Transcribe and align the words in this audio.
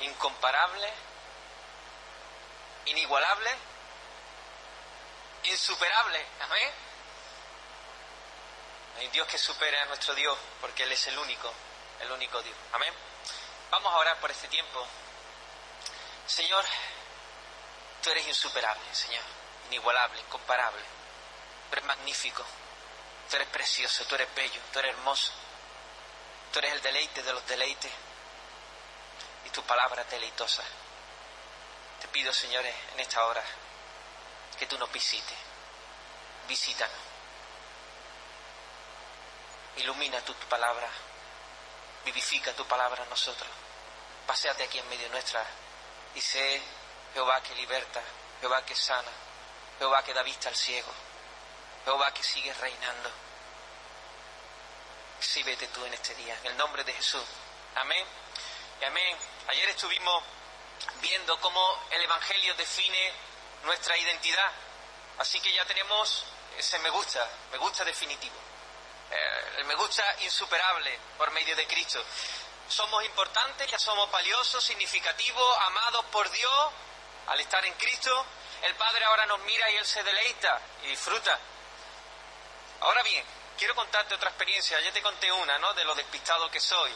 incomparable, 0.00 0.88
inigualable, 2.86 3.50
insuperable. 5.44 6.26
Amén. 6.40 6.70
Hay 8.98 9.08
Dios 9.08 9.26
que 9.28 9.38
supere 9.38 9.78
a 9.80 9.86
nuestro 9.86 10.14
Dios 10.14 10.36
porque 10.60 10.82
Él 10.82 10.92
es 10.92 11.06
el 11.06 11.18
único, 11.18 11.52
el 12.00 12.10
único 12.12 12.42
Dios. 12.42 12.56
Amén. 12.72 12.92
Vamos 13.70 13.92
a 13.92 13.98
orar 13.98 14.18
por 14.18 14.30
este 14.30 14.48
tiempo. 14.48 14.86
Señor, 16.26 16.64
tú 18.02 18.10
eres 18.10 18.26
insuperable, 18.26 18.82
Señor, 18.92 19.22
inigualable, 19.66 20.20
incomparable. 20.20 20.82
Tú 21.68 21.76
eres 21.76 21.84
magnífico, 21.84 22.44
tú 23.28 23.36
eres 23.36 23.48
precioso, 23.48 24.04
tú 24.04 24.14
eres 24.16 24.34
bello, 24.34 24.60
tú 24.72 24.78
eres 24.80 24.94
hermoso. 24.94 25.32
Tú 26.52 26.58
eres 26.58 26.72
el 26.72 26.82
deleite 26.82 27.22
de 27.22 27.32
los 27.32 27.46
deleites 27.46 27.92
tu 29.52 29.62
palabra 29.62 30.04
deleitosa. 30.04 30.62
Te 32.00 32.08
pido, 32.08 32.32
señores, 32.32 32.74
en 32.94 33.00
esta 33.00 33.24
hora 33.24 33.42
que 34.58 34.66
tú 34.66 34.78
nos 34.78 34.90
visites. 34.92 35.36
Visítanos. 36.48 36.96
Ilumina 39.76 40.20
tu, 40.22 40.34
palabra. 40.48 40.88
Vivifica 42.04 42.52
tu 42.54 42.66
palabra 42.66 43.02
en 43.02 43.10
nosotros. 43.10 43.48
Paseate 44.26 44.64
aquí 44.64 44.78
en 44.78 44.88
medio 44.88 45.08
nuestra 45.10 45.44
y 46.14 46.20
sé 46.20 46.60
Jehová 47.14 47.42
que 47.42 47.54
liberta, 47.54 48.00
Jehová 48.40 48.64
que 48.64 48.74
sana, 48.74 49.10
Jehová 49.78 50.02
que 50.02 50.14
da 50.14 50.22
vista 50.22 50.48
al 50.48 50.56
ciego, 50.56 50.92
Jehová 51.84 52.12
que 52.12 52.22
sigue 52.22 52.52
reinando. 52.54 53.10
Sí, 55.20 55.42
vete 55.42 55.66
tú 55.68 55.84
en 55.84 55.94
este 55.94 56.14
día, 56.14 56.36
en 56.40 56.46
el 56.46 56.56
nombre 56.56 56.84
de 56.84 56.92
Jesús. 56.92 57.24
Amén. 57.76 58.06
Amén. 58.86 59.16
Ayer 59.48 59.68
estuvimos 59.68 60.24
viendo 61.02 61.38
cómo 61.40 61.84
el 61.90 62.02
Evangelio 62.02 62.54
define 62.54 63.12
nuestra 63.64 63.96
identidad. 63.98 64.50
Así 65.18 65.38
que 65.40 65.52
ya 65.52 65.66
tenemos 65.66 66.24
ese 66.56 66.78
me 66.78 66.88
gusta, 66.88 67.28
me 67.52 67.58
gusta 67.58 67.84
definitivo. 67.84 68.36
Eh, 69.10 69.54
el 69.58 69.64
me 69.66 69.74
gusta 69.74 70.02
insuperable 70.22 70.98
por 71.18 71.30
medio 71.32 71.54
de 71.56 71.66
Cristo. 71.66 72.02
Somos 72.68 73.04
importantes, 73.04 73.70
ya 73.70 73.78
somos 73.78 74.10
valiosos, 74.10 74.64
significativos, 74.64 75.58
amados 75.66 76.06
por 76.06 76.30
Dios 76.30 76.72
al 77.26 77.38
estar 77.38 77.62
en 77.66 77.74
Cristo. 77.74 78.24
El 78.62 78.74
Padre 78.76 79.04
ahora 79.04 79.26
nos 79.26 79.40
mira 79.40 79.70
y 79.70 79.76
Él 79.76 79.86
se 79.86 80.02
deleita 80.02 80.58
y 80.84 80.86
disfruta. 80.88 81.38
Ahora 82.80 83.02
bien, 83.02 83.24
quiero 83.58 83.74
contarte 83.74 84.14
otra 84.14 84.30
experiencia. 84.30 84.80
Ya 84.80 84.92
te 84.92 85.02
conté 85.02 85.30
una, 85.30 85.58
¿no? 85.58 85.74
De 85.74 85.84
lo 85.84 85.94
despistado 85.94 86.50
que 86.50 86.60
soy. 86.60 86.92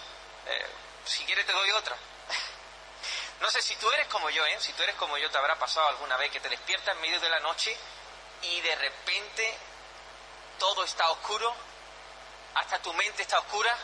Eh, 0.47 0.67
si 1.05 1.25
quieres 1.25 1.47
te 1.47 1.53
doy 1.53 1.71
otra. 1.73 1.97
no 3.41 3.51
sé 3.51 3.63
si 3.63 3.77
tú 3.77 3.91
eres 3.93 4.07
como 4.09 4.31
yo, 4.31 4.45
¿eh? 4.47 4.57
Si 4.61 4.73
tú 4.73 4.83
eres 4.83 4.95
como 4.97 5.17
yo, 5.19 5.31
te 5.31 5.39
habrá 5.39 5.59
pasado 5.59 5.89
alguna 5.89 6.17
vez 6.17 6.31
que 6.31 6.41
te 6.41 6.49
despiertas 6.49 6.95
en 6.95 7.01
medio 7.01 7.21
de 7.21 7.29
la 7.29 7.41
noche 7.41 7.77
y 8.43 8.61
de 8.61 8.75
repente 8.77 9.59
todo 10.59 10.85
está 10.85 11.11
oscuro, 11.11 11.55
hasta 12.55 12.79
tu 12.81 12.93
mente 12.95 13.23
está 13.23 13.39
oscura, 13.39 13.77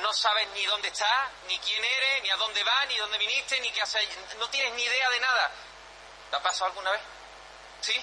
no 0.00 0.12
sabes 0.12 0.48
ni 0.48 0.64
dónde 0.64 0.88
estás, 0.88 1.30
ni 1.46 1.58
quién 1.58 1.84
eres, 1.84 2.22
ni 2.22 2.30
a 2.30 2.36
dónde 2.36 2.62
vas, 2.64 2.86
ni 2.88 2.96
dónde 2.96 3.18
viniste, 3.18 3.60
ni 3.60 3.70
qué 3.72 3.82
haces, 3.82 4.08
no 4.38 4.48
tienes 4.48 4.72
ni 4.74 4.82
idea 4.82 5.10
de 5.10 5.20
nada. 5.20 5.50
¿Te 6.30 6.36
ha 6.36 6.42
pasado 6.42 6.66
alguna 6.66 6.90
vez? 6.92 7.02
¿Sí? 7.82 7.94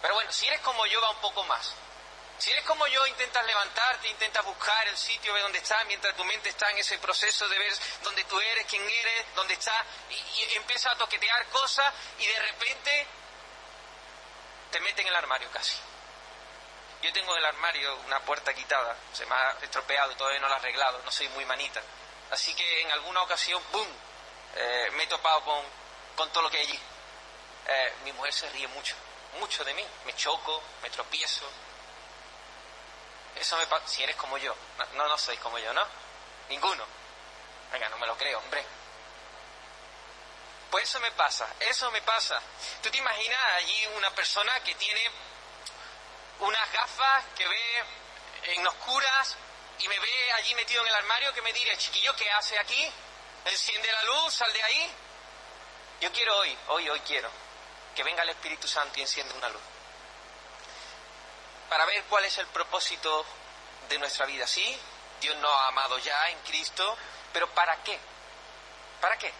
Pero 0.00 0.14
bueno, 0.14 0.32
si 0.32 0.46
eres 0.46 0.60
como 0.60 0.86
yo, 0.86 1.00
va 1.00 1.10
un 1.10 1.20
poco 1.20 1.44
más. 1.44 1.74
Si 2.38 2.50
eres 2.50 2.64
como 2.64 2.86
yo, 2.86 3.06
intentas 3.06 3.46
levantarte, 3.46 4.08
intentas 4.08 4.44
buscar 4.44 4.86
el 4.88 4.96
sitio 4.96 5.32
de 5.34 5.40
donde 5.40 5.58
estás, 5.58 5.86
mientras 5.86 6.14
tu 6.14 6.24
mente 6.24 6.50
está 6.50 6.70
en 6.70 6.78
ese 6.78 6.98
proceso 6.98 7.48
de 7.48 7.58
ver 7.58 7.72
dónde 8.02 8.24
tú 8.24 8.38
eres, 8.40 8.66
quién 8.66 8.82
eres, 8.82 9.34
dónde 9.34 9.54
estás, 9.54 9.84
y, 10.10 10.14
y 10.14 10.54
empiezas 10.56 10.92
a 10.92 10.98
toquetear 10.98 11.46
cosas 11.46 11.92
y 12.18 12.26
de 12.26 12.38
repente 12.40 13.06
te 14.70 14.80
meten 14.80 15.06
en 15.06 15.08
el 15.08 15.16
armario 15.16 15.50
casi. 15.50 15.76
Yo 17.02 17.12
tengo 17.12 17.32
en 17.32 17.38
el 17.38 17.46
armario 17.46 17.96
una 18.06 18.20
puerta 18.20 18.52
quitada, 18.52 18.96
se 19.12 19.24
me 19.26 19.34
ha 19.34 19.56
estropeado, 19.62 20.14
todavía 20.16 20.40
no 20.40 20.48
la 20.48 20.56
he 20.56 20.58
arreglado, 20.58 21.00
no 21.04 21.10
soy 21.10 21.28
muy 21.30 21.44
manita. 21.44 21.80
Así 22.30 22.54
que 22.54 22.80
en 22.82 22.90
alguna 22.90 23.22
ocasión, 23.22 23.62
¡boom!, 23.70 23.88
eh, 24.56 24.90
me 24.92 25.04
he 25.04 25.06
topado 25.06 25.42
con, 25.44 25.62
con, 26.16 26.30
todo 26.32 26.42
lo 26.42 26.50
que 26.50 26.58
hay 26.58 26.66
allí. 26.66 26.80
Eh, 27.68 27.94
mi 28.04 28.12
mujer 28.12 28.32
se 28.32 28.48
ríe 28.50 28.66
mucho, 28.68 28.94
mucho 29.38 29.64
de 29.64 29.74
mí. 29.74 29.86
Me 30.04 30.14
choco, 30.16 30.62
me 30.82 30.90
tropiezo, 30.90 31.48
eso 33.38 33.56
me 33.56 33.66
pasa. 33.66 33.86
Si 33.88 34.02
eres 34.02 34.16
como 34.16 34.38
yo. 34.38 34.54
No, 34.94 35.08
no 35.08 35.18
sois 35.18 35.38
como 35.40 35.58
yo, 35.58 35.72
¿no? 35.72 35.86
Ninguno. 36.48 36.84
Venga, 37.72 37.88
no 37.88 37.98
me 37.98 38.06
lo 38.06 38.16
creo, 38.16 38.38
hombre. 38.38 38.64
Pues 40.70 40.84
eso 40.84 41.00
me 41.00 41.12
pasa, 41.12 41.46
eso 41.60 41.90
me 41.90 42.02
pasa. 42.02 42.40
¿Tú 42.82 42.90
te 42.90 42.98
imaginas 42.98 43.40
allí 43.56 43.86
una 43.96 44.10
persona 44.10 44.52
que 44.60 44.74
tiene 44.74 45.10
unas 46.40 46.72
gafas 46.72 47.24
que 47.36 47.46
ve 47.46 47.84
en 48.42 48.66
oscuras 48.66 49.36
y 49.78 49.88
me 49.88 49.98
ve 49.98 50.32
allí 50.32 50.54
metido 50.54 50.82
en 50.82 50.88
el 50.88 50.94
armario 50.94 51.32
que 51.32 51.42
me 51.42 51.52
diré, 51.52 51.76
chiquillo, 51.78 52.14
¿qué 52.16 52.30
hace 52.30 52.58
aquí? 52.58 52.90
Enciende 53.44 53.90
la 53.92 54.02
luz, 54.02 54.34
sal 54.34 54.52
de 54.52 54.62
ahí. 54.62 54.90
Yo 56.00 56.12
quiero 56.12 56.36
hoy, 56.36 56.58
hoy, 56.68 56.88
hoy 56.90 57.00
quiero 57.00 57.30
que 57.94 58.02
venga 58.02 58.22
el 58.22 58.30
Espíritu 58.30 58.66
Santo 58.68 58.98
y 58.98 59.02
encienda 59.02 59.34
una 59.34 59.48
luz 59.48 59.62
para 61.68 61.84
ver 61.86 62.04
cuál 62.04 62.24
es 62.24 62.38
el 62.38 62.46
propósito 62.46 63.24
de 63.88 63.98
nuestra 63.98 64.26
vida. 64.26 64.46
Sí, 64.46 64.78
Dios 65.20 65.36
nos 65.38 65.50
ha 65.50 65.68
amado 65.68 65.98
ya 65.98 66.28
en 66.30 66.38
Cristo, 66.40 66.96
pero 67.32 67.48
¿para 67.50 67.76
qué? 67.82 67.98
¿Para 69.00 69.16
qué? 69.18 69.32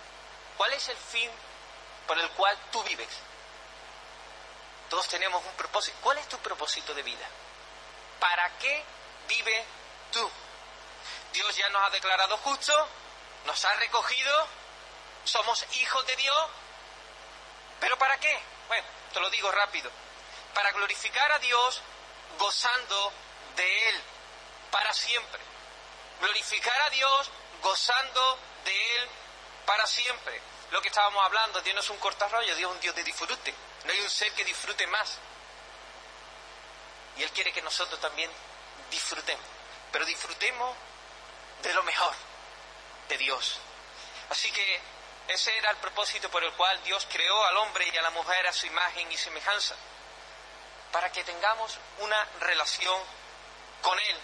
¿Cuál 0.56 0.72
es 0.72 0.88
el 0.88 0.96
fin 0.96 1.30
por 2.06 2.18
el 2.18 2.28
cual 2.30 2.56
tú 2.70 2.82
vives? 2.84 3.08
Todos 4.88 5.08
tenemos 5.08 5.44
un 5.44 5.52
propósito. 5.52 5.98
¿Cuál 6.02 6.18
es 6.18 6.28
tu 6.28 6.38
propósito 6.38 6.94
de 6.94 7.02
vida? 7.02 7.26
¿Para 8.20 8.56
qué 8.58 8.84
vive 9.28 9.64
tú? 10.12 10.30
Dios 11.32 11.56
ya 11.56 11.68
nos 11.68 11.82
ha 11.82 11.90
declarado 11.90 12.36
justos, 12.38 12.86
nos 13.44 13.64
ha 13.64 13.74
recogido, 13.74 14.46
somos 15.24 15.66
hijos 15.76 16.06
de 16.06 16.16
Dios, 16.16 16.46
pero 17.80 17.98
¿para 17.98 18.18
qué? 18.18 18.40
Bueno, 18.68 18.86
te 19.12 19.20
lo 19.20 19.28
digo 19.30 19.50
rápido. 19.50 19.90
Para 20.54 20.70
glorificar 20.72 21.30
a 21.32 21.38
Dios 21.38 21.82
gozando 22.38 23.12
de 23.56 23.88
Él 23.88 24.02
para 24.70 24.92
siempre. 24.92 25.40
Glorificar 26.20 26.80
a 26.82 26.90
Dios 26.90 27.30
gozando 27.62 28.38
de 28.64 28.96
Él 28.96 29.08
para 29.64 29.86
siempre. 29.86 30.40
Lo 30.70 30.80
que 30.82 30.88
estábamos 30.88 31.24
hablando, 31.24 31.60
Dios 31.60 31.74
no 31.74 31.80
es 31.80 31.90
un 31.90 31.98
cortarrollo, 31.98 32.54
Dios 32.56 32.70
es 32.70 32.76
un 32.76 32.80
Dios 32.80 32.94
de 32.94 33.04
disfrute. 33.04 33.54
No 33.84 33.92
hay 33.92 34.00
un 34.00 34.10
ser 34.10 34.32
que 34.32 34.44
disfrute 34.44 34.86
más. 34.88 35.18
Y 37.16 37.22
Él 37.22 37.30
quiere 37.30 37.52
que 37.52 37.62
nosotros 37.62 38.00
también 38.00 38.30
disfrutemos. 38.90 39.44
Pero 39.92 40.04
disfrutemos 40.04 40.76
de 41.62 41.72
lo 41.72 41.82
mejor, 41.84 42.14
de 43.08 43.18
Dios. 43.18 43.58
Así 44.28 44.50
que 44.50 44.80
ese 45.28 45.56
era 45.56 45.70
el 45.70 45.76
propósito 45.78 46.30
por 46.30 46.44
el 46.44 46.52
cual 46.52 46.82
Dios 46.82 47.06
creó 47.10 47.44
al 47.46 47.56
hombre 47.58 47.88
y 47.92 47.96
a 47.96 48.02
la 48.02 48.10
mujer 48.10 48.46
a 48.46 48.52
su 48.52 48.66
imagen 48.66 49.10
y 49.10 49.16
semejanza 49.16 49.76
para 50.96 51.12
que 51.12 51.22
tengamos 51.24 51.76
una 51.98 52.26
relación 52.40 52.98
con 53.82 53.98
Él. 53.98 54.16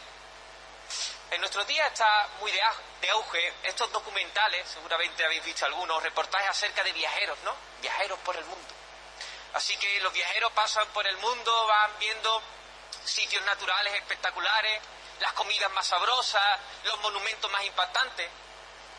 En 1.33 1.41
nuestros 1.43 1.67
días 1.67 1.93
está 1.93 2.29
muy 2.41 2.51
de 2.51 3.11
auge 3.11 3.53
estos 3.65 3.93
documentales, 3.93 4.71
seguramente 4.71 5.23
habéis 5.23 5.45
visto 5.45 5.67
algunos, 5.67 6.03
reportajes 6.03 6.49
acerca 6.49 6.83
de 6.83 6.95
viajeros, 6.95 7.39
¿no? 7.45 7.55
Viajeros 7.83 8.19
por 8.21 8.35
el 8.39 8.45
mundo. 8.47 8.75
Así 9.53 9.77
que 9.77 10.01
los 10.01 10.15
viajeros 10.15 10.51
pasan 10.53 10.89
por 10.95 11.07
el 11.07 11.19
mundo, 11.19 11.67
van 11.67 11.99
viendo 11.99 12.43
sitios 13.05 13.45
naturales 13.45 13.93
espectaculares, 13.93 14.81
las 15.21 15.35
comidas 15.35 15.71
más 15.73 15.87
sabrosas, 15.87 16.59
los 16.85 16.99
monumentos 17.01 17.51
más 17.51 17.65
impactantes. 17.65 18.31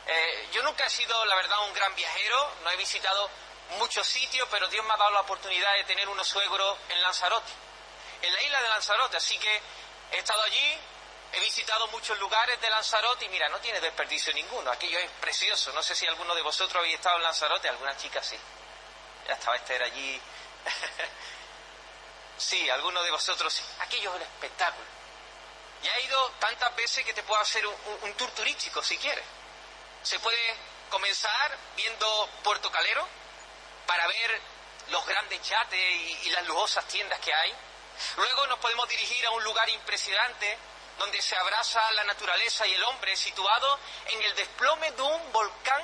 Eh, 0.05 0.49
yo 0.51 0.61
nunca 0.61 0.85
he 0.85 0.89
sido, 0.91 1.25
la 1.25 1.35
verdad, 1.37 1.57
un 1.67 1.73
gran 1.73 1.95
viajero, 1.95 2.51
no 2.63 2.69
he 2.69 2.77
visitado 2.77 3.31
muchos 3.77 4.07
sitios, 4.07 4.47
pero 4.49 4.67
Dios 4.67 4.85
me 4.85 4.93
ha 4.93 4.97
dado 4.97 5.11
la 5.11 5.21
oportunidad 5.21 5.73
de 5.75 5.83
tener 5.85 6.07
unos 6.09 6.27
suegros 6.27 6.77
en 6.89 7.01
Lanzarote, 7.01 7.51
en 8.21 8.33
la 8.33 8.41
isla 8.41 8.61
de 8.61 8.69
Lanzarote. 8.69 9.17
Así 9.17 9.37
que 9.37 9.61
he 10.11 10.17
estado 10.17 10.41
allí, 10.43 10.79
he 11.33 11.39
visitado 11.39 11.87
muchos 11.87 12.17
lugares 12.19 12.59
de 12.61 12.69
Lanzarote 12.69 13.25
y 13.25 13.29
mira, 13.29 13.49
no 13.49 13.59
tiene 13.59 13.79
desperdicio 13.79 14.33
ninguno. 14.33 14.71
Aquello 14.71 14.99
es 14.99 15.09
precioso. 15.21 15.71
No 15.73 15.83
sé 15.83 15.95
si 15.95 16.05
alguno 16.07 16.35
de 16.35 16.41
vosotros 16.41 16.79
habéis 16.79 16.95
estado 16.95 17.17
en 17.17 17.23
Lanzarote, 17.23 17.69
algunas 17.69 17.97
chicas 17.97 18.25
sí. 18.25 18.37
Ya 19.27 19.33
estaba 19.33 19.55
Esther 19.55 19.83
allí. 19.83 20.21
sí, 22.37 22.69
alguno 22.69 23.01
de 23.03 23.11
vosotros 23.11 23.53
sí. 23.53 23.63
Aquello 23.79 24.09
es 24.11 24.15
un 24.15 24.21
espectáculo. 24.21 24.85
Ya 25.81 25.95
he 25.95 26.01
ido 26.03 26.29
tantas 26.39 26.75
veces 26.75 27.05
que 27.05 27.13
te 27.13 27.23
puedo 27.23 27.41
hacer 27.41 27.65
un 27.67 28.13
tour 28.13 28.31
turístico 28.31 28.81
si 28.81 28.97
quieres. 28.97 29.25
Se 30.01 30.19
puede 30.19 30.55
comenzar 30.89 31.57
viendo 31.75 32.29
Puerto 32.43 32.71
Calero, 32.71 33.07
para 33.85 34.07
ver 34.07 34.41
los 34.89 35.05
grandes 35.05 35.41
yates 35.41 35.79
y, 36.23 36.29
las 36.31 36.45
lujosas 36.47 36.85
tiendas 36.87 37.19
que 37.19 37.33
hay. 37.33 37.53
Luego 38.17 38.47
nos 38.47 38.59
podemos 38.59 38.87
dirigir 38.89 39.25
a 39.25 39.31
un 39.31 39.43
lugar 39.43 39.69
impresionante 39.69 40.57
donde 40.97 41.21
se 41.21 41.35
abraza 41.35 41.79
la 41.91 42.03
naturaleza 42.03 42.65
y 42.67 42.73
el 42.73 42.83
hombre 42.83 43.15
situado 43.15 43.79
en 44.07 44.21
el 44.23 44.35
desplome 44.35 44.91
de 44.91 45.01
un 45.01 45.31
volcán 45.31 45.81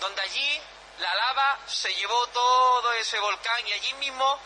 donde 0.00 0.22
allí 0.22 0.60
la 0.98 1.14
lava 1.14 1.58
se 1.66 1.92
llevó 1.94 2.26
todo 2.28 2.92
ese 2.94 3.18
volcán 3.18 3.66
y 3.66 3.72
allí 3.72 3.94
mismo 3.94 4.38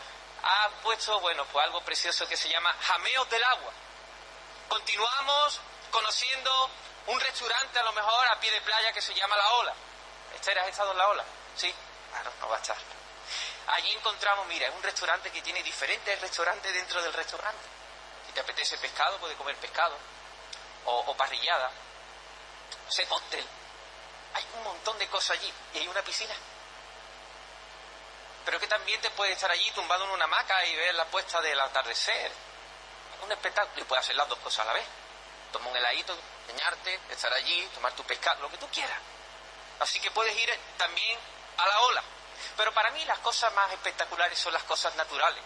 ha 0.43 0.69
puesto, 0.81 1.19
bueno, 1.19 1.45
pues 1.45 1.65
algo 1.65 1.81
precioso 1.81 2.27
que 2.27 2.37
se 2.37 2.49
llama 2.49 2.75
Jameos 2.81 3.29
del 3.29 3.43
Agua. 3.43 3.71
Continuamos 4.67 5.59
conociendo 5.91 6.69
un 7.07 7.19
restaurante 7.19 7.79
a 7.79 7.83
lo 7.83 7.91
mejor 7.93 8.27
a 8.27 8.39
pie 8.39 8.51
de 8.51 8.61
playa 8.61 8.93
que 8.93 9.01
se 9.01 9.13
llama 9.13 9.35
La 9.35 9.49
Ola. 9.53 9.73
¿Esther, 10.35 10.59
has 10.59 10.67
estado 10.69 10.91
en 10.91 10.97
La 10.97 11.07
Ola? 11.09 11.25
Sí, 11.59 11.73
claro, 12.09 12.31
no 12.39 12.47
va 12.47 12.55
a 12.55 12.61
estar. 12.61 12.77
Allí 13.67 13.91
encontramos, 13.91 14.47
mira, 14.47 14.71
un 14.71 14.81
restaurante 14.81 15.29
que 15.29 15.41
tiene 15.41 15.61
diferentes 15.61 16.21
restaurantes 16.21 16.73
dentro 16.73 17.03
del 17.03 17.11
restaurante. 17.11 17.61
Si 18.25 18.31
te 18.31 18.39
apetece 18.39 18.77
pescado, 18.77 19.17
puedes 19.19 19.35
comer 19.35 19.57
pescado. 19.57 19.97
O, 20.85 21.15
parrillada. 21.17 21.69
O 22.87 22.91
sea, 22.91 23.07
cóctel. 23.09 23.45
Hay 24.35 24.45
un 24.55 24.63
montón 24.63 24.97
de 24.97 25.07
cosas 25.09 25.31
allí. 25.37 25.53
Y 25.73 25.79
hay 25.79 25.87
una 25.87 26.01
piscina. 26.01 26.33
Pero 28.45 28.59
que 28.59 28.67
también 28.67 29.01
te 29.01 29.11
puedes 29.11 29.35
estar 29.35 29.51
allí 29.51 29.69
tumbado 29.71 30.05
en 30.05 30.11
una 30.11 30.23
hamaca 30.23 30.65
y 30.65 30.75
ver 30.77 30.95
la 30.95 31.05
puesta 31.05 31.41
del 31.41 31.59
atardecer. 31.59 32.31
Un 33.21 33.31
espectáculo. 33.33 33.81
Y 33.81 33.85
puedes 33.85 34.05
hacer 34.05 34.15
las 34.15 34.29
dos 34.29 34.39
cosas 34.39 34.61
a 34.61 34.69
la 34.69 34.73
vez. 34.73 34.85
Tomar 35.51 35.71
un 35.71 35.77
heladito, 35.77 36.17
enseñarte, 36.47 36.99
estar 37.09 37.33
allí, 37.33 37.69
tomar 37.73 37.91
tu 37.93 38.03
pescado, 38.05 38.41
lo 38.41 38.49
que 38.49 38.57
tú 38.57 38.67
quieras. 38.69 38.97
Así 39.79 39.99
que 39.99 40.09
puedes 40.11 40.35
ir 40.37 40.49
también 40.77 41.19
a 41.63 41.67
la 41.67 41.79
ola. 41.81 42.03
Pero 42.57 42.73
para 42.73 42.91
mí 42.91 43.03
las 43.05 43.19
cosas 43.19 43.53
más 43.53 43.71
espectaculares 43.71 44.37
son 44.37 44.53
las 44.53 44.63
cosas 44.63 44.95
naturales. 44.95 45.43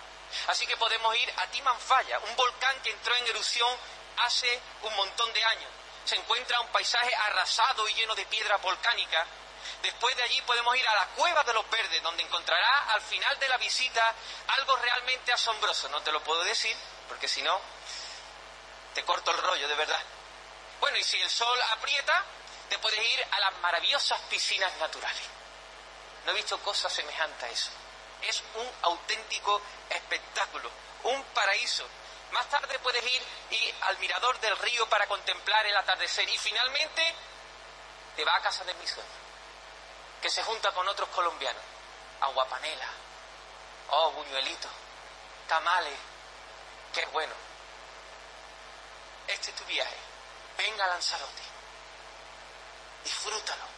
Así 0.48 0.66
que 0.66 0.78
podemos 0.78 1.16
ir 1.16 1.34
a 1.38 1.48
Timanfaya, 1.48 2.20
un 2.20 2.36
volcán 2.36 2.80
que 2.82 2.92
entró 2.92 3.16
en 3.16 3.28
erupción 3.28 3.70
hace 4.18 4.62
un 4.82 4.96
montón 4.96 5.32
de 5.34 5.44
años. 5.44 5.70
Se 6.06 6.16
encuentra 6.16 6.60
un 6.60 6.68
paisaje 6.70 7.14
arrasado 7.16 7.88
y 7.88 7.94
lleno 7.94 8.16
de 8.16 8.26
piedra 8.26 8.58
volcánica. 8.58 9.26
Después 9.82 10.16
de 10.18 10.24
allí 10.24 10.42
podemos 10.42 10.76
ir 10.76 10.88
a 10.88 10.96
la 10.96 11.06
Cueva 11.08 11.44
de 11.44 11.54
los 11.54 11.70
Verdes, 11.70 12.02
donde 12.04 12.24
encontrará 12.24 12.94
al 12.94 13.02
final 13.02 13.38
de 13.40 13.48
la 13.48 13.58
visita 13.58 14.14
algo 14.48 14.76
realmente 14.78 15.32
asombroso. 15.32 15.88
No 15.90 16.02
te 16.02 16.12
lo 16.12 16.22
puedo 16.24 16.44
decir, 16.44 16.76
porque 17.08 17.28
si 17.28 17.42
no, 17.42 17.60
te 18.94 19.04
corto 19.06 19.32
el 19.32 19.38
rollo, 19.38 19.68
de 19.68 19.76
verdad. 19.76 20.02
Bueno, 20.80 20.98
y 20.98 21.04
si 21.04 21.22
el 21.22 21.30
sol 21.30 21.58
aprieta, 21.72 22.24
te 22.70 22.78
puedes 22.80 23.00
ir 23.00 23.28
a 23.32 23.40
las 23.40 23.54
maravillosas 23.60 24.20
piscinas 24.30 24.74
naturales. 24.78 25.43
No 26.26 26.32
he 26.32 26.36
visto 26.36 26.58
cosa 26.60 26.90
semejante 26.90 27.46
a 27.46 27.50
eso. 27.50 27.70
Es 28.22 28.42
un 28.56 28.72
auténtico 28.84 29.62
espectáculo, 29.90 30.70
un 31.04 31.24
paraíso. 31.26 31.86
Más 32.32 32.50
tarde 32.50 32.80
puedes 32.80 33.04
ir 33.04 33.22
y 33.52 33.74
al 33.82 33.98
mirador 34.00 34.40
del 34.40 34.58
río 34.58 34.88
para 34.90 35.08
contemplar 35.08 35.66
el 35.66 35.76
atardecer 35.76 36.28
y 36.30 36.38
finalmente 36.38 37.14
te 38.16 38.24
va 38.24 38.36
a 38.36 38.42
casa 38.42 38.64
de 38.64 38.74
mi 38.76 38.88
sueño, 38.88 39.10
que 40.22 40.30
se 40.30 40.44
junta 40.44 40.72
con 40.72 40.88
otros 40.88 41.10
colombianos, 41.10 41.62
aguapanela, 42.22 42.88
oh, 43.90 44.12
buñuelito, 44.12 44.70
tamales, 45.48 45.98
qué 46.94 47.06
bueno. 47.08 47.34
Este 49.28 49.52
es 49.52 49.56
tu 49.56 49.64
viaje. 49.66 49.96
Venga 50.58 50.86
a 50.86 50.88
Lanzarote. 50.88 51.42
Disfrútalo. 53.04 53.73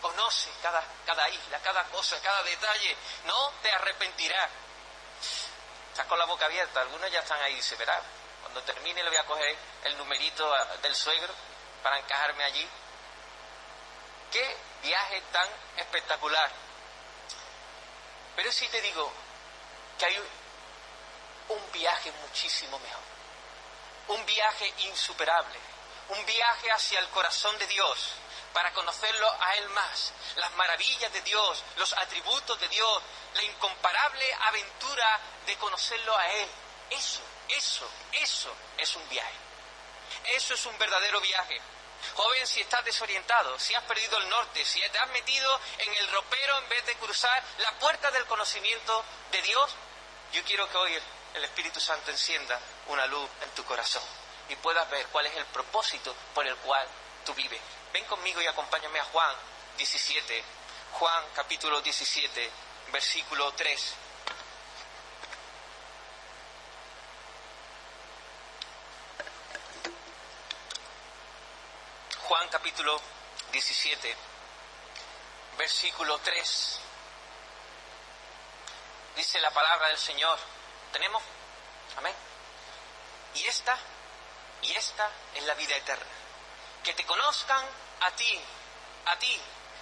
Conoce 0.00 0.50
cada, 0.62 0.82
cada 1.04 1.28
isla, 1.28 1.58
cada 1.60 1.84
cosa, 1.84 2.20
cada 2.20 2.42
detalle. 2.42 2.96
No 3.24 3.52
te 3.62 3.70
arrepentirás. 3.72 4.50
Estás 5.90 6.06
con 6.06 6.18
la 6.18 6.26
boca 6.26 6.46
abierta. 6.46 6.80
Algunos 6.80 7.10
ya 7.10 7.20
están 7.20 7.40
ahí, 7.40 7.54
dice, 7.54 7.76
verá. 7.76 8.00
Cuando 8.42 8.62
termine 8.62 9.02
le 9.02 9.08
voy 9.08 9.18
a 9.18 9.24
coger 9.24 9.56
el 9.84 9.96
numerito 9.96 10.52
del 10.82 10.94
suegro 10.94 11.32
para 11.82 11.98
encajarme 11.98 12.44
allí. 12.44 12.68
Qué 14.30 14.56
viaje 14.82 15.22
tan 15.32 15.48
espectacular. 15.76 16.50
Pero 18.36 18.52
sí 18.52 18.68
te 18.68 18.80
digo 18.82 19.10
que 19.98 20.04
hay 20.04 20.18
un 21.48 21.72
viaje 21.72 22.12
muchísimo 22.12 22.78
mejor. 22.78 23.02
Un 24.08 24.26
viaje 24.26 24.72
insuperable. 24.78 25.58
Un 26.08 26.24
viaje 26.26 26.70
hacia 26.70 27.00
el 27.00 27.08
corazón 27.08 27.58
de 27.58 27.66
Dios 27.66 28.12
para 28.56 28.72
conocerlo 28.72 29.30
a 29.38 29.54
Él 29.56 29.68
más, 29.68 30.14
las 30.36 30.50
maravillas 30.52 31.12
de 31.12 31.20
Dios, 31.20 31.62
los 31.76 31.92
atributos 31.92 32.58
de 32.58 32.66
Dios, 32.68 33.02
la 33.34 33.42
incomparable 33.42 34.24
aventura 34.46 35.20
de 35.44 35.54
conocerlo 35.58 36.16
a 36.16 36.26
Él. 36.26 36.48
Eso, 36.88 37.20
eso, 37.50 37.86
eso 38.12 38.56
es 38.78 38.96
un 38.96 39.06
viaje. 39.10 39.34
Eso 40.36 40.54
es 40.54 40.64
un 40.64 40.78
verdadero 40.78 41.20
viaje. 41.20 41.60
Joven, 42.14 42.46
si 42.46 42.62
estás 42.62 42.82
desorientado, 42.82 43.58
si 43.58 43.74
has 43.74 43.84
perdido 43.84 44.16
el 44.16 44.28
norte, 44.30 44.64
si 44.64 44.80
te 44.88 44.98
has 45.00 45.08
metido 45.10 45.60
en 45.76 45.94
el 45.94 46.08
ropero 46.12 46.56
en 46.56 46.68
vez 46.70 46.86
de 46.86 46.94
cruzar 46.94 47.44
la 47.58 47.72
puerta 47.72 48.10
del 48.10 48.24
conocimiento 48.24 49.04
de 49.32 49.42
Dios, 49.42 49.74
yo 50.32 50.42
quiero 50.44 50.66
que 50.70 50.78
hoy 50.78 50.98
el 51.34 51.44
Espíritu 51.44 51.78
Santo 51.78 52.10
encienda 52.10 52.58
una 52.86 53.04
luz 53.04 53.28
en 53.42 53.50
tu 53.50 53.62
corazón 53.66 54.02
y 54.48 54.56
puedas 54.56 54.88
ver 54.88 55.06
cuál 55.08 55.26
es 55.26 55.36
el 55.36 55.44
propósito 55.44 56.16
por 56.32 56.46
el 56.46 56.56
cual 56.56 56.88
tú 57.26 57.34
vives. 57.34 57.60
Ven 57.96 58.04
conmigo 58.04 58.42
y 58.42 58.46
acompáñame 58.46 59.00
a 59.00 59.04
Juan 59.04 59.34
17. 59.78 60.44
Juan 60.92 61.24
capítulo 61.34 61.80
17, 61.80 62.50
versículo 62.92 63.50
3. 63.52 63.94
Juan 72.28 72.48
capítulo 72.50 73.00
17, 73.50 74.16
versículo 75.56 76.18
3. 76.18 76.80
Dice 79.16 79.40
la 79.40 79.50
palabra 79.52 79.88
del 79.88 79.98
Señor. 79.98 80.38
¿Tenemos? 80.92 81.22
Amén. 81.96 82.14
Y 83.36 83.46
esta, 83.46 83.78
y 84.60 84.72
esta 84.72 85.10
es 85.34 85.44
la 85.44 85.54
vida 85.54 85.74
eterna. 85.74 86.04
Que 86.84 86.92
te 86.92 87.06
conozcan 87.06 87.85
a 88.00 88.10
ti, 88.12 88.40
a 89.06 89.16
ti, 89.18 89.40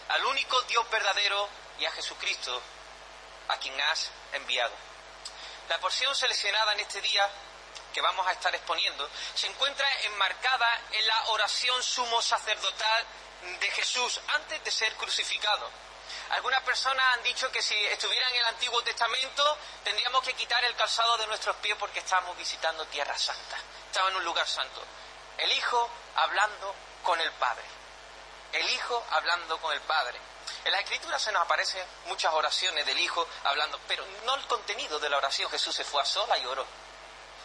al 0.08 0.24
único 0.26 0.60
Dios 0.62 0.88
verdadero 0.90 1.48
y 1.78 1.84
a 1.84 1.92
Jesucristo, 1.92 2.62
a 3.48 3.56
quien 3.58 3.78
has 3.80 4.10
enviado. 4.32 4.74
La 5.68 5.78
porción 5.78 6.14
seleccionada 6.14 6.72
en 6.74 6.80
este 6.80 7.00
día 7.00 7.28
que 7.92 8.00
vamos 8.00 8.26
a 8.26 8.32
estar 8.32 8.54
exponiendo 8.54 9.08
se 9.34 9.46
encuentra 9.46 9.86
enmarcada 10.02 10.80
en 10.90 11.06
la 11.06 11.24
oración 11.28 11.82
sumo 11.82 12.20
sacerdotal 12.20 13.06
de 13.60 13.70
Jesús 13.70 14.20
antes 14.34 14.62
de 14.64 14.70
ser 14.70 14.94
crucificado. 14.96 15.70
Algunas 16.30 16.62
personas 16.62 17.04
han 17.14 17.22
dicho 17.22 17.50
que 17.50 17.62
si 17.62 17.74
estuviera 17.86 18.28
en 18.30 18.36
el 18.36 18.44
Antiguo 18.46 18.82
Testamento 18.82 19.58
tendríamos 19.84 20.22
que 20.22 20.34
quitar 20.34 20.62
el 20.64 20.74
calzado 20.76 21.16
de 21.18 21.26
nuestros 21.26 21.56
pies 21.56 21.76
porque 21.78 22.00
estamos 22.00 22.36
visitando 22.36 22.84
Tierra 22.86 23.16
Santa, 23.16 23.56
estaba 23.86 24.10
en 24.10 24.16
un 24.16 24.24
lugar 24.24 24.46
santo. 24.46 24.84
El 25.38 25.50
Hijo 25.52 25.88
hablando 26.16 26.74
con 27.02 27.20
el 27.20 27.30
Padre 27.32 27.64
el 28.54 28.70
Hijo 28.70 29.04
hablando 29.10 29.58
con 29.58 29.72
el 29.72 29.80
Padre. 29.82 30.18
En 30.64 30.72
la 30.72 30.80
Escritura 30.80 31.18
se 31.18 31.32
nos 31.32 31.42
aparecen 31.42 31.84
muchas 32.06 32.32
oraciones 32.32 32.86
del 32.86 32.98
Hijo 32.98 33.26
hablando, 33.44 33.78
pero 33.88 34.04
no 34.24 34.34
el 34.34 34.46
contenido 34.46 34.98
de 34.98 35.10
la 35.10 35.18
oración. 35.18 35.50
Jesús 35.50 35.74
se 35.74 35.84
fue 35.84 36.00
a 36.00 36.04
sola 36.04 36.38
y 36.38 36.46
oró. 36.46 36.64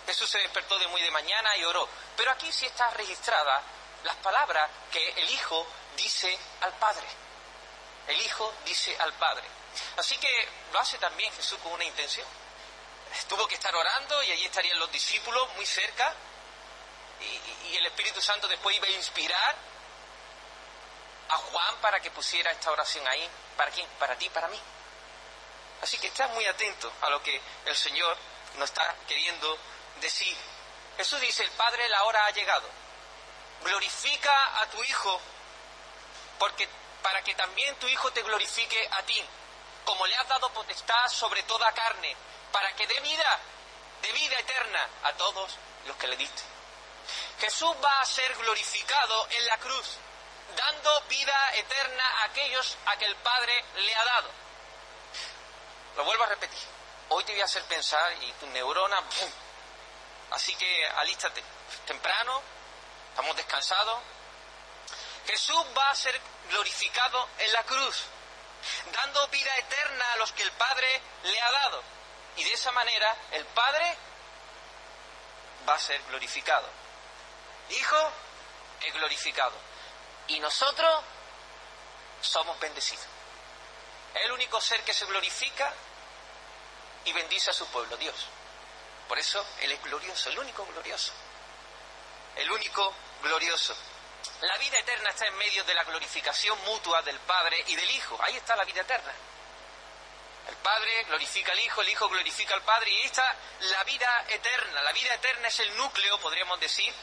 Jesús 0.05 0.29
se 0.29 0.39
despertó 0.39 0.77
de 0.79 0.87
muy 0.87 1.01
de 1.01 1.11
mañana 1.11 1.55
y 1.57 1.65
oró. 1.65 1.87
Pero 2.15 2.31
aquí 2.31 2.51
sí 2.51 2.65
está 2.65 2.89
registrada 2.91 3.61
las 4.03 4.15
palabras 4.17 4.69
que 4.91 5.09
el 5.09 5.29
Hijo 5.29 5.65
dice 5.97 6.37
al 6.61 6.73
Padre. 6.73 7.07
El 8.07 8.21
Hijo 8.21 8.53
dice 8.65 8.95
al 8.99 9.13
Padre. 9.13 9.47
Así 9.97 10.17
que 10.17 10.47
lo 10.71 10.79
hace 10.79 10.97
también 10.97 11.31
Jesús 11.33 11.59
con 11.59 11.73
una 11.73 11.83
intención. 11.83 12.27
Tuvo 13.27 13.47
que 13.47 13.55
estar 13.55 13.75
orando 13.75 14.21
y 14.23 14.31
allí 14.31 14.45
estarían 14.45 14.77
los 14.79 14.91
discípulos 14.91 15.47
muy 15.55 15.65
cerca 15.65 16.13
y, 17.19 17.69
y 17.69 17.77
el 17.77 17.85
Espíritu 17.87 18.21
Santo 18.21 18.47
después 18.47 18.75
iba 18.77 18.87
a 18.87 18.91
inspirar 18.91 19.55
a 21.29 21.37
Juan 21.37 21.75
para 21.81 21.99
que 21.99 22.11
pusiera 22.11 22.51
esta 22.51 22.71
oración 22.71 23.07
ahí. 23.07 23.29
¿Para 23.55 23.71
quién? 23.71 23.87
Para 23.99 24.15
ti, 24.15 24.29
para 24.29 24.47
mí. 24.47 24.59
Así 25.81 25.97
que 25.97 26.07
estás 26.07 26.29
muy 26.31 26.45
atento 26.45 26.91
a 27.01 27.09
lo 27.09 27.21
que 27.23 27.41
el 27.65 27.75
Señor 27.75 28.17
nos 28.55 28.69
está 28.69 28.95
queriendo 29.07 29.57
decir. 30.01 30.35
Jesús 30.97 31.21
dice, 31.21 31.43
el 31.43 31.51
Padre, 31.51 31.87
la 31.89 32.03
hora 32.03 32.25
ha 32.25 32.31
llegado. 32.31 32.67
Glorifica 33.63 34.61
a 34.61 34.69
tu 34.69 34.83
Hijo, 34.83 35.21
porque 36.37 36.67
para 37.01 37.21
que 37.21 37.35
también 37.35 37.75
tu 37.75 37.87
Hijo 37.87 38.11
te 38.11 38.21
glorifique 38.23 38.89
a 38.91 39.03
ti, 39.03 39.23
como 39.85 40.05
le 40.05 40.15
has 40.15 40.27
dado 40.27 40.51
potestad 40.51 41.07
sobre 41.07 41.43
toda 41.43 41.71
carne, 41.71 42.15
para 42.51 42.73
que 42.75 42.87
dé 42.87 42.99
vida, 42.99 43.39
de 44.01 44.11
vida 44.11 44.39
eterna 44.39 44.89
a 45.03 45.13
todos 45.13 45.51
los 45.85 45.95
que 45.97 46.07
le 46.07 46.17
diste. 46.17 46.41
Jesús 47.39 47.73
va 47.83 48.01
a 48.01 48.05
ser 48.05 48.35
glorificado 48.35 49.27
en 49.31 49.45
la 49.45 49.57
cruz 49.57 49.97
dando 50.55 51.01
vida 51.01 51.55
eterna 51.55 52.03
a 52.03 52.23
aquellos 52.25 52.77
a 52.85 52.97
que 52.97 53.05
el 53.05 53.15
Padre 53.17 53.63
le 53.75 53.95
ha 53.95 54.05
dado. 54.05 54.29
Lo 55.97 56.03
vuelvo 56.05 56.23
a 56.23 56.27
repetir. 56.27 56.59
Hoy 57.09 57.23
te 57.23 57.31
voy 57.33 57.41
a 57.41 57.45
hacer 57.45 57.63
pensar 57.63 58.13
y 58.21 58.31
tu 58.33 58.47
neurona... 58.47 59.03
Así 60.31 60.55
que 60.55 60.87
alístate. 60.87 61.43
Temprano, 61.87 62.41
estamos 63.09 63.35
descansados. 63.35 63.99
Jesús 65.25 65.65
va 65.77 65.89
a 65.89 65.95
ser 65.95 66.19
glorificado 66.49 67.29
en 67.37 67.53
la 67.53 67.63
cruz, 67.63 68.03
dando 68.93 69.27
vida 69.27 69.55
eterna 69.57 70.13
a 70.13 70.17
los 70.17 70.31
que 70.33 70.43
el 70.43 70.51
Padre 70.51 71.01
le 71.23 71.41
ha 71.41 71.51
dado. 71.51 71.83
Y 72.37 72.43
de 72.43 72.53
esa 72.53 72.71
manera 72.71 73.15
el 73.31 73.45
Padre 73.45 73.97
va 75.67 75.75
a 75.75 75.79
ser 75.79 76.01
glorificado. 76.03 76.67
Hijo 77.69 78.11
es 78.81 78.93
glorificado. 78.93 79.55
Y 80.29 80.39
nosotros 80.39 81.03
somos 82.21 82.59
bendecidos. 82.59 83.05
Es 84.13 84.25
el 84.25 84.31
único 84.31 84.61
ser 84.61 84.83
que 84.83 84.93
se 84.93 85.05
glorifica 85.05 85.73
y 87.05 87.13
bendice 87.13 87.49
a 87.49 87.53
su 87.53 87.65
pueblo, 87.67 87.97
Dios. 87.97 88.15
Por 89.07 89.17
eso 89.17 89.43
Él 89.61 89.71
es 89.71 89.83
glorioso, 89.83 90.29
el 90.29 90.39
único 90.39 90.65
glorioso. 90.67 91.11
El 92.35 92.51
único 92.51 92.93
glorioso. 93.23 93.75
La 94.41 94.57
vida 94.57 94.77
eterna 94.77 95.09
está 95.09 95.25
en 95.25 95.35
medio 95.37 95.63
de 95.63 95.73
la 95.73 95.83
glorificación 95.83 96.59
mutua 96.65 97.01
del 97.01 97.19
Padre 97.19 97.63
y 97.67 97.75
del 97.75 97.89
Hijo. 97.89 98.17
Ahí 98.21 98.37
está 98.37 98.55
la 98.55 98.65
vida 98.65 98.81
eterna. 98.81 99.13
El 100.47 100.55
Padre 100.57 101.03
glorifica 101.05 101.51
al 101.51 101.59
Hijo, 101.59 101.81
el 101.81 101.89
Hijo 101.89 102.07
glorifica 102.07 102.53
al 102.53 102.61
Padre 102.61 102.91
y 102.91 102.97
ahí 102.97 103.05
está 103.05 103.35
la 103.61 103.83
vida 103.83 104.25
eterna. 104.29 104.83
La 104.83 104.91
vida 104.91 105.13
eterna 105.13 105.47
es 105.47 105.59
el 105.59 105.75
núcleo, 105.75 106.19
podríamos 106.19 106.59
decir, 106.59 106.93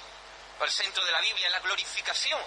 o 0.61 0.65
el 0.65 0.71
centro 0.71 1.05
de 1.05 1.13
la 1.13 1.21
Biblia, 1.21 1.51
la 1.51 1.61
glorificación 1.61 2.41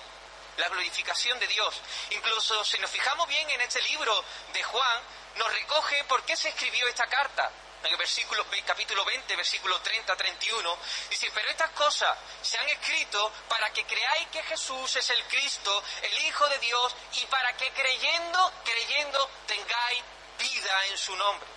la 0.59 0.69
glorificación 0.69 1.39
de 1.39 1.47
Dios. 1.47 1.81
Incluso 2.11 2.63
si 2.63 2.77
nos 2.79 2.91
fijamos 2.91 3.27
bien 3.27 3.49
en 3.49 3.61
este 3.61 3.81
libro 3.83 4.23
de 4.53 4.63
Juan, 4.63 5.01
nos 5.35 5.51
recoge 5.53 6.03
por 6.03 6.23
qué 6.23 6.35
se 6.35 6.49
escribió 6.49 6.87
esta 6.87 7.07
carta. 7.07 7.49
En 7.81 7.91
el 7.91 7.97
versículo, 7.97 8.45
capítulo 8.65 9.05
20, 9.05 9.35
versículo 9.37 9.81
30-31, 9.81 10.77
dice, 11.09 11.31
pero 11.33 11.49
estas 11.49 11.69
cosas 11.71 12.17
se 12.41 12.57
han 12.57 12.67
escrito 12.67 13.31
para 13.47 13.71
que 13.71 13.85
creáis 13.85 14.27
que 14.27 14.43
Jesús 14.43 14.97
es 14.97 15.09
el 15.09 15.23
Cristo, 15.25 15.81
el 16.01 16.25
Hijo 16.25 16.45
de 16.49 16.57
Dios, 16.59 16.93
y 17.13 17.25
para 17.27 17.55
que 17.55 17.71
creyendo, 17.71 18.53
creyendo, 18.65 19.29
tengáis 19.47 20.03
vida 20.37 20.85
en 20.87 20.97
su 20.97 21.15
nombre. 21.15 21.47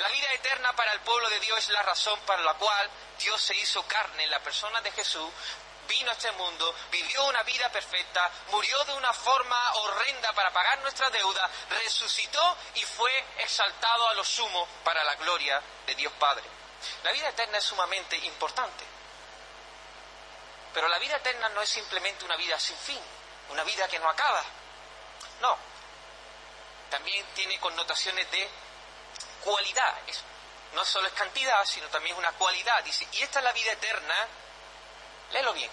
La 0.00 0.08
vida 0.08 0.32
eterna 0.32 0.72
para 0.72 0.92
el 0.92 1.00
pueblo 1.00 1.28
de 1.28 1.38
Dios 1.40 1.58
es 1.58 1.68
la 1.68 1.82
razón 1.82 2.18
para 2.26 2.42
la 2.42 2.54
cual 2.54 2.90
Dios 3.18 3.40
se 3.40 3.54
hizo 3.56 3.86
carne 3.86 4.24
en 4.24 4.30
la 4.30 4.40
persona 4.40 4.80
de 4.80 4.90
Jesús 4.90 5.30
vino 5.88 6.10
a 6.10 6.14
este 6.14 6.32
mundo, 6.32 6.74
vivió 6.90 7.24
una 7.24 7.42
vida 7.42 7.68
perfecta, 7.70 8.30
murió 8.50 8.82
de 8.84 8.94
una 8.94 9.12
forma 9.12 9.74
horrenda 9.74 10.32
para 10.32 10.52
pagar 10.52 10.78
nuestra 10.80 11.10
deuda, 11.10 11.50
resucitó 11.70 12.56
y 12.74 12.82
fue 12.82 13.12
exaltado 13.38 14.08
a 14.08 14.14
lo 14.14 14.24
sumo 14.24 14.66
para 14.84 15.04
la 15.04 15.14
gloria 15.16 15.60
de 15.86 15.94
Dios 15.94 16.12
Padre. 16.14 16.44
La 17.02 17.12
vida 17.12 17.28
eterna 17.28 17.58
es 17.58 17.64
sumamente 17.64 18.16
importante. 18.16 18.84
Pero 20.72 20.88
la 20.88 20.98
vida 20.98 21.16
eterna 21.16 21.48
no 21.50 21.62
es 21.62 21.68
simplemente 21.68 22.24
una 22.24 22.36
vida 22.36 22.58
sin 22.58 22.76
fin, 22.76 23.00
una 23.50 23.62
vida 23.62 23.86
que 23.88 23.98
no 23.98 24.08
acaba. 24.08 24.42
No. 25.40 25.56
También 26.90 27.24
tiene 27.34 27.58
connotaciones 27.60 28.30
de 28.30 28.48
cualidad. 29.42 29.94
no 30.72 30.84
solo 30.84 31.06
es 31.06 31.14
cantidad, 31.14 31.64
sino 31.64 31.86
también 31.88 32.16
una 32.16 32.32
cualidad. 32.32 32.84
Y 32.84 33.22
esta 33.22 33.38
es 33.38 33.44
la 33.44 33.52
vida 33.52 33.72
eterna, 33.72 34.28
léelo 35.34 35.52
bien, 35.52 35.70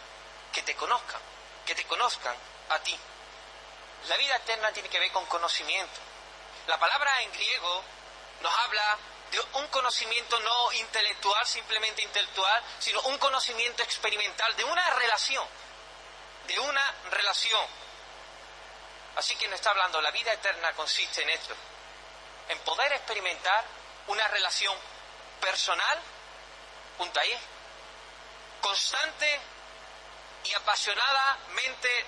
que 0.51 0.63
te 0.63 0.75
conozcan, 0.75 1.22
que 1.65 1.75
te 1.75 1.86
conozcan 1.86 2.36
a 2.70 2.80
ti. 2.80 2.98
La 4.08 4.18
vida 4.18 4.36
eterna 4.36 4.74
tiene 4.74 4.89
que 4.89 5.00
ver 5.00 5.12
con 5.12 5.25
conocimiento. 5.27 6.00
La 6.68 6.80
palabra 6.80 7.22
en 7.22 7.32
griego 7.32 7.84
nos 8.41 8.58
habla 8.58 8.98
de 9.30 9.39
un 9.39 9.68
conocimiento 9.68 10.39
no 10.39 10.72
intelectual, 10.74 11.46
simplemente 11.46 12.01
intelectual, 12.01 12.63
sino 12.80 13.01
un 13.01 13.18
conocimiento 13.20 13.84
experimental, 13.84 14.56
de 14.56 14.63
una 14.63 14.89
relación, 14.96 15.48
de 16.48 16.60
una 16.60 16.96
relación. 17.12 17.65
Así 19.15 19.36
que 19.36 19.48
nos 19.48 19.60
está 19.60 19.70
hablando, 19.70 20.01
la 20.01 20.12
vida 20.12 20.34
eterna 20.34 20.74
consiste 20.74 21.22
en 21.22 21.30
esto, 21.30 21.53
en 22.50 22.58
poder 22.60 22.91
experimentar 22.94 23.63
una 24.08 24.27
relación 24.27 24.75
personal, 25.39 26.00
punto 26.98 27.20
ahí, 27.20 27.38
constante 28.62 29.39
y 30.44 30.54
apasionadamente 30.54 32.06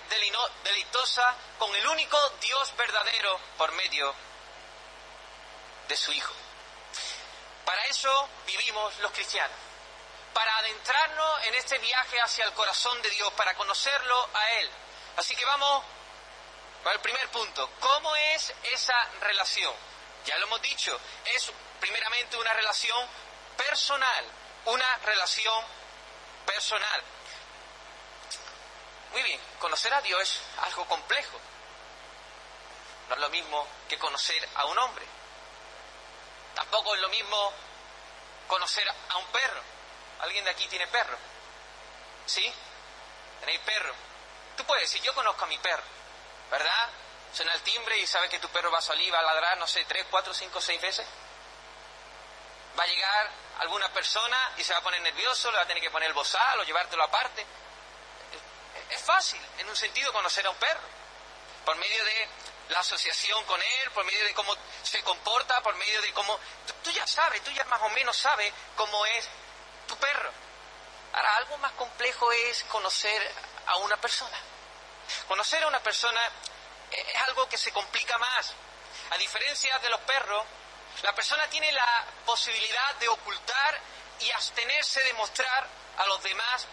deleitosa 0.63 1.35
con 1.59 1.73
el 1.75 1.87
único 1.87 2.17
Dios 2.41 2.75
verdadero 2.75 3.39
por 3.57 3.71
medio 3.73 4.13
de 5.87 5.97
su 5.97 6.11
Hijo. 6.11 6.33
Para 7.65 7.85
eso 7.85 8.29
vivimos 8.45 8.97
los 8.99 9.11
cristianos, 9.11 9.57
para 10.33 10.57
adentrarnos 10.57 11.45
en 11.45 11.55
este 11.55 11.77
viaje 11.77 12.19
hacia 12.21 12.45
el 12.45 12.53
corazón 12.53 13.01
de 13.01 13.09
Dios, 13.11 13.31
para 13.33 13.55
conocerlo 13.55 14.29
a 14.33 14.49
Él. 14.51 14.69
Así 15.17 15.35
que 15.35 15.45
vamos 15.45 15.83
al 16.85 16.99
primer 17.01 17.29
punto. 17.29 17.69
¿Cómo 17.79 18.15
es 18.15 18.53
esa 18.63 19.09
relación? 19.21 19.73
Ya 20.25 20.37
lo 20.37 20.45
hemos 20.45 20.61
dicho, 20.61 20.99
es 21.25 21.51
primeramente 21.79 22.37
una 22.37 22.53
relación 22.53 23.07
personal, 23.57 24.25
una 24.65 24.97
relación 24.99 25.65
personal. 26.45 27.03
Muy 29.13 29.21
bien, 29.21 29.39
conocer 29.59 29.93
a 29.93 30.01
Dios 30.01 30.21
es 30.21 30.41
algo 30.63 30.85
complejo. 30.85 31.39
No 33.09 33.15
es 33.15 33.21
lo 33.21 33.29
mismo 33.29 33.67
que 33.87 33.97
conocer 33.99 34.49
a 34.55 34.65
un 34.65 34.77
hombre. 34.79 35.05
Tampoco 36.55 36.95
es 36.95 37.01
lo 37.01 37.09
mismo 37.09 37.53
conocer 38.47 38.87
a 38.89 39.17
un 39.17 39.25
perro. 39.27 39.61
¿Alguien 40.21 40.43
de 40.45 40.51
aquí 40.51 40.67
tiene 40.67 40.87
perro? 40.87 41.17
¿Sí? 42.25 42.51
¿Tenéis 43.39 43.59
perro? 43.59 43.93
Tú 44.57 44.65
puedes 44.65 44.89
decir, 44.89 45.01
yo 45.03 45.13
conozco 45.13 45.43
a 45.43 45.47
mi 45.47 45.57
perro, 45.59 45.83
¿verdad? 46.49 46.89
Suena 47.33 47.53
el 47.53 47.61
timbre 47.61 47.97
y 47.99 48.07
sabes 48.07 48.29
que 48.29 48.39
tu 48.39 48.47
perro 48.49 48.71
va 48.71 48.79
a 48.79 48.81
salir, 48.81 49.13
va 49.13 49.19
a 49.19 49.23
ladrar, 49.23 49.57
no 49.57 49.67
sé, 49.67 49.85
tres, 49.85 50.05
cuatro, 50.09 50.33
cinco, 50.33 50.59
seis 50.59 50.81
veces. 50.81 51.05
Va 52.79 52.83
a 52.83 52.87
llegar 52.87 53.31
alguna 53.59 53.89
persona 53.89 54.53
y 54.57 54.63
se 54.63 54.73
va 54.73 54.79
a 54.79 54.83
poner 54.83 55.01
nervioso, 55.01 55.51
le 55.51 55.57
va 55.57 55.63
a 55.63 55.67
tener 55.67 55.83
que 55.83 55.91
poner 55.91 56.09
el 56.09 56.13
bozal 56.15 56.59
o 56.59 56.63
llevártelo 56.63 57.03
aparte. 57.03 57.45
Fácil, 59.05 59.41
en 59.57 59.69
un 59.69 59.75
sentido, 59.75 60.13
conocer 60.13 60.45
a 60.45 60.49
un 60.49 60.55
perro. 60.57 60.87
Por 61.65 61.75
medio 61.77 62.03
de 62.05 62.27
la 62.69 62.79
asociación 62.79 63.43
con 63.45 63.61
él, 63.61 63.91
por 63.91 64.05
medio 64.05 64.23
de 64.23 64.33
cómo 64.33 64.55
se 64.81 65.01
comporta, 65.03 65.61
por 65.61 65.75
medio 65.75 66.01
de 66.01 66.13
cómo... 66.13 66.39
Tú, 66.83 66.91
ya 66.91 67.05
sabes, 67.05 67.43
tú 67.43 67.51
ya 67.51 67.63
más 67.65 67.81
o 67.81 67.89
menos 67.89 68.15
sabes 68.15 68.53
cómo 68.75 69.05
es 69.05 69.27
tu 69.87 69.97
perro. 69.97 70.31
Ahora, 71.13 71.35
algo 71.37 71.57
más 71.57 71.71
complejo 71.73 72.31
es 72.31 72.63
conocer 72.65 73.31
a 73.67 73.77
una 73.77 73.97
persona. 73.97 74.37
Conocer 75.27 75.63
a 75.63 75.67
una 75.67 75.81
persona 75.81 76.21
es 76.91 77.21
algo 77.27 77.47
que 77.49 77.57
se 77.57 77.71
complica 77.71 78.17
más. 78.17 78.53
A 79.11 79.17
diferencia 79.17 79.77
de 79.79 79.89
los 79.89 79.99
perros, 80.01 80.45
la 81.01 81.13
persona 81.13 81.47
tiene 81.49 81.71
la 81.71 82.05
posibilidad 82.25 82.95
de 82.95 83.09
ocultar 83.09 83.81
y 84.19 84.31
abstenerse 84.31 85.03
de 85.03 85.13
mostrar 85.13 85.67
a 85.97 86.05
los 86.05 86.23
demás 86.23 86.67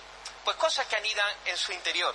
pues 0.44 0.56
cosas 0.56 0.87
que 0.87 0.97
anidan 0.97 1.37
en 1.47 1.56
su 1.56 1.73
interior. 1.73 2.14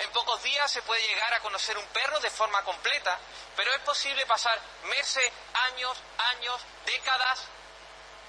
En 0.00 0.10
pocos 0.10 0.42
días 0.42 0.70
se 0.70 0.82
puede 0.82 1.06
llegar 1.06 1.32
a 1.34 1.40
conocer 1.40 1.78
un 1.78 1.86
perro 1.86 2.18
de 2.20 2.30
forma 2.30 2.62
completa, 2.64 3.18
pero 3.54 3.72
es 3.72 3.80
posible 3.80 4.26
pasar 4.26 4.60
meses, 4.84 5.30
años, 5.68 5.96
años, 6.36 6.60
décadas 6.84 7.44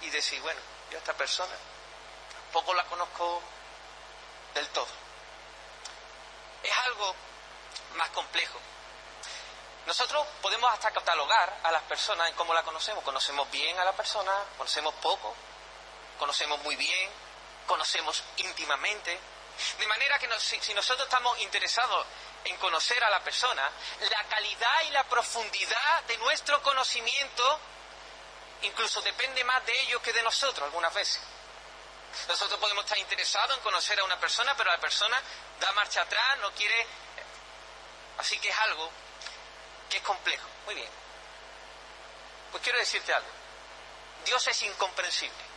y 0.01 0.09
decir, 0.09 0.39
bueno, 0.41 0.59
yo 0.91 0.97
a 0.97 0.99
esta 0.99 1.13
persona 1.13 1.53
poco 2.53 2.73
la 2.73 2.83
conozco 2.85 3.41
del 4.53 4.67
todo. 4.69 4.87
Es 6.63 6.77
algo 6.85 7.15
más 7.95 8.09
complejo. 8.09 8.59
Nosotros 9.85 10.27
podemos 10.41 10.71
hasta 10.71 10.91
catalogar 10.91 11.59
a 11.63 11.71
las 11.71 11.81
personas 11.83 12.29
en 12.29 12.35
cómo 12.35 12.53
la 12.53 12.63
conocemos. 12.63 13.03
Conocemos 13.03 13.49
bien 13.49 13.77
a 13.79 13.85
la 13.85 13.93
persona, 13.93 14.31
conocemos 14.57 14.93
poco, 14.95 15.33
conocemos 16.19 16.59
muy 16.59 16.75
bien, 16.75 17.09
conocemos 17.69 18.23
íntimamente. 18.37 19.19
De 19.77 19.87
manera 19.87 20.17
que 20.17 20.27
si 20.39 20.73
nosotros 20.73 21.07
estamos 21.07 21.39
interesados 21.39 22.03
en 22.45 22.57
conocer 22.57 23.03
a 23.03 23.09
la 23.11 23.19
persona, 23.23 23.69
la 24.09 24.23
calidad 24.23 24.81
y 24.87 24.89
la 24.89 25.03
profundidad 25.03 26.03
de 26.07 26.17
nuestro 26.17 26.61
conocimiento 26.63 27.59
incluso 28.63 29.01
depende 29.01 29.43
más 29.43 29.63
de 29.65 29.81
ellos 29.81 30.01
que 30.01 30.11
de 30.11 30.23
nosotros 30.23 30.65
algunas 30.65 30.93
veces. 30.93 31.21
Nosotros 32.27 32.59
podemos 32.59 32.83
estar 32.85 32.97
interesados 32.97 33.55
en 33.55 33.63
conocer 33.63 33.99
a 33.99 34.03
una 34.03 34.19
persona, 34.19 34.55
pero 34.57 34.71
la 34.71 34.79
persona 34.79 35.21
da 35.59 35.71
marcha 35.73 36.01
atrás, 36.01 36.39
no 36.39 36.51
quiere... 36.53 36.87
Así 38.17 38.37
que 38.39 38.49
es 38.49 38.57
algo 38.57 38.89
que 39.89 39.97
es 39.97 40.03
complejo. 40.03 40.47
Muy 40.65 40.75
bien. 40.75 40.89
Pues 42.51 42.63
quiero 42.63 42.79
decirte 42.79 43.13
algo. 43.13 43.29
Dios 44.25 44.45
es 44.47 44.61
incomprensible. 44.63 45.48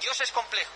Dios 0.00 0.20
es 0.20 0.32
complejo. 0.32 0.70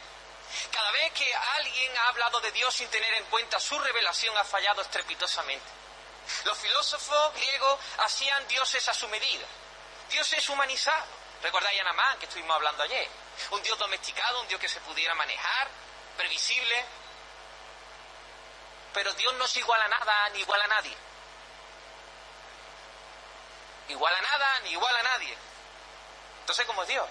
Cada 0.70 0.90
vez 0.92 1.12
que 1.12 1.34
alguien 1.34 1.96
ha 1.98 2.08
hablado 2.08 2.40
de 2.40 2.52
Dios 2.52 2.74
sin 2.74 2.88
tener 2.88 3.12
en 3.14 3.24
cuenta 3.24 3.58
su 3.58 3.78
revelación 3.78 4.36
ha 4.36 4.44
fallado 4.44 4.82
estrepitosamente. 4.82 5.66
Los 6.44 6.56
filósofos 6.58 7.34
griegos 7.34 7.80
hacían 7.98 8.46
dioses 8.48 8.86
a 8.88 8.94
su 8.94 9.08
medida. 9.08 9.46
Dios 10.10 10.32
es 10.32 10.48
humanizado. 10.48 11.06
¿Recordáis 11.42 11.80
a 11.80 11.84
Namán 11.84 12.18
que 12.18 12.26
estuvimos 12.26 12.54
hablando 12.54 12.82
ayer? 12.82 13.08
Un 13.50 13.62
Dios 13.62 13.78
domesticado, 13.78 14.40
un 14.40 14.48
Dios 14.48 14.60
que 14.60 14.68
se 14.68 14.80
pudiera 14.80 15.14
manejar, 15.14 15.68
previsible. 16.16 16.84
pero 18.94 19.12
Dios 19.14 19.34
no 19.34 19.44
es 19.44 19.56
igual 19.56 19.82
a 19.82 19.88
nada 19.88 20.28
ni 20.30 20.40
igual 20.40 20.62
a 20.62 20.66
nadie. 20.68 20.96
Igual 23.88 24.14
a 24.14 24.20
nada 24.20 24.60
ni 24.60 24.70
igual 24.70 24.96
a 24.96 25.02
nadie. 25.02 25.36
Entonces, 26.40 26.64
¿cómo 26.64 26.82
es 26.82 26.88
Dios? 26.88 27.06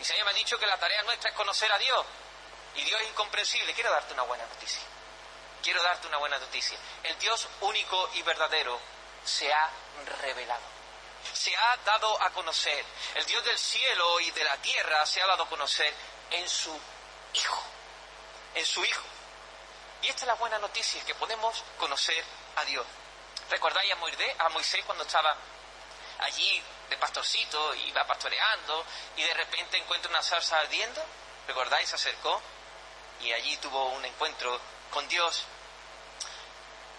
Y 0.00 0.02
Isaías 0.02 0.24
me 0.24 0.30
ha 0.30 0.34
dicho 0.34 0.58
que 0.58 0.66
la 0.66 0.78
tarea 0.78 1.02
nuestra 1.02 1.28
es 1.28 1.36
conocer 1.36 1.70
a 1.70 1.76
Dios. 1.76 2.06
Y 2.74 2.84
Dios 2.84 3.02
es 3.02 3.08
incomprensible. 3.08 3.74
Quiero 3.74 3.90
darte 3.90 4.14
una 4.14 4.22
buena 4.22 4.46
noticia. 4.46 4.80
Quiero 5.62 5.82
darte 5.82 6.06
una 6.06 6.16
buena 6.16 6.38
noticia. 6.38 6.78
El 7.02 7.18
Dios 7.18 7.46
único 7.60 8.08
y 8.14 8.22
verdadero 8.22 8.80
se 9.22 9.52
ha 9.52 9.70
revelado. 10.22 10.62
Se 11.34 11.54
ha 11.54 11.76
dado 11.84 12.22
a 12.22 12.30
conocer. 12.30 12.82
El 13.14 13.26
Dios 13.26 13.44
del 13.44 13.58
cielo 13.58 14.20
y 14.20 14.30
de 14.30 14.42
la 14.42 14.56
tierra 14.56 15.04
se 15.04 15.20
ha 15.20 15.26
dado 15.26 15.42
a 15.42 15.48
conocer 15.50 15.92
en 16.30 16.48
su 16.48 16.80
Hijo. 17.34 17.62
En 18.54 18.64
su 18.64 18.82
Hijo. 18.82 19.04
Y 20.00 20.08
esta 20.08 20.22
es 20.22 20.28
la 20.28 20.34
buena 20.34 20.58
noticia, 20.58 21.04
que 21.04 21.14
podemos 21.14 21.62
conocer 21.78 22.24
a 22.56 22.64
Dios. 22.64 22.86
¿Recordáis 23.50 23.92
a 24.38 24.48
Moisés, 24.48 24.82
cuando 24.86 25.04
estaba 25.04 25.36
allí 26.20 26.62
de 26.90 26.98
pastorcito, 26.98 27.74
iba 27.74 28.04
pastoreando 28.06 28.84
y 29.16 29.22
de 29.22 29.34
repente 29.34 29.78
encuentra 29.78 30.10
una 30.10 30.22
salsa 30.22 30.58
ardiendo? 30.58 31.02
¿Recordáis? 31.46 31.88
Se 31.88 31.94
acercó 31.94 32.42
y 33.22 33.32
allí 33.32 33.56
tuvo 33.58 33.86
un 33.90 34.04
encuentro 34.04 34.60
con 34.90 35.06
Dios. 35.08 35.44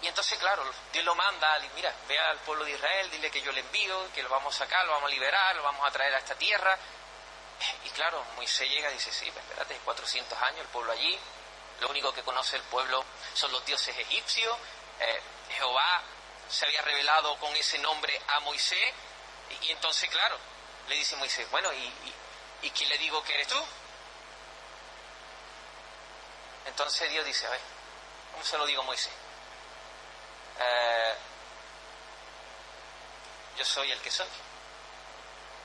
Y 0.02 0.08
entonces, 0.08 0.36
claro, 0.38 0.64
Dios 0.92 1.04
lo 1.04 1.14
manda, 1.14 1.60
mira, 1.76 1.94
ve 2.08 2.18
al 2.18 2.38
pueblo 2.38 2.64
de 2.64 2.72
Israel, 2.72 3.08
dile 3.10 3.30
que 3.30 3.40
yo 3.40 3.52
le 3.52 3.60
envío, 3.60 4.12
que 4.12 4.22
lo 4.22 4.28
vamos 4.28 4.54
a 4.56 4.58
sacar, 4.58 4.84
lo 4.84 4.92
vamos 4.92 5.08
a 5.08 5.14
liberar, 5.14 5.54
lo 5.54 5.62
vamos 5.62 5.86
a 5.86 5.92
traer 5.92 6.12
a 6.14 6.18
esta 6.18 6.34
tierra. 6.34 6.76
Y 7.84 7.90
claro, 7.90 8.24
Moisés 8.34 8.68
llega 8.68 8.90
y 8.90 8.94
dice, 8.94 9.12
sí, 9.12 9.30
pues 9.30 9.44
espérate, 9.44 9.76
400 9.84 10.36
años 10.42 10.60
el 10.60 10.66
pueblo 10.68 10.90
allí, 10.90 11.16
lo 11.80 11.88
único 11.88 12.12
que 12.12 12.22
conoce 12.22 12.56
el 12.56 12.62
pueblo 12.62 13.04
son 13.34 13.52
los 13.52 13.64
dioses 13.64 13.96
egipcios, 13.96 14.56
eh, 14.98 15.20
Jehová 15.50 16.02
se 16.48 16.66
había 16.66 16.82
revelado 16.82 17.36
con 17.36 17.54
ese 17.54 17.78
nombre 17.78 18.20
a 18.28 18.40
Moisés, 18.40 18.92
y, 19.60 19.70
entonces, 19.70 20.08
claro, 20.10 20.38
le 20.88 20.96
dice 20.96 21.16
Moisés, 21.16 21.48
bueno, 21.50 21.72
¿y, 21.72 21.92
y, 22.62 22.70
quién 22.70 22.88
le 22.88 22.98
digo 22.98 23.22
que 23.22 23.34
eres 23.34 23.48
tú? 23.48 23.62
Entonces 26.66 27.10
Dios 27.10 27.24
dice, 27.24 27.46
a 27.46 27.50
ver, 27.50 27.60
¿cómo 28.32 28.44
se 28.44 28.58
lo 28.58 28.66
digo 28.66 28.82
a 28.82 28.86
Moisés? 28.86 29.12
Eh, 30.60 31.14
yo 33.56 33.64
soy 33.64 33.90
el 33.90 34.00
que 34.00 34.10
soy. 34.10 34.28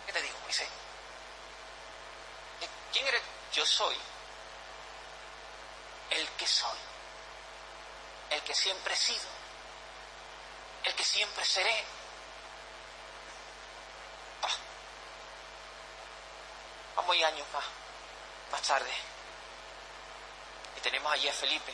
¿Qué 0.05 0.13
te 0.13 0.21
digo, 0.21 0.37
Moisés? 0.39 0.67
¿Quién 2.91 3.07
eres? 3.07 3.21
Yo 3.53 3.65
soy 3.65 3.95
el 6.11 6.27
que 6.29 6.47
soy, 6.47 6.77
el 8.29 8.41
que 8.43 8.55
siempre 8.55 8.93
he 8.93 8.97
sido, 8.97 9.27
el 10.85 10.95
que 10.95 11.03
siempre 11.03 11.43
seré. 11.45 11.83
Ah. 14.43 14.55
Vamos 16.95 17.15
y 17.15 17.16
años 17.27 17.47
más, 17.53 17.63
más 18.51 18.61
tarde. 18.61 18.91
Y 20.75 20.79
tenemos 20.81 21.11
allí 21.11 21.27
a 21.27 21.33
Felipe. 21.33 21.73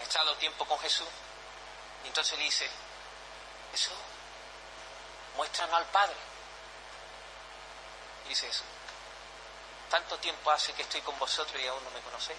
Ha 0.00 0.02
estado 0.02 0.34
tiempo 0.36 0.64
con 0.64 0.78
Jesús. 0.80 1.08
Y 2.04 2.08
entonces 2.08 2.36
le 2.38 2.44
dice, 2.44 2.68
Jesús, 3.72 3.94
muéstranos 5.36 5.76
al 5.76 5.86
Padre. 5.86 6.16
Y 8.26 8.28
dice 8.30 8.48
eso. 8.48 8.64
Tanto 9.90 10.18
tiempo 10.18 10.50
hace 10.50 10.72
que 10.72 10.82
estoy 10.82 11.00
con 11.02 11.18
vosotros 11.18 11.60
y 11.60 11.66
aún 11.66 11.82
no 11.84 11.90
me 11.90 12.00
conocéis. 12.00 12.38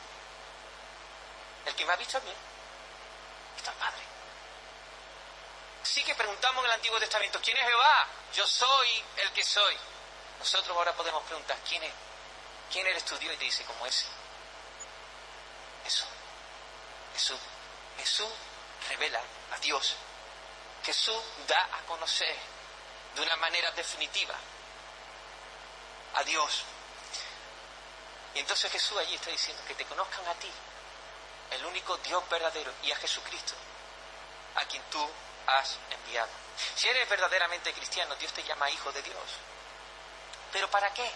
El 1.65 1.75
que 1.75 1.85
me 1.85 1.93
ha 1.93 1.95
visto 1.95 2.17
a 2.17 2.21
mí, 2.21 2.33
está 3.57 3.71
el 3.71 3.77
Padre. 3.77 4.01
Sí 5.83 6.03
que 6.03 6.15
preguntamos 6.15 6.63
en 6.63 6.71
el 6.71 6.75
Antiguo 6.75 6.99
Testamento, 6.99 7.39
¿quién 7.41 7.57
es 7.57 7.63
Jehová? 7.63 8.07
Yo 8.33 8.47
soy 8.47 9.03
el 9.17 9.31
que 9.31 9.43
soy. 9.43 9.77
Nosotros 10.43 10.75
ahora 10.75 10.91
podemos 10.91 11.23
preguntar, 11.23 11.57
¿quién 11.65 11.81
es? 11.83 11.93
¿Quién 12.69 12.85
eres 12.85 13.05
tu 13.05 13.17
Dios? 13.17 13.33
Y 13.33 13.37
te 13.37 13.45
dice, 13.45 13.63
como 13.63 13.85
ese. 13.85 14.03
Jesús. 15.85 16.07
Jesús. 17.13 17.39
Jesús 17.97 18.29
revela 18.89 19.21
a 19.53 19.57
Dios. 19.59 19.95
Jesús 20.83 21.15
da 21.47 21.69
a 21.77 21.85
conocer 21.85 22.35
de 23.15 23.21
una 23.21 23.37
manera 23.37 23.71
definitiva 23.71 24.35
a 26.15 26.23
Dios. 26.25 26.63
Y 28.35 28.39
entonces 28.39 28.69
Jesús 28.69 28.97
allí 28.97 29.15
está 29.15 29.29
diciendo 29.29 29.63
que 29.65 29.75
te 29.75 29.85
conozcan 29.85 30.27
a 30.27 30.33
ti, 30.33 30.51
el 31.51 31.65
único 31.67 31.95
Dios 31.99 32.27
verdadero, 32.27 32.73
y 32.83 32.91
a 32.91 32.97
Jesucristo, 32.97 33.53
a 34.55 34.65
quien 34.65 34.83
tú 34.91 35.09
has 35.47 35.77
enviado. 35.89 36.31
Si 36.75 36.89
eres 36.89 37.07
verdaderamente 37.07 37.71
cristiano, 37.71 38.13
Dios 38.15 38.33
te 38.33 38.43
llama 38.43 38.69
hijo 38.69 38.91
de 38.91 39.01
Dios. 39.03 39.39
¿Pero 40.53 40.69
para 40.69 40.93
qué? 40.93 41.11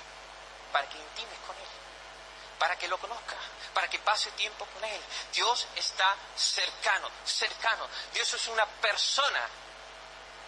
Para 0.73 0.89
que 0.89 0.97
intimes 0.97 1.39
con 1.45 1.55
Él, 1.55 1.67
para 2.57 2.75
que 2.75 2.87
lo 2.87 2.97
conozcas, 2.97 3.37
para 3.73 3.87
que 3.87 3.99
pase 3.99 4.31
tiempo 4.31 4.65
con 4.65 4.83
Él. 4.83 5.01
Dios 5.31 5.67
está 5.75 6.15
cercano, 6.35 7.09
cercano. 7.23 7.87
Dios 8.11 8.33
es 8.33 8.47
una 8.47 8.65
persona. 8.65 9.47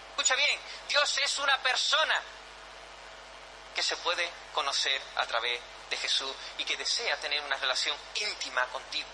Escucha 0.09 0.35
bien, 0.35 0.59
Dios 0.89 1.17
es 1.19 1.37
una 1.37 1.57
persona 1.59 2.21
que 3.75 3.83
se 3.83 3.95
puede 3.97 4.29
conocer 4.53 4.99
a 5.15 5.25
través 5.27 5.61
de 5.89 5.97
Jesús 5.97 6.35
y 6.57 6.65
que 6.65 6.75
desea 6.75 7.15
tener 7.17 7.39
una 7.41 7.57
relación 7.57 7.95
íntima 8.15 8.65
contigo. 8.67 9.07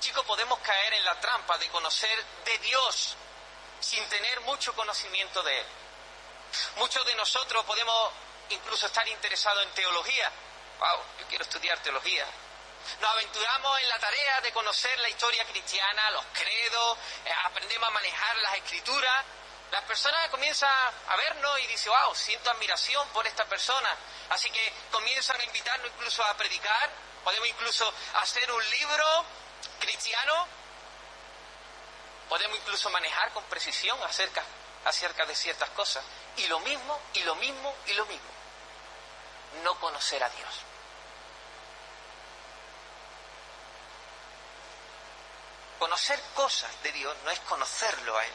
Chicos, 0.00 0.24
podemos 0.24 0.58
caer 0.60 0.94
en 0.94 1.04
la 1.04 1.18
trampa 1.18 1.58
de 1.58 1.68
conocer 1.68 2.24
de 2.44 2.58
Dios 2.58 3.16
sin 3.80 4.08
tener 4.08 4.40
mucho 4.42 4.72
conocimiento 4.74 5.42
de 5.42 5.60
Él. 5.60 5.66
Muchos 6.76 7.04
de 7.04 7.14
nosotros 7.16 7.64
podemos 7.64 8.12
incluso 8.50 8.86
estar 8.86 9.06
interesados 9.08 9.62
en 9.62 9.70
teología. 9.70 10.30
Wow, 10.78 11.00
yo 11.20 11.26
quiero 11.28 11.44
estudiar 11.44 11.78
teología. 11.80 12.26
Nos 13.00 13.10
aventuramos 13.10 13.80
en 13.80 13.88
la 13.88 13.98
tarea 13.98 14.40
de 14.42 14.52
conocer 14.52 14.98
la 14.98 15.08
historia 15.08 15.44
cristiana, 15.46 16.10
los 16.10 16.24
credos, 16.32 16.98
eh, 17.24 17.32
aprendemos 17.44 17.88
a 17.88 17.92
manejar 17.92 18.36
las 18.36 18.54
escrituras. 18.56 19.24
Las 19.70 19.82
personas 19.84 20.28
comienzan 20.28 20.70
a 21.08 21.16
vernos 21.16 21.58
y 21.60 21.66
dicen, 21.66 21.90
wow, 21.90 22.14
siento 22.14 22.50
admiración 22.50 23.08
por 23.08 23.26
esta 23.26 23.44
persona. 23.46 23.88
Así 24.30 24.50
que 24.50 24.72
comienzan 24.90 25.40
a 25.40 25.44
invitarnos 25.44 25.90
incluso 25.94 26.22
a 26.24 26.36
predicar. 26.36 26.90
Podemos 27.24 27.48
incluso 27.48 27.92
hacer 28.20 28.52
un 28.52 28.70
libro 28.70 29.24
cristiano, 29.80 30.46
podemos 32.28 32.58
incluso 32.58 32.90
manejar 32.90 33.32
con 33.32 33.42
precisión 33.44 33.98
acerca, 34.02 34.42
acerca 34.84 35.24
de 35.26 35.34
ciertas 35.34 35.70
cosas. 35.70 36.04
Y 36.36 36.46
lo 36.46 36.60
mismo, 36.60 37.00
y 37.14 37.20
lo 37.20 37.34
mismo, 37.36 37.74
y 37.86 37.92
lo 37.94 38.06
mismo. 38.06 38.28
No 39.62 39.78
conocer 39.80 40.22
a 40.22 40.28
Dios. 40.30 40.54
Conocer 45.78 46.20
cosas 46.34 46.70
de 46.82 46.92
Dios 46.92 47.16
no 47.24 47.30
es 47.30 47.40
conocerlo 47.40 48.16
a 48.16 48.24
Él. 48.24 48.32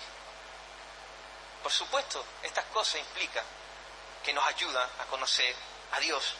Por 1.64 1.72
supuesto, 1.72 2.24
estas 2.44 2.66
cosas 2.66 3.02
implican 3.02 3.44
que 4.24 4.34
nos 4.34 4.46
ayudan 4.46 4.90
a 5.00 5.06
conocer 5.06 5.56
a 5.92 6.00
Dios. 6.00 6.36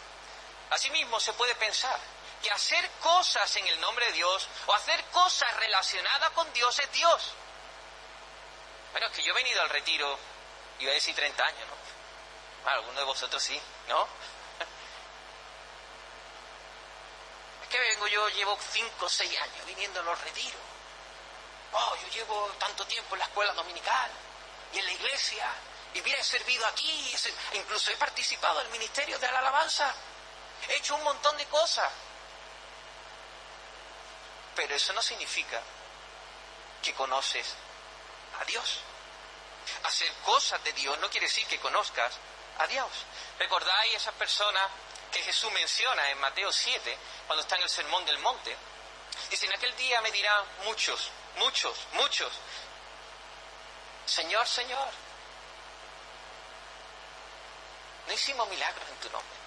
Asimismo, 0.70 1.20
se 1.20 1.34
puede 1.34 1.56
pensar 1.56 2.00
que 2.42 2.52
hacer 2.52 2.90
cosas 3.02 3.54
en 3.58 3.68
el 3.68 3.80
nombre 3.82 4.06
de 4.08 4.14
Dios 4.14 4.48
o 4.68 4.74
hacer 4.74 5.04
cosas 5.06 5.54
relacionadas 5.58 6.30
con 6.32 6.52
Dios 6.54 6.78
es 6.80 6.92
Dios. 6.92 7.34
Bueno, 8.92 9.08
es 9.08 9.14
que 9.14 9.24
yo 9.24 9.32
he 9.32 9.36
venido 9.36 9.62
al 9.62 9.70
retiro, 9.70 10.18
iba 10.80 10.92
a 10.92 10.96
decir 10.96 11.16
30 11.16 11.44
años, 11.44 11.68
¿no? 11.68 11.76
Bueno, 12.64 12.80
algunos 12.80 12.98
de 12.98 13.04
vosotros 13.04 13.42
sí, 13.42 13.60
¿no? 13.88 14.08
Es 17.64 17.70
que 17.70 17.80
vengo 17.80 18.08
yo, 18.08 18.28
llevo 18.30 18.58
5 18.60 19.06
o 19.06 19.10
6 19.10 19.42
años 19.42 19.66
viniendo 19.68 20.00
a 20.00 20.04
los 20.04 20.20
retiros. 20.22 20.62
Oh, 21.72 21.96
yo 22.02 22.08
llevo 22.10 22.48
tanto 22.58 22.86
tiempo 22.88 23.14
en 23.16 23.20
la 23.20 23.26
escuela 23.26 23.54
dominical 23.54 24.10
y 24.74 24.80
en 24.80 24.86
la 24.86 24.92
iglesia. 24.92 25.54
Y 25.94 26.02
mira, 26.02 26.18
he 26.20 26.24
servido 26.24 26.66
aquí, 26.66 27.16
incluso 27.54 27.92
he 27.92 27.98
participado 27.98 28.60
en 28.62 28.68
el 28.68 28.72
ministerio 28.72 29.20
de 29.20 29.32
la 29.32 29.40
alabanza. 29.40 29.94
He 30.68 30.78
hecho 30.78 30.96
un 30.96 31.04
montón 31.04 31.38
de 31.38 31.46
cosas. 31.46 31.92
Pero 34.56 34.76
eso 34.76 34.92
no 34.94 35.02
significa 35.02 35.62
que 36.82 36.94
conoces 36.94 37.56
a 38.40 38.46
Dios. 38.46 38.80
Hacer 39.84 40.12
cosas 40.26 40.64
de 40.64 40.74
Dios 40.74 40.98
no 41.00 41.10
quiere 41.10 41.28
decir 41.28 41.46
que 41.48 41.60
conozcas 41.60 42.14
a 42.60 42.68
Dios. 42.68 42.90
¿Recordáis 43.38 43.96
esas 43.96 44.14
personas 44.16 44.64
que 45.12 45.22
Jesús 45.22 45.52
menciona 45.52 46.10
en 46.10 46.20
Mateo 46.20 46.52
7, 46.52 46.98
cuando 47.28 47.42
está 47.42 47.56
en 47.56 47.64
el 47.64 47.70
Sermón 47.70 48.06
del 48.06 48.18
Monte? 48.20 48.56
Dice, 49.30 49.46
en 49.46 49.54
aquel 49.54 49.76
día 49.76 50.02
me 50.02 50.12
dirán 50.12 50.44
muchos, 50.66 51.12
muchos, 51.38 51.78
muchos, 51.94 52.32
Señor, 54.06 54.48
Señor, 54.48 54.88
no 58.08 58.14
hicimos 58.14 58.48
milagros 58.50 58.90
en 58.90 58.98
tu 58.98 59.10
nombre, 59.12 59.38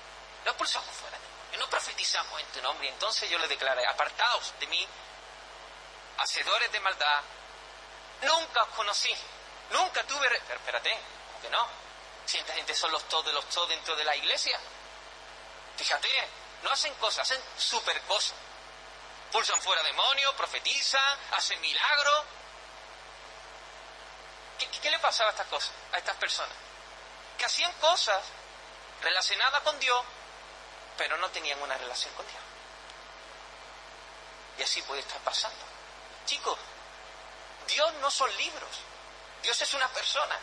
no 0.44 0.50
expulsamos 0.50 0.94
fuera 0.94 1.18
de 1.18 1.33
no 1.59 1.68
profetizamos 1.68 2.40
en 2.40 2.46
tu 2.48 2.62
nombre. 2.62 2.87
Y 2.87 2.90
entonces 2.90 3.28
yo 3.31 3.38
le 3.38 3.48
declaré, 3.48 3.87
apartaos 3.87 4.55
de 4.59 4.66
mí, 4.66 4.87
hacedores 6.18 6.70
de 6.72 6.81
maldad, 6.81 7.22
nunca 8.22 8.62
os 8.62 8.68
conocí, 8.70 9.14
nunca 9.70 10.02
tuve... 10.04 10.28
Pero 10.28 10.58
espérate, 10.58 10.98
que 11.40 11.50
no? 11.50 11.66
Si 12.24 12.38
esta 12.38 12.54
gente 12.54 12.74
son 12.74 12.92
los 12.92 13.08
todos 13.08 13.26
de 13.26 13.32
los 13.32 13.48
todos 13.48 13.68
dentro 13.68 13.96
de 13.96 14.04
la 14.04 14.16
iglesia. 14.16 14.58
Fíjate, 15.76 16.08
no 16.62 16.70
hacen 16.70 16.94
cosas, 16.94 17.30
hacen 17.30 17.42
super 17.56 18.00
cosas. 18.02 18.35
Pulsan 19.30 19.61
fuera 19.62 19.82
demonios, 19.82 20.35
profetizan, 20.35 21.18
hacen 21.32 21.61
milagros. 21.61 22.24
¿Qué, 24.58 24.68
¿Qué, 24.68 24.90
le 24.90 24.98
pasaba 24.98 25.30
a 25.30 25.32
estas 25.32 25.46
cosas, 25.48 25.72
a 25.92 25.98
estas 25.98 26.16
personas? 26.16 26.54
Que 27.38 27.46
hacían 27.46 27.72
cosas 27.74 28.22
relacionadas 29.00 29.62
con 29.62 29.78
Dios, 29.80 30.04
pero 30.96 31.16
no 31.16 31.28
tenían 31.30 31.61
una 31.62 31.76
relación 31.76 32.14
con 32.14 32.26
Dios. 32.26 32.42
Y 34.58 34.62
así 34.62 34.82
puede 34.82 35.00
estar 35.00 35.18
pasando. 35.22 35.64
Chicos, 36.26 36.58
Dios 37.74 37.92
no 37.94 38.11
son 38.11 38.35
libros. 38.37 38.70
Dios 39.42 39.61
es 39.61 39.74
una 39.74 39.88
persona. 39.88 40.38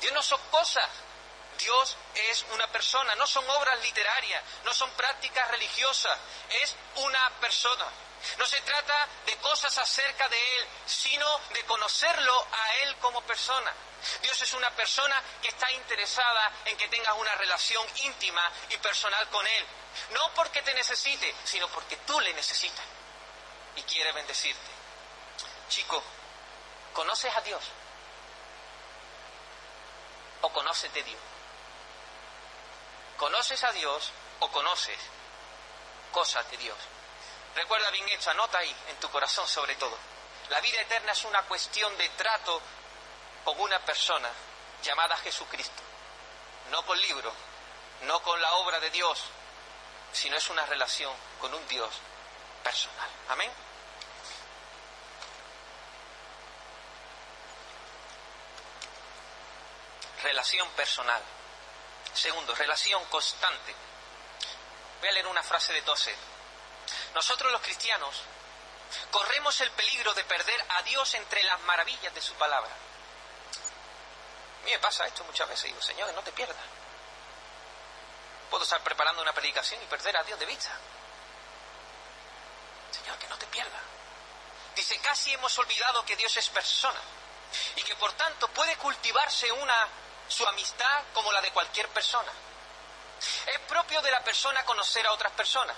Dios 0.00 0.12
no 0.12 0.22
son 0.22 0.40
cosas. 0.50 0.88
Dios 1.58 1.96
es 2.14 2.44
una 2.52 2.66
persona, 2.68 3.14
no 3.14 3.26
son 3.26 3.48
obras 3.48 3.80
literarias, 3.80 4.42
no 4.64 4.74
son 4.74 4.90
prácticas 4.90 5.50
religiosas, 5.50 6.18
es 6.50 6.74
una 6.96 7.30
persona. 7.40 7.86
No 8.38 8.46
se 8.46 8.60
trata 8.62 9.08
de 9.24 9.36
cosas 9.38 9.76
acerca 9.78 10.28
de 10.28 10.56
Él, 10.56 10.66
sino 10.86 11.38
de 11.50 11.64
conocerlo 11.64 12.46
a 12.52 12.74
Él 12.82 12.96
como 12.96 13.22
persona. 13.22 13.72
Dios 14.22 14.40
es 14.42 14.52
una 14.52 14.70
persona 14.70 15.22
que 15.40 15.48
está 15.48 15.70
interesada 15.72 16.52
en 16.64 16.76
que 16.76 16.88
tengas 16.88 17.14
una 17.16 17.34
relación 17.36 17.86
íntima 18.02 18.50
y 18.70 18.76
personal 18.78 19.28
con 19.28 19.46
Él. 19.46 19.66
No 20.10 20.32
porque 20.34 20.62
te 20.62 20.74
necesite, 20.74 21.34
sino 21.44 21.68
porque 21.68 21.96
tú 21.98 22.18
le 22.20 22.32
necesitas 22.34 22.84
y 23.76 23.82
quiere 23.82 24.12
bendecirte. 24.12 24.75
Chico, 25.68 26.02
¿conoces 26.92 27.34
a 27.34 27.40
Dios? 27.40 27.62
¿O 30.42 30.52
conoces 30.52 30.92
de 30.92 31.02
Dios? 31.02 31.20
¿Conoces 33.16 33.64
a 33.64 33.72
Dios 33.72 34.12
o 34.40 34.50
conoces 34.50 34.98
cosas 36.12 36.48
de 36.50 36.56
Dios? 36.58 36.76
Recuerda 37.54 37.90
bien 37.90 38.08
hecho, 38.10 38.30
anota 38.30 38.58
ahí 38.58 38.76
en 38.88 38.96
tu 38.96 39.10
corazón 39.10 39.48
sobre 39.48 39.74
todo. 39.76 39.96
La 40.50 40.60
vida 40.60 40.80
eterna 40.80 41.12
es 41.12 41.24
una 41.24 41.42
cuestión 41.42 41.96
de 41.96 42.08
trato 42.10 42.60
con 43.44 43.58
una 43.60 43.78
persona 43.80 44.30
llamada 44.82 45.16
Jesucristo. 45.16 45.82
No 46.70 46.84
con 46.84 47.00
libros, 47.00 47.32
no 48.02 48.20
con 48.22 48.40
la 48.40 48.52
obra 48.54 48.78
de 48.80 48.90
Dios, 48.90 49.24
sino 50.12 50.36
es 50.36 50.48
una 50.50 50.66
relación 50.66 51.12
con 51.40 51.52
un 51.54 51.66
Dios 51.68 51.90
personal. 52.62 53.08
Amén. 53.28 53.50
Relación 60.26 60.68
personal. 60.70 61.22
Segundo, 62.12 62.52
relación 62.56 63.04
constante. 63.04 63.72
Voy 64.98 65.08
a 65.08 65.12
leer 65.12 65.28
una 65.28 65.42
frase 65.44 65.72
de 65.72 65.82
Tozer. 65.82 66.16
Nosotros 67.14 67.52
los 67.52 67.60
cristianos 67.60 68.22
corremos 69.12 69.60
el 69.60 69.70
peligro 69.70 70.12
de 70.14 70.24
perder 70.24 70.66
a 70.68 70.82
Dios 70.82 71.14
entre 71.14 71.44
las 71.44 71.60
maravillas 71.60 72.12
de 72.12 72.20
su 72.20 72.34
palabra. 72.34 72.72
A 74.62 74.64
mí 74.64 74.72
me 74.72 74.80
pasa 74.80 75.06
esto 75.06 75.22
muchas 75.22 75.48
veces. 75.48 75.66
Digo, 75.66 75.80
Señor, 75.80 76.12
no 76.12 76.22
te 76.22 76.32
pierdas. 76.32 76.56
Puedo 78.50 78.64
estar 78.64 78.82
preparando 78.82 79.22
una 79.22 79.32
predicación 79.32 79.80
y 79.80 79.86
perder 79.86 80.16
a 80.16 80.24
Dios 80.24 80.40
de 80.40 80.46
vista. 80.46 80.76
Señor, 82.90 83.16
que 83.18 83.28
no 83.28 83.38
te 83.38 83.46
pierdas. 83.46 83.82
Dice, 84.74 84.98
casi 84.98 85.32
hemos 85.34 85.56
olvidado 85.56 86.04
que 86.04 86.16
Dios 86.16 86.36
es 86.36 86.48
persona 86.48 87.00
y 87.76 87.82
que 87.82 87.94
por 87.94 88.12
tanto 88.14 88.48
puede 88.48 88.76
cultivarse 88.76 89.52
una 89.52 89.88
su 90.28 90.46
amistad 90.46 91.04
como 91.12 91.32
la 91.32 91.40
de 91.40 91.52
cualquier 91.52 91.88
persona. 91.88 92.32
Es 93.46 93.58
propio 93.60 94.02
de 94.02 94.10
la 94.10 94.22
persona 94.22 94.64
conocer 94.64 95.06
a 95.06 95.12
otras 95.12 95.32
personas, 95.32 95.76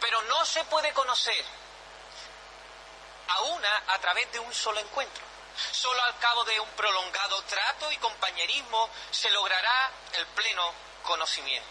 pero 0.00 0.20
no 0.22 0.44
se 0.44 0.64
puede 0.64 0.92
conocer 0.92 1.44
a 3.28 3.40
una 3.42 3.82
a 3.88 3.98
través 3.98 4.30
de 4.32 4.38
un 4.38 4.52
solo 4.52 4.80
encuentro. 4.80 5.24
Solo 5.72 6.02
al 6.02 6.18
cabo 6.18 6.44
de 6.44 6.58
un 6.58 6.68
prolongado 6.70 7.42
trato 7.42 7.90
y 7.92 7.96
compañerismo 7.98 8.88
se 9.10 9.30
logrará 9.30 9.90
el 10.14 10.26
pleno 10.28 10.72
conocimiento. 11.02 11.68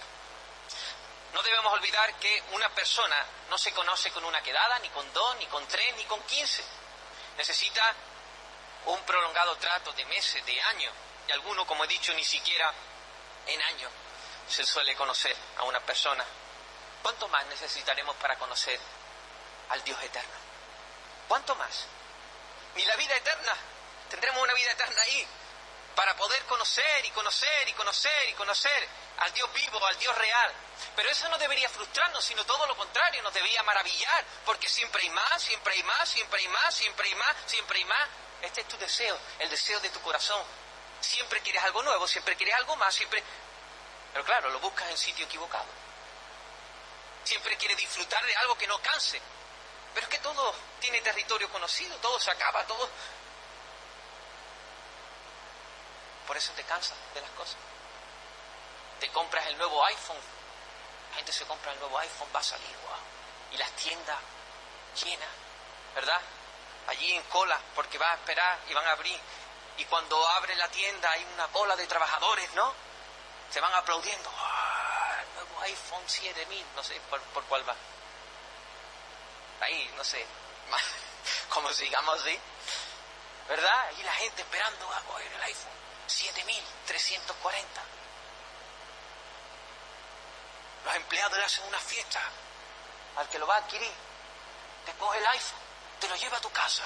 No 1.33 1.41
debemos 1.43 1.73
olvidar 1.73 2.13
que 2.15 2.43
una 2.51 2.69
persona 2.69 3.25
no 3.49 3.57
se 3.57 3.71
conoce 3.73 4.11
con 4.11 4.25
una 4.25 4.41
quedada, 4.41 4.79
ni 4.79 4.89
con 4.89 5.11
dos, 5.13 5.35
ni 5.37 5.45
con 5.47 5.65
tres, 5.67 5.95
ni 5.95 6.05
con 6.05 6.21
quince. 6.23 6.63
Necesita 7.37 7.95
un 8.85 9.01
prolongado 9.03 9.55
trato 9.57 9.91
de 9.93 10.05
meses, 10.05 10.45
de 10.45 10.61
años, 10.61 10.93
y 11.29 11.31
alguno, 11.31 11.63
como 11.67 11.83
he 11.83 11.87
dicho, 11.87 12.11
ni 12.15 12.25
siquiera 12.25 12.73
en 13.45 13.61
años 13.61 13.91
se 14.47 14.65
suele 14.65 14.95
conocer 14.95 15.35
a 15.57 15.63
una 15.63 15.79
persona. 15.79 16.25
¿Cuánto 17.03 17.27
más 17.27 17.45
necesitaremos 17.45 18.15
para 18.15 18.35
conocer 18.39 18.79
al 19.69 19.83
Dios 19.83 20.01
eterno? 20.01 20.33
¿Cuánto 21.27 21.55
más? 21.55 21.85
Ni 22.73 22.83
la 22.83 22.95
vida 22.95 23.15
eterna. 23.15 23.55
Tendremos 24.09 24.41
una 24.41 24.55
vida 24.55 24.71
eterna 24.71 24.99
ahí 25.03 25.27
para 25.95 26.15
poder 26.15 26.43
conocer 26.45 27.05
y 27.05 27.11
conocer 27.11 27.67
y 27.67 27.73
conocer 27.73 28.29
y 28.29 28.33
conocer 28.33 28.87
al 29.19 29.31
Dios 29.31 29.53
vivo, 29.53 29.85
al 29.85 29.99
Dios 29.99 30.17
real. 30.17 30.51
Pero 30.95 31.11
eso 31.11 31.29
no 31.29 31.37
debería 31.37 31.69
frustrarnos, 31.69 32.25
sino 32.25 32.43
todo 32.43 32.65
lo 32.65 32.75
contrario, 32.75 33.21
nos 33.21 33.33
debería 33.35 33.61
maravillar, 33.61 34.25
porque 34.45 34.67
siempre 34.67 35.03
hay 35.03 35.11
más, 35.11 35.43
siempre 35.43 35.75
hay 35.75 35.83
más, 35.83 36.09
siempre 36.09 36.39
hay 36.39 36.47
más, 36.47 36.73
siempre 36.73 37.07
hay 37.07 37.15
más, 37.15 37.35
siempre 37.45 37.77
hay 37.77 37.85
más. 37.85 38.07
Este 38.41 38.61
es 38.61 38.67
tu 38.67 38.77
deseo, 38.79 39.19
el 39.37 39.49
deseo 39.51 39.79
de 39.79 39.89
tu 39.91 40.01
corazón. 40.01 40.43
Siempre 41.01 41.41
quieres 41.41 41.63
algo 41.63 41.81
nuevo, 41.83 42.07
siempre 42.07 42.35
quieres 42.35 42.55
algo 42.55 42.75
más, 42.75 42.93
siempre... 42.93 43.23
Pero 44.11 44.25
claro, 44.25 44.49
lo 44.49 44.59
buscas 44.59 44.89
en 44.89 44.97
sitio 44.97 45.25
equivocado. 45.25 45.67
Siempre 47.23 47.55
quieres 47.57 47.77
disfrutar 47.77 48.25
de 48.25 48.35
algo 48.37 48.57
que 48.57 48.67
no 48.67 48.81
canse. 48.81 49.21
Pero 49.93 50.05
es 50.05 50.11
que 50.11 50.19
todo 50.19 50.53
tiene 50.79 51.01
territorio 51.01 51.49
conocido, 51.49 51.95
todo 51.97 52.19
se 52.19 52.31
acaba, 52.31 52.65
todo... 52.65 52.89
Por 56.27 56.37
eso 56.37 56.51
te 56.53 56.63
cansas 56.63 56.97
de 57.13 57.21
las 57.21 57.29
cosas. 57.31 57.57
Te 58.99 59.09
compras 59.09 59.45
el 59.47 59.57
nuevo 59.57 59.83
iPhone. 59.85 60.17
La 61.11 61.15
gente 61.17 61.31
se 61.31 61.45
compra 61.45 61.71
el 61.71 61.79
nuevo 61.79 61.97
iPhone, 61.97 62.29
va 62.35 62.39
a 62.39 62.43
salir, 62.43 62.77
wow. 62.83 62.97
Y 63.51 63.57
las 63.57 63.71
tiendas 63.71 64.19
llenas, 65.03 65.29
¿verdad? 65.95 66.21
Allí 66.87 67.13
en 67.13 67.23
cola, 67.23 67.59
porque 67.73 67.97
va 67.97 68.11
a 68.11 68.15
esperar 68.15 68.59
y 68.67 68.73
van 68.73 68.87
a 68.87 68.91
abrir 68.91 69.19
y 69.79 69.85
cuando 69.85 70.27
abre 70.31 70.55
la 70.57 70.67
tienda 70.67 71.09
hay 71.09 71.25
una 71.33 71.47
cola 71.47 71.73
de 71.77 71.87
trabajadores, 71.87 72.53
¿no? 72.53 72.73
Se 73.49 73.61
van 73.61 73.73
aplaudiendo. 73.73 74.29
¡Ah! 74.37 75.23
nuevo 75.35 75.61
iPhone 75.61 76.03
7000, 76.05 76.65
no 76.75 76.83
sé 76.83 76.99
por, 77.09 77.21
por, 77.21 77.43
cuál 77.45 77.67
va. 77.67 77.73
Ahí, 79.61 79.89
no 79.95 80.03
sé, 80.03 80.25
como 81.49 81.71
sigamos 81.71 82.19
así. 82.19 82.37
¿Verdad? 83.47 83.91
Y 83.97 84.03
la 84.03 84.13
gente 84.13 84.41
esperando 84.41 84.93
a 84.93 85.01
coger 85.03 85.31
el 85.31 85.43
iPhone 85.43 85.71
7340. 86.07 87.81
Los 90.85 90.95
empleados 90.95 91.37
le 91.37 91.45
hacen 91.45 91.63
una 91.65 91.79
fiesta 91.79 92.19
al 93.15 93.29
que 93.29 93.39
lo 93.39 93.47
va 93.47 93.55
a 93.55 93.59
adquirir. 93.59 93.93
Te 94.85 94.93
coge 94.93 95.17
el 95.19 95.25
iPhone, 95.25 95.59
te 96.01 96.09
lo 96.09 96.15
lleva 96.17 96.37
a 96.37 96.41
tu 96.41 96.51
casa 96.51 96.83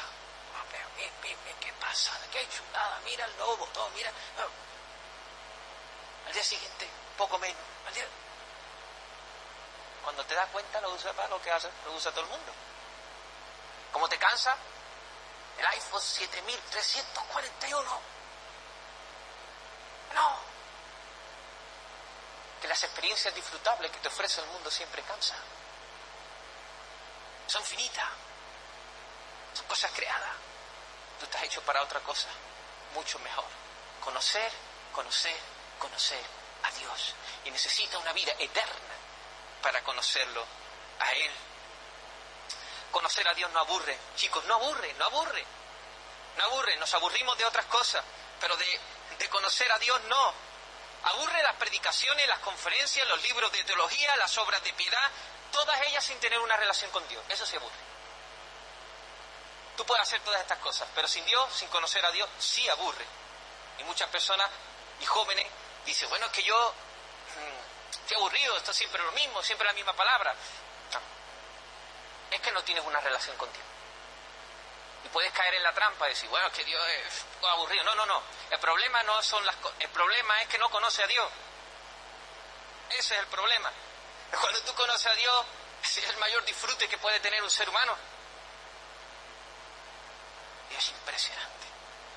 ¿qué 1.59 1.73
pasa? 1.79 2.11
¿Qué 2.31 2.47
chulada? 2.49 2.99
Mira 3.05 3.25
el 3.25 3.37
lobo, 3.37 3.65
todo, 3.67 3.89
mira. 3.91 4.11
Al 6.27 6.33
día 6.33 6.43
siguiente, 6.43 6.87
poco 7.17 7.37
menos. 7.39 7.61
Al 7.87 7.93
día... 7.93 8.05
Cuando 10.03 10.25
te 10.25 10.35
das 10.35 10.49
cuenta, 10.49 10.81
lo 10.81 10.91
usa 10.91 11.13
para 11.13 11.29
lo 11.29 11.41
que 11.41 11.51
hace, 11.51 11.69
lo 11.85 11.93
usa 11.93 12.11
todo 12.11 12.21
el 12.21 12.29
mundo. 12.29 12.51
¿Cómo 13.91 14.09
te 14.09 14.17
cansa? 14.17 14.55
El 15.57 15.65
iPhone 15.65 16.01
7341. 16.01 18.01
No. 20.13 20.39
Que 22.61 22.67
las 22.67 22.83
experiencias 22.83 23.33
disfrutables 23.33 23.91
que 23.91 23.99
te 23.99 24.07
ofrece 24.07 24.41
el 24.41 24.47
mundo 24.47 24.69
siempre 24.69 25.01
cansan. 25.03 25.39
Son 27.47 27.63
finitas. 27.63 28.09
Son 29.53 29.65
cosas 29.67 29.91
creadas 29.91 30.43
tú 31.23 31.25
estás 31.25 31.43
hecho 31.43 31.61
para 31.61 31.81
otra 31.81 32.01
cosa, 32.01 32.27
mucho 32.93 33.17
mejor. 33.19 33.45
Conocer, 34.01 34.51
conocer, 34.91 35.35
conocer 35.79 36.21
a 36.63 36.71
Dios. 36.71 37.15
Y 37.45 37.51
necesita 37.51 37.97
una 37.97 38.11
vida 38.11 38.33
eterna 38.39 38.95
para 39.61 39.81
conocerlo 39.83 40.45
a 40.99 41.11
Él. 41.13 41.31
Conocer 42.91 43.25
a 43.27 43.33
Dios 43.33 43.49
no 43.51 43.59
aburre, 43.59 43.97
chicos, 44.17 44.43
no 44.45 44.55
aburre, 44.55 44.93
no 44.95 45.05
aburre. 45.05 45.45
No 46.37 46.43
aburre, 46.45 46.75
nos 46.77 46.93
aburrimos 46.93 47.37
de 47.37 47.45
otras 47.45 47.65
cosas, 47.65 48.03
pero 48.39 48.57
de, 48.57 48.79
de 49.17 49.29
conocer 49.29 49.71
a 49.71 49.79
Dios 49.79 50.01
no. 50.03 50.33
Aburre 51.05 51.41
las 51.41 51.55
predicaciones, 51.55 52.27
las 52.27 52.39
conferencias, 52.39 53.07
los 53.07 53.21
libros 53.21 53.51
de 53.51 53.63
teología, 53.63 54.15
las 54.17 54.37
obras 54.37 54.63
de 54.63 54.73
piedad, 54.73 55.11
todas 55.51 55.79
ellas 55.87 56.03
sin 56.03 56.19
tener 56.19 56.39
una 56.39 56.57
relación 56.57 56.91
con 56.91 57.07
Dios. 57.07 57.23
Eso 57.29 57.45
se 57.45 57.57
aburre. 57.57 57.92
Tú 59.75 59.85
puedes 59.85 60.03
hacer 60.03 60.21
todas 60.21 60.41
estas 60.41 60.59
cosas, 60.59 60.87
pero 60.93 61.07
sin 61.07 61.25
Dios, 61.25 61.51
sin 61.53 61.67
conocer 61.69 62.05
a 62.05 62.11
Dios, 62.11 62.29
sí 62.37 62.67
aburre. 62.69 63.05
Y 63.79 63.83
muchas 63.83 64.07
personas 64.09 64.49
y 64.99 65.05
jóvenes 65.05 65.47
dicen, 65.85 66.09
bueno, 66.09 66.27
es 66.27 66.31
que 66.31 66.43
yo 66.43 66.73
mm, 66.73 67.91
estoy 68.01 68.17
aburrido, 68.17 68.55
esto 68.57 68.71
es 68.71 68.77
siempre 68.77 69.01
lo 69.01 69.11
mismo, 69.13 69.41
siempre 69.41 69.67
la 69.67 69.73
misma 69.73 69.93
palabra. 69.93 70.35
Es 72.29 72.41
que 72.41 72.51
no 72.51 72.63
tienes 72.63 72.83
una 72.85 72.99
relación 72.99 73.37
contigo. 73.37 73.65
Y 75.05 75.09
puedes 75.09 75.31
caer 75.33 75.55
en 75.55 75.63
la 75.63 75.73
trampa 75.73 76.07
y 76.07 76.09
decir, 76.09 76.29
bueno, 76.29 76.47
es 76.47 76.53
que 76.53 76.63
Dios 76.63 76.81
es 76.87 77.25
aburrido. 77.47 77.83
No, 77.83 77.95
no, 77.95 78.05
no. 78.05 78.23
El 78.49 78.59
problema 78.59 79.03
no 79.03 79.21
son 79.21 79.45
las 79.45 79.55
El 79.79 79.89
problema 79.89 80.41
es 80.41 80.47
que 80.47 80.57
no 80.57 80.69
conoce 80.69 81.03
a 81.03 81.07
Dios. 81.07 81.29
Ese 82.89 83.15
es 83.15 83.21
el 83.21 83.27
problema. 83.27 83.71
Cuando 84.39 84.61
tú 84.61 84.73
conoces 84.73 85.07
a 85.07 85.15
Dios, 85.15 85.45
es 85.83 85.97
el 86.09 86.17
mayor 86.17 86.43
disfrute 86.45 86.87
que 86.87 86.97
puede 86.97 87.19
tener 87.19 87.43
un 87.43 87.49
ser 87.49 87.69
humano. 87.69 87.95
Es 90.77 90.89
impresionante. 90.89 91.67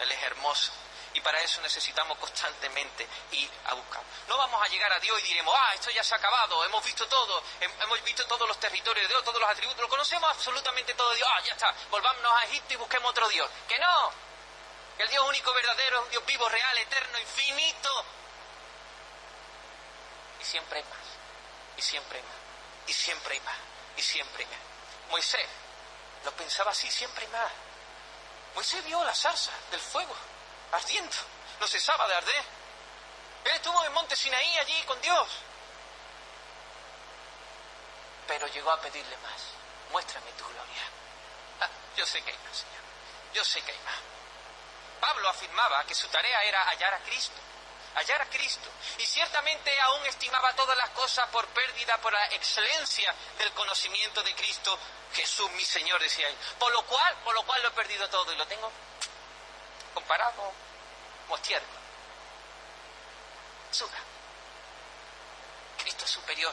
Él 0.00 0.12
es 0.12 0.22
hermoso. 0.22 0.72
Y 1.14 1.20
para 1.20 1.40
eso 1.40 1.62
necesitamos 1.62 2.18
constantemente 2.18 3.06
ir 3.32 3.50
a 3.64 3.74
buscar. 3.74 4.02
No 4.28 4.36
vamos 4.36 4.62
a 4.62 4.68
llegar 4.68 4.92
a 4.92 5.00
Dios 5.00 5.18
y 5.20 5.28
diremos, 5.28 5.54
ah, 5.58 5.72
esto 5.72 5.90
ya 5.90 6.04
se 6.04 6.14
ha 6.14 6.18
acabado, 6.18 6.62
hemos 6.66 6.84
visto 6.84 7.08
todo, 7.08 7.42
hemos 7.58 8.04
visto 8.04 8.26
todos 8.26 8.46
los 8.46 8.60
territorios 8.60 9.08
de 9.08 9.08
Dios, 9.08 9.24
todos 9.24 9.40
los 9.40 9.48
atributos, 9.48 9.80
lo 9.80 9.88
conocemos 9.88 10.30
absolutamente 10.30 10.92
todo 10.92 11.08
de 11.10 11.16
Dios, 11.16 11.28
ah, 11.32 11.40
ya 11.40 11.52
está, 11.52 11.74
volvámonos 11.90 12.32
a 12.38 12.44
Egipto 12.44 12.74
y 12.74 12.76
busquemos 12.76 13.10
otro 13.12 13.26
Dios. 13.30 13.48
Que 13.66 13.78
no, 13.78 14.12
que 14.98 15.04
el 15.04 15.08
Dios 15.08 15.24
único 15.26 15.54
verdadero 15.54 16.00
es 16.00 16.04
un 16.04 16.10
Dios 16.10 16.26
vivo, 16.26 16.48
real, 16.50 16.78
eterno, 16.78 17.18
infinito. 17.18 18.04
Y 20.38 20.44
siempre 20.44 20.80
hay 20.80 20.84
más, 20.84 21.78
y 21.78 21.82
siempre 21.82 22.18
hay 22.18 22.24
más, 22.24 22.36
y 22.88 22.92
siempre 22.92 23.34
hay 23.34 23.40
más, 23.40 23.56
y 23.96 24.02
siempre 24.02 24.44
hay 24.44 24.50
más. 24.50 24.60
Moisés 25.08 25.48
lo 26.24 26.32
pensaba 26.32 26.72
así, 26.72 26.90
siempre 26.90 27.24
hay 27.24 27.32
más. 27.32 27.50
Moisés 28.56 28.82
vio 28.86 29.04
la 29.04 29.14
salsa 29.14 29.52
del 29.70 29.80
fuego 29.80 30.16
ardiendo, 30.72 31.14
no 31.60 31.66
cesaba 31.66 32.08
de 32.08 32.14
arder. 32.14 32.44
Él 33.44 33.52
estuvo 33.52 33.84
en 33.84 33.92
monte 33.92 34.16
Sinaí 34.16 34.58
allí 34.58 34.82
con 34.86 34.98
Dios. 35.02 35.28
Pero 38.26 38.46
llegó 38.48 38.70
a 38.72 38.80
pedirle 38.80 39.16
más. 39.18 39.42
Muéstrame 39.92 40.32
tu 40.32 40.44
gloria. 40.46 40.82
Ah, 41.60 41.68
yo 41.96 42.06
sé 42.06 42.22
que 42.22 42.30
hay 42.30 42.38
más, 42.38 42.56
Señor. 42.56 42.82
Yo 43.34 43.44
sé 43.44 43.60
que 43.60 43.72
hay 43.72 43.78
más. 43.80 44.00
Pablo 45.00 45.28
afirmaba 45.28 45.84
que 45.84 45.94
su 45.94 46.08
tarea 46.08 46.42
era 46.44 46.64
hallar 46.64 46.94
a 46.94 46.98
Cristo. 47.00 47.38
Hallar 47.96 48.22
a 48.22 48.30
Cristo. 48.30 48.68
Y 48.98 49.06
ciertamente 49.06 49.80
aún 49.80 50.06
estimaba 50.06 50.54
todas 50.54 50.76
las 50.76 50.90
cosas 50.90 51.28
por 51.30 51.46
pérdida 51.48 51.98
por 51.98 52.12
la 52.12 52.26
excelencia 52.26 53.14
del 53.38 53.50
conocimiento 53.52 54.22
de 54.22 54.34
Cristo. 54.34 54.78
Jesús, 55.14 55.50
mi 55.52 55.64
Señor, 55.64 56.00
decía 56.00 56.28
él. 56.28 56.36
Por 56.58 56.72
lo 56.72 56.84
cual, 56.86 57.16
por 57.24 57.34
lo 57.34 57.42
cual 57.44 57.62
lo 57.62 57.68
he 57.68 57.72
perdido 57.72 58.08
todo 58.08 58.32
y 58.32 58.36
lo 58.36 58.46
tengo 58.46 58.70
comparado 59.94 60.52
estiércol. 61.46 61.78
Suga. 63.70 63.98
Cristo 65.78 66.04
es 66.04 66.10
superior. 66.10 66.52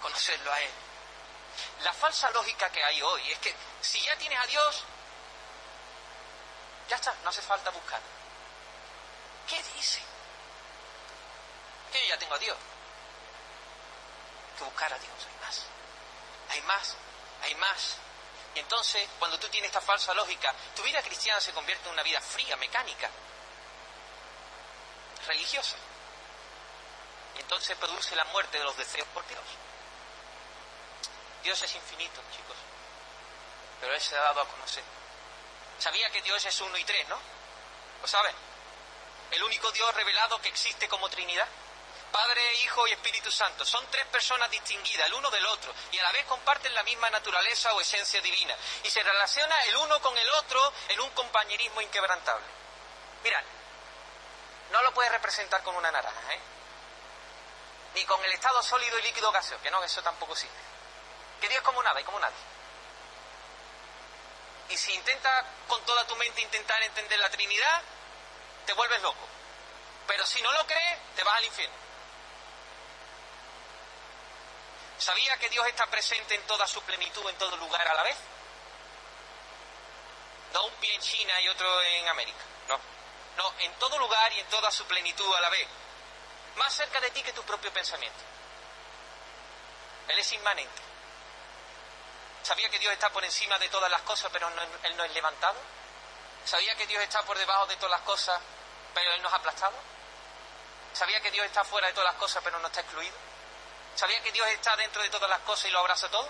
Conocerlo 0.00 0.52
a 0.52 0.60
Él. 0.60 0.70
La 1.82 1.92
falsa 1.92 2.30
lógica 2.30 2.70
que 2.70 2.82
hay 2.82 3.00
hoy 3.02 3.30
es 3.30 3.38
que 3.38 3.54
si 3.80 4.00
ya 4.00 4.16
tienes 4.16 4.38
a 4.38 4.46
Dios, 4.46 4.84
ya 6.88 6.96
está, 6.96 7.14
no 7.22 7.30
hace 7.30 7.42
falta 7.42 7.70
buscar. 7.70 8.00
¿Qué 9.46 9.62
dice? 9.74 10.00
Que 11.94 12.00
yo 12.00 12.08
ya 12.08 12.18
tengo 12.18 12.34
a 12.34 12.38
Dios. 12.38 12.56
Que 14.58 14.64
buscar 14.64 14.92
a 14.92 14.98
Dios, 14.98 15.14
hay 15.30 15.46
más. 15.46 15.62
Hay 16.48 16.62
más, 16.62 16.96
hay 17.42 17.54
más. 17.54 17.96
Y 18.56 18.58
entonces, 18.58 19.08
cuando 19.20 19.38
tú 19.38 19.48
tienes 19.48 19.68
esta 19.68 19.80
falsa 19.80 20.12
lógica, 20.12 20.52
tu 20.74 20.82
vida 20.82 21.00
cristiana 21.02 21.40
se 21.40 21.52
convierte 21.52 21.86
en 21.86 21.92
una 21.92 22.02
vida 22.02 22.20
fría, 22.20 22.56
mecánica, 22.56 23.08
religiosa. 25.28 25.76
Y 27.36 27.42
entonces 27.42 27.76
produce 27.76 28.16
la 28.16 28.24
muerte 28.24 28.58
de 28.58 28.64
los 28.64 28.76
deseos 28.76 29.06
por 29.14 29.24
Dios. 29.28 29.44
Dios 31.44 31.62
es 31.62 31.74
infinito, 31.76 32.20
chicos. 32.32 32.56
Pero 33.80 33.94
Él 33.94 34.00
se 34.00 34.16
ha 34.16 34.20
dado 34.20 34.40
a 34.40 34.48
conocer. 34.48 34.82
Sabía 35.78 36.10
que 36.10 36.22
Dios 36.22 36.44
es 36.44 36.60
uno 36.60 36.76
y 36.76 36.84
tres, 36.84 37.06
¿no? 37.06 37.20
¿Lo 38.02 38.08
saben? 38.08 38.34
El 39.30 39.44
único 39.44 39.70
Dios 39.70 39.94
revelado 39.94 40.40
que 40.40 40.48
existe 40.48 40.88
como 40.88 41.08
Trinidad. 41.08 41.46
Padre, 42.14 42.54
Hijo 42.62 42.86
y 42.86 42.92
Espíritu 42.92 43.28
Santo. 43.28 43.64
Son 43.64 43.84
tres 43.90 44.06
personas 44.06 44.48
distinguidas 44.48 45.08
el 45.08 45.14
uno 45.14 45.28
del 45.30 45.44
otro 45.46 45.74
y 45.90 45.98
a 45.98 46.02
la 46.04 46.12
vez 46.12 46.24
comparten 46.26 46.72
la 46.72 46.84
misma 46.84 47.10
naturaleza 47.10 47.74
o 47.74 47.80
esencia 47.80 48.20
divina. 48.20 48.54
Y 48.84 48.88
se 48.90 49.02
relaciona 49.02 49.60
el 49.64 49.76
uno 49.78 50.00
con 50.00 50.16
el 50.16 50.30
otro 50.34 50.72
en 50.90 51.00
un 51.00 51.10
compañerismo 51.10 51.80
inquebrantable. 51.80 52.46
Mirad, 53.24 53.42
no 54.70 54.80
lo 54.82 54.94
puedes 54.94 55.10
representar 55.10 55.60
con 55.64 55.74
una 55.74 55.90
naranja, 55.90 56.34
¿eh? 56.34 56.40
Ni 57.96 58.04
con 58.04 58.24
el 58.24 58.30
estado 58.30 58.62
sólido 58.62 58.96
y 59.00 59.02
líquido 59.02 59.32
gaseoso, 59.32 59.60
que 59.60 59.72
no, 59.72 59.82
eso 59.82 60.00
tampoco 60.00 60.36
sirve. 60.36 60.54
Que 61.40 61.48
Dios 61.48 61.58
es 61.58 61.64
como 61.64 61.82
nada 61.82 62.00
y 62.00 62.04
como 62.04 62.20
nadie. 62.20 62.36
Y 64.68 64.76
si 64.76 64.94
intentas 64.94 65.46
con 65.66 65.84
toda 65.84 66.06
tu 66.06 66.14
mente 66.14 66.40
intentar 66.42 66.80
entender 66.80 67.18
la 67.18 67.30
Trinidad, 67.30 67.82
te 68.66 68.72
vuelves 68.72 69.02
loco. 69.02 69.28
Pero 70.06 70.24
si 70.26 70.40
no 70.42 70.52
lo 70.52 70.64
crees, 70.64 70.98
te 71.16 71.24
vas 71.24 71.38
al 71.38 71.44
infierno. 71.46 71.83
¿Sabía 75.04 75.36
que 75.36 75.50
Dios 75.50 75.66
está 75.66 75.86
presente 75.88 76.34
en 76.34 76.40
toda 76.46 76.66
su 76.66 76.80
plenitud, 76.80 77.28
en 77.28 77.36
todo 77.36 77.54
lugar 77.58 77.86
a 77.86 77.92
la 77.92 78.02
vez? 78.04 78.16
No 80.54 80.64
un 80.64 80.72
pie 80.76 80.94
en 80.94 81.00
China 81.02 81.38
y 81.42 81.48
otro 81.48 81.82
en 81.82 82.08
América, 82.08 82.42
no. 82.68 82.80
No, 83.36 83.52
en 83.58 83.74
todo 83.74 83.98
lugar 83.98 84.32
y 84.32 84.40
en 84.40 84.46
toda 84.46 84.70
su 84.70 84.86
plenitud 84.86 85.30
a 85.34 85.42
la 85.42 85.50
vez. 85.50 85.68
Más 86.56 86.72
cerca 86.72 87.02
de 87.02 87.10
ti 87.10 87.22
que 87.22 87.34
tu 87.34 87.42
propio 87.42 87.70
pensamiento. 87.70 88.18
Él 90.08 90.18
es 90.18 90.32
inmanente. 90.32 90.82
¿Sabía 92.42 92.70
que 92.70 92.78
Dios 92.78 92.94
está 92.94 93.10
por 93.10 93.22
encima 93.26 93.58
de 93.58 93.68
todas 93.68 93.90
las 93.90 94.00
cosas, 94.02 94.30
pero 94.32 94.48
Él 94.84 94.96
no 94.96 95.04
es 95.04 95.12
levantado? 95.12 95.60
¿Sabía 96.46 96.74
que 96.76 96.86
Dios 96.86 97.02
está 97.02 97.22
por 97.24 97.36
debajo 97.36 97.66
de 97.66 97.76
todas 97.76 97.90
las 97.90 98.06
cosas, 98.06 98.40
pero 98.94 99.12
Él 99.12 99.20
no 99.20 99.28
es 99.28 99.34
aplastado? 99.34 99.76
¿Sabía 100.94 101.20
que 101.20 101.30
Dios 101.30 101.44
está 101.44 101.62
fuera 101.62 101.88
de 101.88 101.92
todas 101.92 102.10
las 102.10 102.18
cosas, 102.18 102.42
pero 102.42 102.58
no 102.58 102.68
está 102.68 102.80
excluido? 102.80 103.33
¿Sabía 103.94 104.20
que 104.22 104.32
Dios 104.32 104.46
está 104.48 104.74
dentro 104.76 105.02
de 105.02 105.08
todas 105.10 105.30
las 105.30 105.40
cosas 105.40 105.66
y 105.66 105.70
lo 105.70 105.78
abraza 105.78 106.08
todo? 106.10 106.28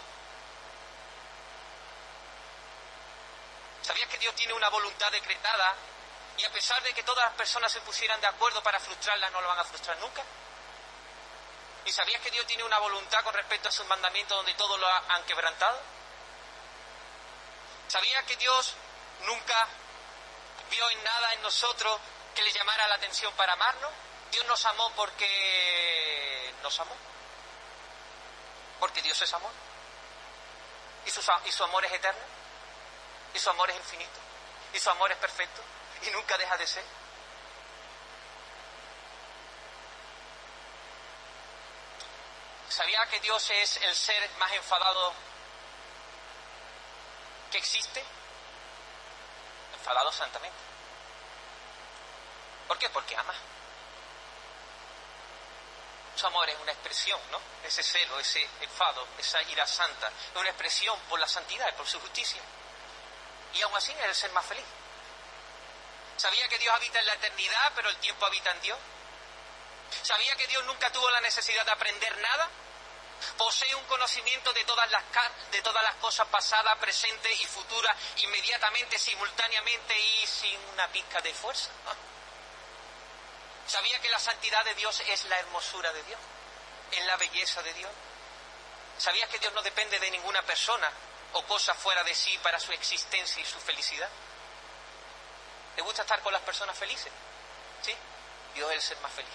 ¿Sabías 3.82 4.08
que 4.08 4.18
Dios 4.18 4.34
tiene 4.34 4.52
una 4.52 4.68
voluntad 4.68 5.10
decretada 5.10 5.74
y 6.36 6.44
a 6.44 6.52
pesar 6.52 6.82
de 6.82 6.92
que 6.92 7.02
todas 7.02 7.24
las 7.24 7.34
personas 7.34 7.70
se 7.72 7.80
pusieran 7.80 8.20
de 8.20 8.26
acuerdo 8.26 8.62
para 8.62 8.80
frustrarla, 8.80 9.30
no 9.30 9.40
lo 9.40 9.48
van 9.48 9.58
a 9.58 9.64
frustrar 9.64 9.96
nunca? 9.98 10.22
¿Y 11.86 11.92
sabías 11.92 12.20
que 12.22 12.30
Dios 12.30 12.46
tiene 12.46 12.64
una 12.64 12.78
voluntad 12.78 13.22
con 13.22 13.34
respecto 13.34 13.68
a 13.68 13.72
sus 13.72 13.86
mandamientos 13.86 14.36
donde 14.36 14.54
todos 14.54 14.78
lo 14.78 14.86
han 14.86 15.22
quebrantado? 15.24 15.78
¿Sabías 17.88 18.24
que 18.24 18.36
Dios 18.36 18.74
nunca 19.20 19.68
vio 20.70 20.90
en 20.90 21.04
nada 21.04 21.32
en 21.34 21.42
nosotros 21.42 22.00
que 22.34 22.42
le 22.42 22.52
llamara 22.52 22.86
la 22.88 22.94
atención 22.94 23.32
para 23.34 23.52
amarnos? 23.52 23.90
Dios 24.30 24.44
nos 24.46 24.64
amó 24.64 24.90
porque 24.96 26.54
nos 26.62 26.80
amó. 26.80 26.96
Porque 28.84 29.00
Dios 29.00 29.22
es 29.22 29.32
amor. 29.32 29.50
Y 31.06 31.10
su, 31.10 31.64
amor 31.64 31.86
es 31.86 31.92
eterno. 31.94 32.20
Y 33.32 33.38
su 33.38 33.48
amor 33.48 33.70
es 33.70 33.76
infinito. 33.76 34.20
Y 34.74 34.78
su 34.78 34.90
amor 34.90 35.10
es 35.10 35.16
perfecto. 35.16 35.62
Y 36.02 36.10
nunca 36.10 36.36
deja 36.36 36.54
de 36.58 36.66
ser. 36.66 36.84
¿Sabía 42.68 43.06
que 43.06 43.20
Dios 43.20 43.48
es 43.52 43.78
el 43.78 43.94
ser 43.94 44.28
más 44.36 44.52
enfadado 44.52 45.14
que 47.50 47.56
existe? 47.56 48.04
Enfadado 49.78 50.12
santamente. 50.12 50.58
¿Por 52.68 52.76
qué? 52.76 52.90
Porque 52.90 53.16
ama. 53.16 53.34
Amor 56.24 56.48
es 56.48 56.58
una 56.60 56.72
expresión, 56.72 57.20
¿no? 57.30 57.40
Ese 57.62 57.82
celo, 57.82 58.18
ese 58.18 58.46
enfado, 58.60 59.06
esa 59.18 59.42
ira 59.42 59.66
santa, 59.66 60.08
es 60.08 60.36
una 60.36 60.48
expresión 60.48 60.98
por 61.08 61.20
la 61.20 61.28
santidad 61.28 61.74
por 61.74 61.86
su 61.86 62.00
justicia. 62.00 62.40
Y 63.54 63.62
aún 63.62 63.74
así 63.76 63.92
es 63.92 64.04
el 64.04 64.14
ser 64.14 64.32
más 64.32 64.44
feliz. 64.46 64.64
¿Sabía 66.16 66.48
que 66.48 66.58
Dios 66.58 66.74
habita 66.74 66.98
en 66.98 67.06
la 67.06 67.14
eternidad, 67.14 67.72
pero 67.74 67.88
el 67.88 67.96
tiempo 67.96 68.26
habita 68.26 68.50
en 68.52 68.60
Dios? 68.62 68.78
¿Sabía 70.02 70.34
que 70.36 70.46
Dios 70.46 70.64
nunca 70.64 70.90
tuvo 70.92 71.08
la 71.10 71.20
necesidad 71.20 71.64
de 71.64 71.72
aprender 71.72 72.16
nada? 72.18 72.48
Posee 73.36 73.74
un 73.74 73.84
conocimiento 73.84 74.52
de 74.52 74.64
todas 74.64 74.90
las, 74.90 75.02
de 75.50 75.62
todas 75.62 75.82
las 75.82 75.94
cosas 75.96 76.26
pasadas, 76.28 76.76
presentes 76.78 77.40
y 77.40 77.46
futuras, 77.46 77.96
inmediatamente, 78.18 78.98
simultáneamente 78.98 79.98
y 79.98 80.26
sin 80.26 80.60
una 80.72 80.88
pizca 80.88 81.20
de 81.20 81.32
fuerza. 81.34 81.70
¿Sabía 83.66 83.98
que 84.00 84.10
la 84.10 84.18
santidad 84.18 84.64
de 84.64 84.74
Dios 84.74 85.00
es 85.00 85.24
la 85.24 85.38
hermosura 85.38 85.92
de 85.92 86.02
Dios? 86.04 86.20
Es 86.92 87.04
la 87.06 87.16
belleza 87.16 87.62
de 87.62 87.72
Dios. 87.74 87.90
¿Sabías 88.98 89.28
que 89.28 89.38
Dios 89.38 89.52
no 89.52 89.62
depende 89.62 89.98
de 89.98 90.10
ninguna 90.10 90.42
persona 90.42 90.90
o 91.32 91.44
cosa 91.46 91.74
fuera 91.74 92.04
de 92.04 92.14
sí 92.14 92.38
para 92.42 92.60
su 92.60 92.72
existencia 92.72 93.42
y 93.42 93.44
su 93.44 93.58
felicidad? 93.60 94.08
¿Le 95.76 95.82
gusta 95.82 96.02
estar 96.02 96.20
con 96.20 96.32
las 96.32 96.42
personas 96.42 96.78
felices? 96.78 97.12
¿Sí? 97.82 97.94
Dios 98.54 98.70
es 98.70 98.76
el 98.76 98.82
ser 98.82 98.98
más 98.98 99.12
feliz, 99.12 99.32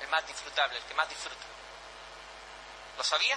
el 0.00 0.08
más 0.08 0.24
disfrutable, 0.26 0.78
el 0.78 0.84
que 0.84 0.94
más 0.94 1.08
disfruta. 1.08 1.44
¿Lo 2.96 3.02
sabía? 3.02 3.36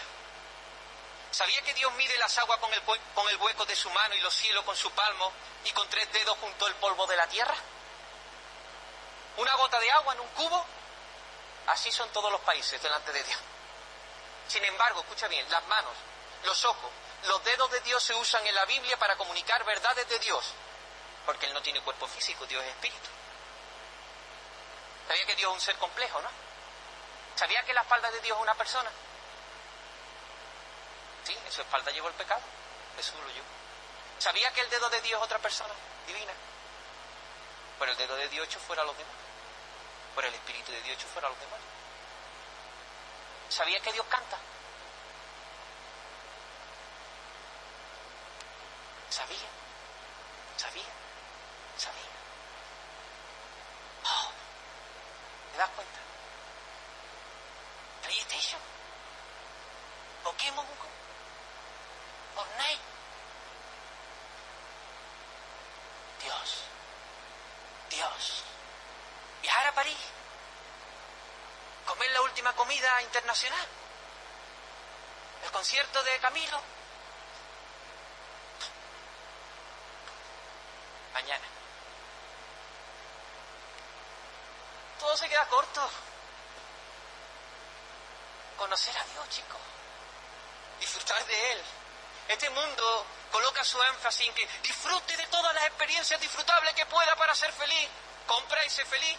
¿Sabía 1.32 1.62
que 1.64 1.74
Dios 1.74 1.92
mide 1.94 2.16
las 2.18 2.38
aguas 2.38 2.60
con 2.60 2.72
el, 2.74 2.82
con 2.84 3.30
el 3.30 3.38
hueco 3.38 3.66
de 3.66 3.76
su 3.76 3.90
mano 3.90 4.14
y 4.14 4.20
los 4.20 4.34
cielos 4.36 4.64
con 4.64 4.76
su 4.76 4.92
palmo 4.92 5.32
y 5.66 5.72
con 5.72 5.90
tres 5.90 6.12
dedos 6.14 6.38
junto 6.40 6.68
el 6.68 6.76
polvo 6.76 7.08
de 7.08 7.16
la 7.16 7.28
tierra? 7.28 7.56
¿Una 9.38 9.54
gota 9.56 9.80
de 9.80 9.91
agua 9.91 10.13
en 10.13 10.19
un 10.19 10.28
cubo? 10.30 10.65
Así 11.67 11.91
son 11.91 12.10
todos 12.10 12.32
los 12.32 12.41
países 12.41 12.82
delante 12.82 13.12
de 13.12 13.23
Dios. 13.23 13.39
Sin 14.47 14.63
embargo, 14.63 15.02
escucha 15.02 15.28
bien, 15.28 15.50
las 15.52 15.65
manos, 15.67 15.93
los 16.43 16.65
ojos, 16.65 16.91
los 17.23 17.43
dedos 17.43 17.69
de 17.71 17.82
Dios 17.82 18.02
se 18.02 18.15
usan 18.15 18.45
en 18.47 18.56
la 18.56 18.65
Biblia 18.65 18.97
para 18.97 19.15
comunicar 19.17 19.63
verdades 19.65 20.08
de 20.08 20.19
Dios, 20.19 20.54
porque 21.26 21.45
Él 21.45 21.54
no 21.54 21.62
tiene 21.62 21.82
cuerpo 21.82 22.08
físico, 22.08 22.45
Dios 22.45 22.63
es 22.63 22.69
espíritu. 22.69 23.10
¿Sabía 25.08 25.26
que 25.26 25.36
Dios 25.36 25.50
es 25.52 25.56
un 25.56 25.62
ser 25.62 25.76
complejo, 25.78 26.21
no? 26.21 26.30
¿Sabía 27.36 27.63
que 27.63 27.73
la 27.73 27.82
espalda 27.82 28.10
de 28.12 28.21
Dios 28.21 28.38
es 28.38 28.41
una 28.41 28.56
persona? 28.56 28.89
Sí, 31.26 31.38
en 31.45 31.52
su 31.52 31.62
espalda 31.62 31.91
llevó 31.91 32.08
el 32.08 32.13
pecado, 32.13 32.41
Jesús 32.95 33.15
lo 33.15 33.30
llevó. 33.34 33.45
¿Sabía 34.19 34.52
que 34.54 34.62
el 34.62 34.69
dedo 34.69 34.89
de 34.89 35.02
Dios 35.02 35.19
es 35.19 35.26
otra 35.26 35.39
persona 35.39 35.73
divina? 36.08 36.32
Por 37.78 37.89
el 37.89 37.97
dedo 37.97 38.15
de 38.15 38.30
Dios 38.30 38.47
hecho 38.47 38.60
fuera 38.60 38.82
a 38.82 38.86
los 38.86 38.97
demás. 38.97 39.27
Por 40.17 40.25
el 40.25 40.34
Espíritu 40.34 40.71
de 40.71 40.82
Dios 40.82 40.97
hecho 40.97 41.08
fuera 41.10 41.27
a 41.27 41.30
los 41.30 41.39
demás. 41.39 41.60
¿Sabía 43.49 43.80
que 43.82 43.93
Dios 43.93 44.06
canta? 44.08 44.36
Sabía, 49.12 49.47
sabía, 50.56 50.89
sabía. 51.77 52.10
Oh, 54.06 54.32
¿Te 55.51 55.58
das 55.60 55.69
cuenta? 55.69 55.99
PlayStation, 58.01 58.62
Pokémon, 60.23 60.65
Fortnite. 62.34 62.82
Dios, 66.23 66.63
Dios. 67.91 68.43
Viajar 69.43 69.67
a 69.67 69.67
París 69.78 69.96
comer 71.86 72.10
la 72.10 72.22
última 72.22 72.52
comida 72.54 73.00
internacional, 73.04 73.68
el 75.44 75.52
concierto 75.52 76.02
de 76.02 76.18
Camilo. 76.18 76.60
Mañana. 81.13 81.46
Todo 85.00 85.16
se 85.16 85.30
queda 85.30 85.46
corto. 85.46 85.88
Conocer 88.58 88.98
a 88.98 89.04
Dios, 89.04 89.30
chicos. 89.30 89.62
Disfrutar 90.80 91.24
de 91.28 91.52
Él. 91.52 91.62
Este 92.30 92.50
mundo 92.50 93.06
coloca 93.32 93.63
su 93.63 93.80
énfasis 93.84 94.28
en 94.28 94.34
que 94.34 94.48
disfrute 94.63 95.16
de 95.16 95.28
todas 95.28 95.54
las 95.54 95.66
experiencias 95.66 96.20
disfrutables 96.20 96.74
que 96.74 96.88
pueda 96.88 97.16
para 97.16 97.36
ser 97.36 97.54
feliz. 97.54 97.90
Compra 98.26 98.66
y 98.66 98.70
sé 98.72 98.84
feliz 98.84 99.18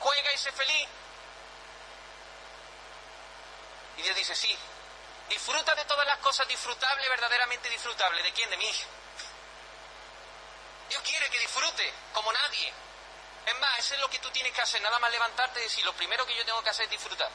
juega 0.00 0.32
y 0.32 0.38
sé 0.38 0.52
feliz. 0.52 0.88
Y 3.96 4.02
Dios 4.02 4.16
dice, 4.16 4.34
sí, 4.34 4.56
disfruta 5.28 5.74
de 5.74 5.84
todas 5.84 6.06
las 6.06 6.18
cosas 6.18 6.46
disfrutables, 6.46 7.08
verdaderamente 7.08 7.68
disfrutables. 7.68 8.22
¿De 8.22 8.32
quién? 8.32 8.48
De 8.50 8.56
mí. 8.56 8.70
Dios 10.88 11.02
quiere 11.02 11.28
que 11.30 11.38
disfrute, 11.38 11.92
como 12.12 12.32
nadie. 12.32 12.72
Es 13.46 13.58
más, 13.58 13.78
eso 13.78 13.94
es 13.94 14.00
lo 14.00 14.10
que 14.10 14.18
tú 14.18 14.30
tienes 14.30 14.52
que 14.52 14.60
hacer, 14.60 14.80
nada 14.82 14.98
más 14.98 15.10
levantarte 15.10 15.60
y 15.60 15.62
decir, 15.64 15.84
lo 15.84 15.92
primero 15.94 16.26
que 16.26 16.36
yo 16.36 16.44
tengo 16.44 16.62
que 16.62 16.70
hacer 16.70 16.84
es 16.84 16.90
disfrutar, 16.90 17.30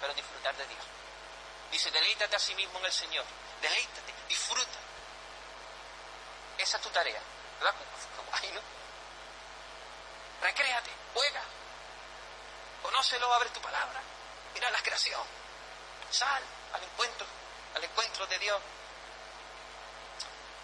pero 0.00 0.14
disfrutar 0.14 0.54
de 0.56 0.66
Dios. 0.66 0.84
Dice, 1.70 1.90
deleítate 1.90 2.36
a 2.36 2.38
sí 2.38 2.54
mismo 2.54 2.78
en 2.78 2.86
el 2.86 2.92
Señor, 2.92 3.24
deleítate, 3.60 4.14
disfruta. 4.28 4.78
Esa 6.58 6.76
es 6.76 6.82
tu 6.82 6.90
tarea, 6.90 7.20
¿verdad? 7.58 7.74
Ay, 8.32 8.50
¿no? 8.52 8.60
Recréate, 10.42 10.90
juega, 11.12 11.42
Conócelo, 12.82 13.32
abre 13.32 13.50
tu 13.50 13.60
palabra. 13.60 14.00
Mira 14.54 14.70
la 14.70 14.82
creación. 14.82 15.22
Sal 16.10 16.42
al 16.72 16.82
encuentro, 16.82 17.26
al 17.74 17.84
encuentro 17.84 18.26
de 18.26 18.38
Dios. 18.38 18.60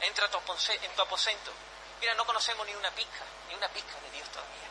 Entra 0.00 0.26
en 0.26 0.92
tu 0.94 1.02
aposento. 1.02 1.52
Mira, 2.00 2.14
no 2.14 2.26
conocemos 2.26 2.66
ni 2.66 2.74
una 2.74 2.90
pizca, 2.90 3.24
ni 3.48 3.54
una 3.54 3.68
pizca 3.68 3.98
de 4.00 4.10
Dios 4.10 4.28
todavía. 4.30 4.68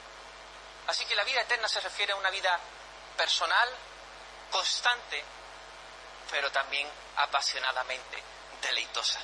Así 0.87 1.05
que 1.05 1.15
la 1.15 1.23
vida 1.23 1.41
eterna 1.41 1.67
se 1.67 1.79
refiere 1.79 2.13
a 2.13 2.15
una 2.15 2.29
vida 2.29 2.59
personal, 3.17 3.69
constante, 4.51 5.23
pero 6.29 6.51
también 6.51 6.89
apasionadamente 7.15 8.21
deleitosa. 8.61 9.19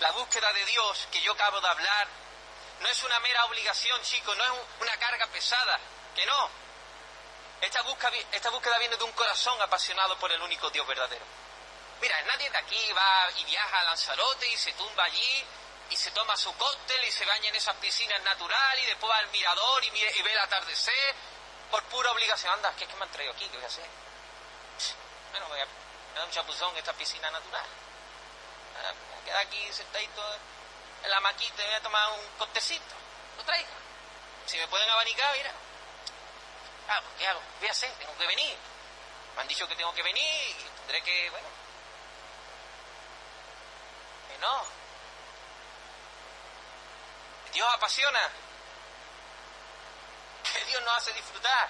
La 0.00 0.10
búsqueda 0.12 0.52
de 0.52 0.64
Dios 0.66 1.08
que 1.10 1.22
yo 1.22 1.32
acabo 1.32 1.60
de 1.60 1.68
hablar 1.68 2.08
no 2.80 2.88
es 2.88 3.02
una 3.02 3.18
mera 3.20 3.44
obligación, 3.44 4.00
chicos, 4.02 4.36
no 4.36 4.44
es 4.44 4.50
una 4.80 4.96
carga 4.98 5.26
pesada, 5.28 5.78
que 6.14 6.24
no, 6.26 6.50
esta 7.60 7.82
búsqueda, 7.82 8.78
viene 8.78 8.96
de 8.96 9.04
un 9.04 9.12
corazón 9.12 9.60
apasionado 9.60 10.18
por 10.18 10.32
el 10.32 10.40
único 10.40 10.70
Dios 10.70 10.86
verdadero. 10.86 11.24
Mira, 12.00 12.20
nadie 12.22 12.48
de 12.48 12.56
aquí 12.56 12.92
va 12.92 13.30
y 13.36 13.44
viaja 13.44 13.80
a 13.80 13.84
Lanzarote 13.84 14.48
y 14.48 14.56
se 14.56 14.72
tumba 14.72 15.04
allí 15.04 15.44
y 15.90 15.96
se 15.96 16.10
toma 16.12 16.36
su 16.36 16.54
cóctel 16.56 17.04
y 17.04 17.12
se 17.12 17.26
baña 17.26 17.48
en 17.48 17.56
esas 17.56 17.76
piscinas 17.76 18.22
naturales 18.22 18.82
y 18.84 18.86
después 18.86 19.12
va 19.12 19.18
al 19.18 19.28
mirador 19.28 19.84
y, 19.84 19.90
ve 19.90 20.32
el 20.32 20.38
atardecer 20.38 21.14
por 21.70 21.82
pura 21.84 22.10
obligación. 22.12 22.54
Anda, 22.54 22.72
¿qué 22.78 22.84
es 22.84 22.90
que 22.90 22.96
me 22.96 23.04
han 23.04 23.10
traído 23.10 23.32
aquí? 23.32 23.46
¿Qué 23.48 23.56
voy 23.56 23.64
a 23.64 23.68
hacer? 23.68 23.86
Bueno, 25.32 25.48
voy 25.48 25.60
a, 25.60 25.66
dar 26.14 26.24
un 26.24 26.30
chapuzón 26.30 26.74
esta 26.78 26.94
piscina 26.94 27.30
natural. 27.30 27.64
Ah, 28.82 28.92
voy 29.10 29.20
a 29.20 29.24
quedar 29.24 29.46
aquí 29.46 29.72
sentadito 29.72 30.22
en 31.02 31.10
la 31.10 31.20
maquita 31.20 31.62
y 31.62 31.66
voy 31.66 31.74
a 31.74 31.82
tomar 31.82 32.12
un 32.12 32.26
cóctelcito. 32.38 32.94
Lo 33.36 33.44
traigo. 33.44 33.68
Si 34.46 34.56
me 34.56 34.66
pueden 34.68 34.88
abanicar, 34.88 35.36
mira. 35.36 35.52
Ah, 36.92 37.00
¿qué 37.16 37.26
hago? 37.26 37.40
¿Qué 37.40 37.60
voy 37.60 37.68
a 37.68 37.70
hacer? 37.70 37.92
Tengo 37.92 38.16
que 38.18 38.26
venir. 38.26 38.56
Me 39.36 39.42
han 39.42 39.48
dicho 39.48 39.66
que 39.68 39.76
tengo 39.76 39.94
que 39.94 40.02
venir 40.02 40.50
y 40.50 40.54
tendré 40.78 41.00
que, 41.02 41.30
bueno. 41.30 41.48
Que 44.28 44.38
no. 44.38 44.64
Dios 47.52 47.74
apasiona. 47.74 48.28
Que 50.52 50.64
Dios 50.64 50.82
nos 50.82 50.96
hace 50.96 51.12
disfrutar. 51.12 51.68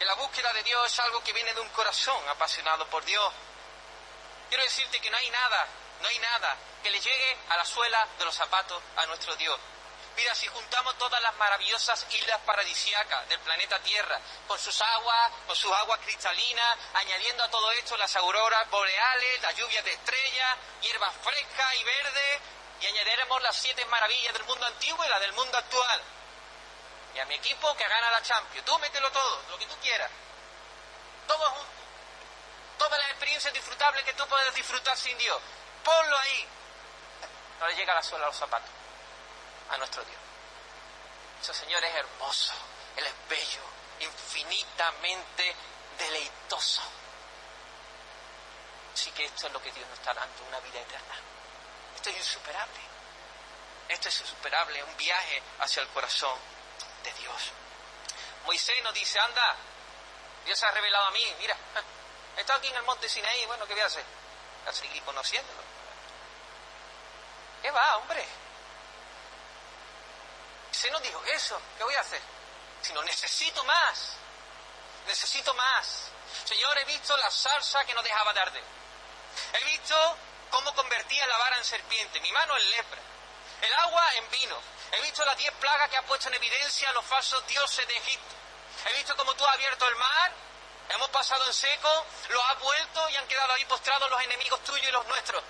Que 0.00 0.04
la 0.04 0.14
búsqueda 0.14 0.52
de 0.54 0.64
Dios 0.64 0.92
es 0.92 0.98
algo 0.98 1.22
que 1.22 1.32
viene 1.32 1.54
de 1.54 1.60
un 1.60 1.68
corazón 1.68 2.28
apasionado 2.28 2.88
por 2.88 3.04
Dios. 3.04 3.32
Quiero 4.48 4.64
decirte 4.64 5.00
que 5.00 5.10
no 5.10 5.16
hay 5.16 5.30
nada, 5.30 5.68
no 6.00 6.08
hay 6.08 6.18
nada 6.18 6.56
que 6.82 6.90
le 6.90 7.00
llegue 7.00 7.38
a 7.50 7.56
la 7.56 7.64
suela 7.64 8.04
de 8.18 8.24
los 8.24 8.34
zapatos 8.34 8.82
a 8.96 9.06
nuestro 9.06 9.36
Dios. 9.36 9.58
Mira, 10.16 10.34
si 10.34 10.46
juntamos 10.48 10.96
todas 10.98 11.20
las 11.22 11.34
maravillosas 11.36 12.06
islas 12.10 12.38
paradisíacas 12.44 13.28
del 13.28 13.40
planeta 13.40 13.78
Tierra, 13.80 14.20
con 14.46 14.58
sus 14.58 14.78
aguas, 14.80 15.32
con 15.46 15.56
sus 15.56 15.72
aguas 15.72 16.00
cristalinas, 16.00 16.78
añadiendo 16.94 17.42
a 17.44 17.50
todo 17.50 17.70
esto 17.72 17.96
las 17.96 18.14
auroras 18.16 18.68
boreales, 18.70 19.42
las 19.42 19.56
lluvias 19.56 19.84
de 19.84 19.92
estrellas, 19.92 20.58
hierbas 20.82 21.12
frescas 21.22 21.74
y 21.76 21.84
verdes, 21.84 22.40
y 22.80 22.86
añadiremos 22.86 23.40
las 23.42 23.56
siete 23.56 23.84
maravillas 23.86 24.34
del 24.34 24.44
mundo 24.44 24.66
antiguo 24.66 25.04
y 25.04 25.08
las 25.08 25.20
del 25.20 25.32
mundo 25.32 25.56
actual. 25.56 26.02
Y 27.14 27.18
a 27.18 27.24
mi 27.26 27.34
equipo 27.34 27.74
que 27.76 27.88
gana 27.88 28.10
la 28.10 28.22
Champions. 28.22 28.66
Tú 28.66 28.78
mételo 28.80 29.10
todo, 29.12 29.42
lo 29.50 29.58
que 29.58 29.66
tú 29.66 29.76
quieras. 29.80 30.10
Todo 31.26 31.50
junto. 31.50 31.72
Todas 32.78 32.98
las 32.98 33.10
experiencias 33.10 33.52
disfrutables 33.54 34.04
que 34.04 34.14
tú 34.14 34.26
puedes 34.26 34.54
disfrutar 34.54 34.96
sin 34.96 35.16
Dios. 35.16 35.40
Ponlo 35.84 36.18
ahí. 36.18 36.48
No 37.60 37.66
le 37.66 37.76
llega 37.76 37.94
la 37.94 38.02
suela 38.02 38.24
a 38.24 38.28
los 38.28 38.36
zapatos 38.36 38.81
a 39.72 39.76
nuestro 39.78 40.04
Dios. 40.04 40.20
Ese 41.40 41.54
Señor 41.54 41.82
es 41.84 41.94
hermoso, 41.94 42.52
Él 42.96 43.06
es 43.06 43.28
bello, 43.28 43.62
infinitamente 44.00 45.54
deleitoso. 45.98 46.82
Así 48.94 49.10
que 49.12 49.24
esto 49.24 49.46
es 49.46 49.52
lo 49.52 49.62
que 49.62 49.72
Dios 49.72 49.88
nos 49.88 49.98
está 49.98 50.12
dando, 50.14 50.44
una 50.44 50.60
vida 50.60 50.80
eterna. 50.80 51.14
Esto 51.96 52.10
es 52.10 52.16
insuperable. 52.18 52.80
Esto 53.88 54.08
es 54.08 54.20
insuperable, 54.20 54.84
un 54.84 54.96
viaje 54.96 55.42
hacia 55.60 55.82
el 55.82 55.88
corazón 55.88 56.38
de 57.02 57.12
Dios. 57.14 57.52
Moisés 58.44 58.82
nos 58.84 58.94
dice, 58.94 59.18
anda, 59.18 59.56
Dios 60.44 60.58
se 60.58 60.66
ha 60.66 60.70
revelado 60.70 61.06
a 61.06 61.10
mí, 61.10 61.34
mira, 61.38 61.56
he 62.36 62.40
estado 62.40 62.58
aquí 62.58 62.68
en 62.68 62.76
el 62.76 62.82
monte 62.82 63.08
Sinaí, 63.08 63.46
bueno, 63.46 63.66
¿qué 63.66 63.72
voy 63.74 63.82
a 63.82 63.86
hacer? 63.86 64.04
A 64.66 64.72
seguir 64.72 65.02
conociéndolo. 65.02 65.62
¿Qué 67.62 67.70
va, 67.70 67.96
hombre? 67.96 68.26
Se 70.82 70.90
nos 70.90 71.00
dijo 71.00 71.22
eso, 71.26 71.62
¿qué 71.78 71.84
voy 71.84 71.94
a 71.94 72.00
hacer? 72.00 72.20
Si 72.82 72.92
no 72.92 73.04
necesito 73.04 73.62
más, 73.62 74.16
necesito 75.06 75.54
más. 75.54 76.08
Señor, 76.44 76.76
he 76.76 76.84
visto 76.86 77.16
la 77.18 77.30
salsa 77.30 77.84
que 77.84 77.94
no 77.94 78.02
dejaba 78.02 78.32
de 78.32 78.40
arder. 78.40 78.64
He 79.52 79.64
visto 79.66 80.16
cómo 80.50 80.74
convertía 80.74 81.24
la 81.28 81.38
vara 81.38 81.56
en 81.56 81.64
serpiente, 81.64 82.20
mi 82.20 82.32
mano 82.32 82.56
en 82.56 82.70
lepra, 82.70 83.00
el 83.60 83.72
agua 83.74 84.14
en 84.16 84.30
vino. 84.30 84.58
He 84.90 85.02
visto 85.02 85.24
las 85.24 85.36
diez 85.36 85.52
plagas 85.52 85.88
que 85.88 85.98
ha 85.98 86.02
puesto 86.02 86.26
en 86.26 86.34
evidencia 86.34 86.90
los 86.90 87.06
falsos 87.06 87.46
dioses 87.46 87.86
de 87.86 87.96
Egipto. 87.98 88.34
He 88.86 88.92
visto 88.94 89.16
cómo 89.16 89.36
tú 89.36 89.46
has 89.46 89.54
abierto 89.54 89.88
el 89.88 89.94
mar, 89.94 90.32
hemos 90.88 91.10
pasado 91.10 91.46
en 91.46 91.52
seco, 91.52 92.06
lo 92.30 92.42
has 92.42 92.58
vuelto 92.58 93.08
y 93.08 93.14
han 93.14 93.28
quedado 93.28 93.52
ahí 93.52 93.64
postrados 93.66 94.10
los 94.10 94.20
enemigos 94.22 94.64
tuyos 94.64 94.88
y 94.88 94.90
los 94.90 95.06
nuestros. 95.06 95.44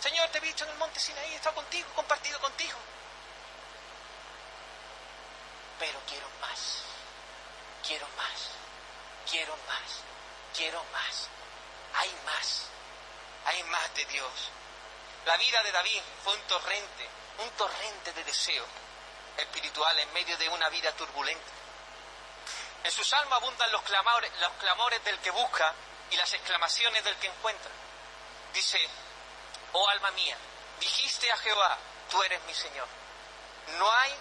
Señor, 0.00 0.28
te 0.28 0.36
he 0.36 0.42
visto 0.42 0.64
en 0.64 0.70
el 0.70 0.76
monte 0.76 1.00
Sinaí, 1.00 1.32
he 1.32 1.36
estado 1.36 1.54
contigo, 1.54 1.88
compartido 1.94 2.38
contigo. 2.40 2.78
Pero 5.78 6.00
quiero 6.08 6.28
más, 6.40 6.82
quiero 7.86 8.06
más, 8.16 8.48
quiero 9.30 9.56
más, 9.68 10.00
quiero 10.56 10.82
más. 10.92 11.28
Hay 11.94 12.10
más, 12.24 12.66
hay 13.46 13.62
más 13.64 13.94
de 13.94 14.04
Dios. 14.06 14.50
La 15.24 15.36
vida 15.36 15.62
de 15.62 15.72
David 15.72 16.00
fue 16.24 16.34
un 16.34 16.42
torrente, 16.42 17.08
un 17.38 17.50
torrente 17.50 18.12
de 18.12 18.24
deseo 18.24 18.64
espiritual 19.36 19.98
en 19.98 20.12
medio 20.12 20.36
de 20.36 20.48
una 20.48 20.68
vida 20.68 20.92
turbulenta. 20.92 21.52
En 22.84 22.90
sus 22.92 23.12
alma 23.12 23.36
abundan 23.36 23.70
los 23.72 23.82
clamores, 23.82 24.30
los 24.40 24.52
clamores 24.52 25.02
del 25.04 25.18
que 25.18 25.30
busca 25.30 25.74
y 26.10 26.16
las 26.16 26.32
exclamaciones 26.32 27.04
del 27.04 27.16
que 27.16 27.26
encuentra. 27.26 27.70
Dice, 28.52 28.78
oh 29.72 29.88
alma 29.88 30.10
mía, 30.12 30.36
dijiste 30.80 31.30
a 31.30 31.36
Jehová, 31.38 31.78
tú 32.10 32.22
eres 32.22 32.42
mi 32.44 32.54
Señor. 32.54 32.86
No 33.78 33.92
hay 33.92 34.14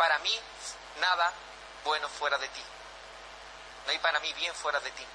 para 0.00 0.18
mí 0.20 0.40
nada 0.98 1.30
bueno 1.84 2.08
fuera 2.08 2.38
de 2.38 2.48
ti. 2.48 2.64
No 3.84 3.92
hay 3.92 3.98
para 3.98 4.18
mí 4.20 4.32
bien 4.32 4.54
fuera 4.54 4.80
de 4.80 4.90
ti. 4.92 5.06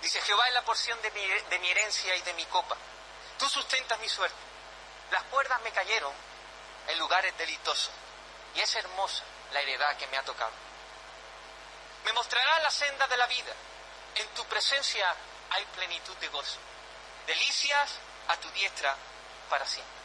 Dice, 0.00 0.22
Jehová 0.22 0.48
es 0.48 0.54
la 0.54 0.64
porción 0.64 0.98
de 1.02 1.10
mi, 1.10 1.68
herencia 1.68 2.16
y 2.16 2.22
de 2.22 2.32
mi 2.32 2.46
copa. 2.46 2.74
Tú 3.38 3.46
sustentas 3.46 3.98
mi 3.98 4.08
suerte. 4.08 4.38
Las 5.10 5.24
cuerdas 5.24 5.60
me 5.60 5.70
cayeron 5.72 6.14
en 6.88 6.98
lugares 6.98 7.36
delitosos. 7.36 7.90
Y 8.54 8.60
es 8.60 8.74
hermosa 8.74 9.22
la 9.52 9.60
heredad 9.60 9.98
que 9.98 10.06
me 10.06 10.16
ha 10.16 10.22
tocado. 10.22 10.52
Me 12.06 12.14
mostrará 12.14 12.58
la 12.60 12.70
senda 12.70 13.06
de 13.08 13.18
la 13.18 13.26
vida. 13.26 13.52
En 14.14 14.28
tu 14.28 14.46
presencia 14.46 15.14
hay 15.50 15.66
plenitud 15.66 16.16
de 16.16 16.28
gozo. 16.28 16.58
Delicias 17.26 17.98
a 18.28 18.36
tu 18.38 18.48
diestra 18.52 18.96
para 19.50 19.66
siempre. 19.66 20.01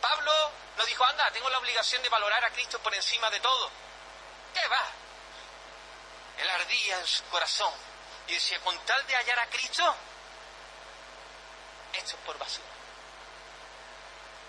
Pablo 0.00 0.32
no 0.76 0.84
dijo, 0.84 1.04
anda, 1.04 1.30
tengo 1.30 1.48
la 1.50 1.58
obligación 1.58 2.02
de 2.02 2.08
valorar 2.08 2.44
a 2.44 2.50
Cristo 2.50 2.78
por 2.80 2.94
encima 2.94 3.30
de 3.30 3.40
todo. 3.40 3.70
¿Qué 4.54 4.66
va? 4.68 4.86
Él 6.38 6.50
ardía 6.50 6.98
en 6.98 7.06
su 7.06 7.24
corazón 7.24 7.72
y 8.26 8.34
decía, 8.34 8.60
con 8.60 8.78
tal 8.86 9.06
de 9.06 9.14
hallar 9.14 9.38
a 9.40 9.46
Cristo, 9.46 9.94
esto 11.92 12.10
es 12.16 12.22
por 12.24 12.38
basura. 12.38 12.66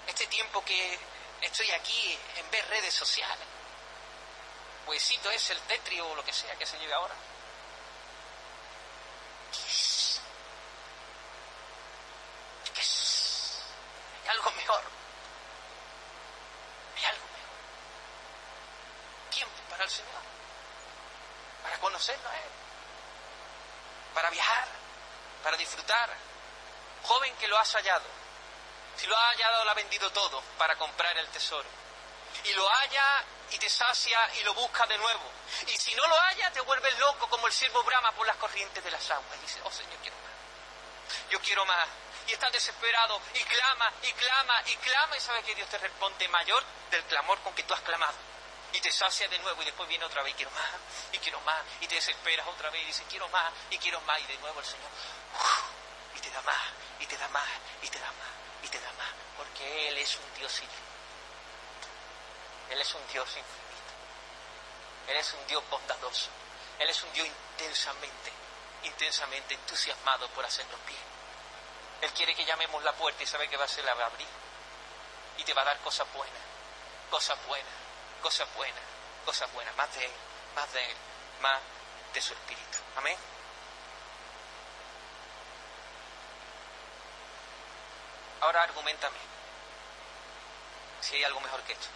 Este 0.07 0.27
tiempo 0.27 0.63
que 0.63 0.99
estoy 1.41 1.71
aquí 1.71 2.17
en 2.37 2.51
ver 2.51 2.67
redes 2.69 2.93
sociales, 2.93 3.47
huesito 4.85 5.29
es 5.31 5.49
el 5.49 5.59
tetrio 5.61 6.07
o 6.07 6.15
lo 6.15 6.23
que 6.23 6.33
sea 6.33 6.55
que 6.55 6.65
se 6.65 6.77
lleve 6.77 6.93
ahora. 6.93 7.15
Algo 14.31 14.51
mejor. 14.51 14.81
Hay 16.95 17.05
algo 17.05 17.25
mejor. 17.25 17.51
El 19.83 19.89
Señor. 19.89 20.21
Para 21.63 21.77
conocerlo 21.79 22.29
a 22.29 22.37
Él. 22.37 22.49
Para 24.13 24.29
viajar. 24.29 24.67
Para 25.43 25.57
disfrutar. 25.57 26.09
Joven 27.03 27.35
que 27.37 27.47
lo 27.47 27.57
has 27.57 27.71
hallado. 27.73 28.05
Si 28.95 29.07
lo 29.07 29.17
ha 29.17 29.29
hallado, 29.29 29.65
lo 29.65 29.71
ha 29.71 29.75
vendido 29.75 30.11
todo 30.11 30.41
para 30.57 30.75
comprar 30.75 31.17
el 31.17 31.27
tesoro. 31.29 31.67
Y 32.43 32.53
lo 32.53 32.67
halla 32.67 33.23
y 33.51 33.57
te 33.57 33.69
sacia 33.69 34.19
y 34.39 34.43
lo 34.43 34.53
busca 34.53 34.85
de 34.85 34.97
nuevo. 34.97 35.31
Y 35.67 35.77
si 35.77 35.95
no 35.95 36.07
lo 36.07 36.15
halla, 36.15 36.51
te 36.51 36.61
vuelves 36.61 36.97
loco 36.99 37.27
como 37.29 37.47
el 37.47 37.53
siervo 37.53 37.83
brama 37.83 38.11
por 38.11 38.27
las 38.27 38.35
corrientes 38.37 38.83
de 38.83 38.91
las 38.91 39.09
aguas. 39.09 39.37
Y 39.37 39.41
dice, 39.41 39.59
oh 39.63 39.71
Señor, 39.71 39.97
quiero 40.01 40.15
más. 40.17 41.29
Yo 41.29 41.39
quiero 41.41 41.65
más 41.65 41.87
y 42.27 42.33
estás 42.33 42.51
desesperado 42.51 43.19
y 43.33 43.43
clama 43.43 43.91
y 44.03 44.13
clama 44.13 44.61
y 44.65 44.75
clama 44.77 45.17
y 45.17 45.19
sabes 45.19 45.43
que 45.43 45.55
Dios 45.55 45.67
te 45.69 45.77
responde 45.77 46.27
mayor 46.29 46.63
del 46.89 47.03
clamor 47.05 47.39
con 47.39 47.53
que 47.53 47.63
tú 47.63 47.73
has 47.73 47.81
clamado. 47.81 48.30
Y 48.73 48.79
te 48.79 48.91
sacia 48.91 49.27
de 49.27 49.37
nuevo 49.39 49.61
y 49.61 49.65
después 49.65 49.87
viene 49.89 50.05
otra 50.05 50.23
vez 50.23 50.31
y 50.31 50.35
quiero 50.35 50.51
más 50.51 50.69
y 51.11 51.17
quiero 51.17 51.41
más 51.41 51.61
y 51.81 51.87
te 51.87 51.95
desesperas 51.95 52.47
otra 52.47 52.69
vez 52.69 52.83
y 52.83 52.85
dices 52.85 53.05
quiero 53.09 53.27
más 53.29 53.51
y 53.69 53.77
quiero 53.77 53.99
más 54.01 54.19
y 54.21 54.25
de 54.25 54.37
nuevo 54.37 54.59
el 54.59 54.65
Señor 54.65 54.89
y 56.15 56.19
te 56.19 56.29
da 56.29 56.41
más 56.41 56.61
y 56.99 57.05
te 57.05 57.17
da 57.17 57.27
más 57.27 57.49
y 57.81 57.87
te 57.89 57.99
da 57.99 58.07
más 58.07 58.63
y 58.63 58.67
te 58.69 58.79
da 58.79 58.91
más 58.93 59.09
porque 59.37 59.89
Él 59.89 59.97
es 59.97 60.15
un 60.15 60.33
Dios 60.35 60.53
infinito. 60.53 60.91
Él 62.69 62.79
es 62.79 62.93
un 62.93 63.07
Dios 63.07 63.27
infinito. 63.27 63.61
Él 65.07 65.17
es 65.17 65.33
un 65.33 65.47
Dios 65.47 65.63
bondadoso. 65.69 66.29
Él 66.79 66.89
es 66.89 67.03
un 67.03 67.11
Dios 67.13 67.27
intensamente, 67.27 68.31
intensamente 68.83 69.53
entusiasmado 69.55 70.27
por 70.29 70.45
hacernos 70.45 70.79
bien. 70.85 70.99
Él 72.01 72.11
quiere 72.13 72.33
que 72.33 72.45
llamemos 72.45 72.83
la 72.83 72.93
puerta 72.93 73.21
y 73.21 73.27
sabe 73.27 73.49
que 73.49 73.57
va 73.57 73.65
a 73.65 73.67
ser 73.67 73.83
la 73.83 73.91
abrir. 73.91 74.27
Y 75.37 75.43
te 75.43 75.53
va 75.53 75.61
a 75.63 75.65
dar 75.65 75.79
cosas 75.79 76.07
buenas, 76.13 76.41
cosas 77.09 77.37
buenas, 77.47 77.73
cosas 78.21 78.47
buenas, 78.55 78.83
cosas 79.25 79.51
buenas. 79.53 79.75
Más 79.75 79.93
de 79.95 80.05
Él, 80.05 80.11
más 80.55 80.71
de 80.73 80.85
Él, 80.85 80.95
más 81.41 81.59
de 82.13 82.21
su 82.21 82.33
Espíritu. 82.33 82.77
Amén. 82.95 83.17
Ahora 88.41 88.63
argumentame 88.63 89.17
si 91.01 91.15
hay 91.15 91.23
algo 91.23 91.39
mejor 91.41 91.61
que 91.61 91.73
esto. 91.73 91.87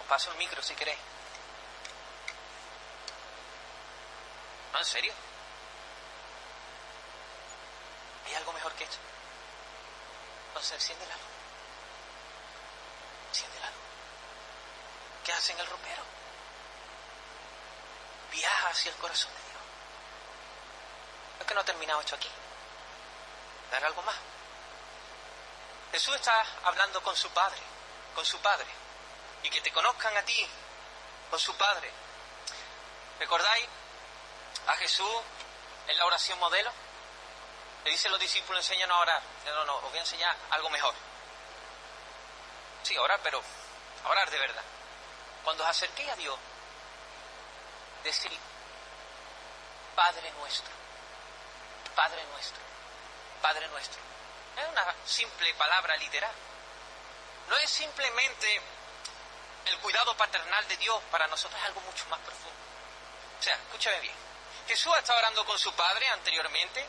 Os 0.00 0.06
paso 0.06 0.30
el 0.32 0.38
micro 0.38 0.62
si 0.62 0.74
queréis. 0.74 0.98
¿No, 4.72 4.78
en 4.78 4.84
serio? 4.84 5.12
¿Hay 8.26 8.34
algo 8.34 8.52
mejor 8.52 8.72
que 8.74 8.84
esto? 8.84 8.98
Entonces 10.60 10.82
enciende 10.82 11.06
la 11.06 11.14
luz. 11.14 11.24
Enciende 13.30 13.60
la 13.60 13.70
luz. 13.70 13.80
¿Qué 15.24 15.32
hace 15.32 15.52
en 15.52 15.60
el 15.60 15.66
ropero? 15.66 16.02
Viaja 18.30 18.68
hacia 18.68 18.90
el 18.90 18.98
corazón 18.98 19.32
de 19.32 19.40
Dios. 19.40 19.62
Es 21.40 21.46
que 21.46 21.54
no 21.54 21.62
ha 21.62 21.64
terminado 21.64 22.00
esto 22.00 22.14
aquí. 22.14 22.28
Dar 23.70 23.86
algo 23.86 24.02
más. 24.02 24.16
Jesús 25.92 26.14
está 26.16 26.44
hablando 26.64 27.02
con 27.02 27.16
su 27.16 27.30
Padre, 27.30 27.62
con 28.14 28.26
su 28.26 28.38
Padre. 28.40 28.68
Y 29.42 29.48
que 29.48 29.62
te 29.62 29.72
conozcan 29.72 30.14
a 30.14 30.22
ti, 30.24 30.46
con 31.30 31.38
su 31.38 31.56
Padre. 31.56 31.90
¿Recordáis 33.18 33.66
a 34.66 34.74
Jesús 34.74 35.22
en 35.86 35.96
la 35.96 36.04
oración 36.04 36.38
modelo? 36.38 36.70
Le 37.84 37.90
dice 37.90 38.08
a 38.08 38.10
los 38.10 38.20
discípulos, 38.20 38.64
enséñanos 38.64 38.96
a 38.96 39.00
orar. 39.00 39.22
No, 39.46 39.64
no, 39.64 39.76
os 39.76 39.82
voy 39.82 39.98
a 39.98 40.00
enseñar 40.00 40.36
algo 40.50 40.68
mejor. 40.70 40.94
Sí, 42.82 42.96
orar, 42.98 43.20
pero 43.22 43.42
orar 44.04 44.30
de 44.30 44.38
verdad. 44.38 44.62
Cuando 45.44 45.64
os 45.64 45.70
acerquéis 45.70 46.10
a 46.10 46.16
Dios, 46.16 46.38
decir, 48.04 48.38
Padre 49.94 50.30
nuestro, 50.32 50.72
Padre 51.94 52.24
nuestro, 52.32 52.62
Padre 53.40 53.68
nuestro. 53.68 54.00
Es 54.56 54.68
una 54.68 54.94
simple 55.04 55.54
palabra 55.54 55.96
literal. 55.96 56.32
No 57.48 57.56
es 57.56 57.70
simplemente 57.70 58.60
el 59.66 59.78
cuidado 59.78 60.16
paternal 60.16 60.66
de 60.68 60.76
Dios 60.76 61.02
para 61.10 61.26
nosotros, 61.26 61.60
es 61.60 61.66
algo 61.66 61.80
mucho 61.80 62.06
más 62.06 62.20
profundo. 62.20 62.58
O 63.38 63.42
sea, 63.42 63.54
escúchame 63.54 64.00
bien. 64.00 64.14
Jesús 64.68 64.92
está 64.98 65.16
orando 65.16 65.44
con 65.44 65.58
su 65.58 65.72
Padre 65.74 66.06
anteriormente 66.08 66.86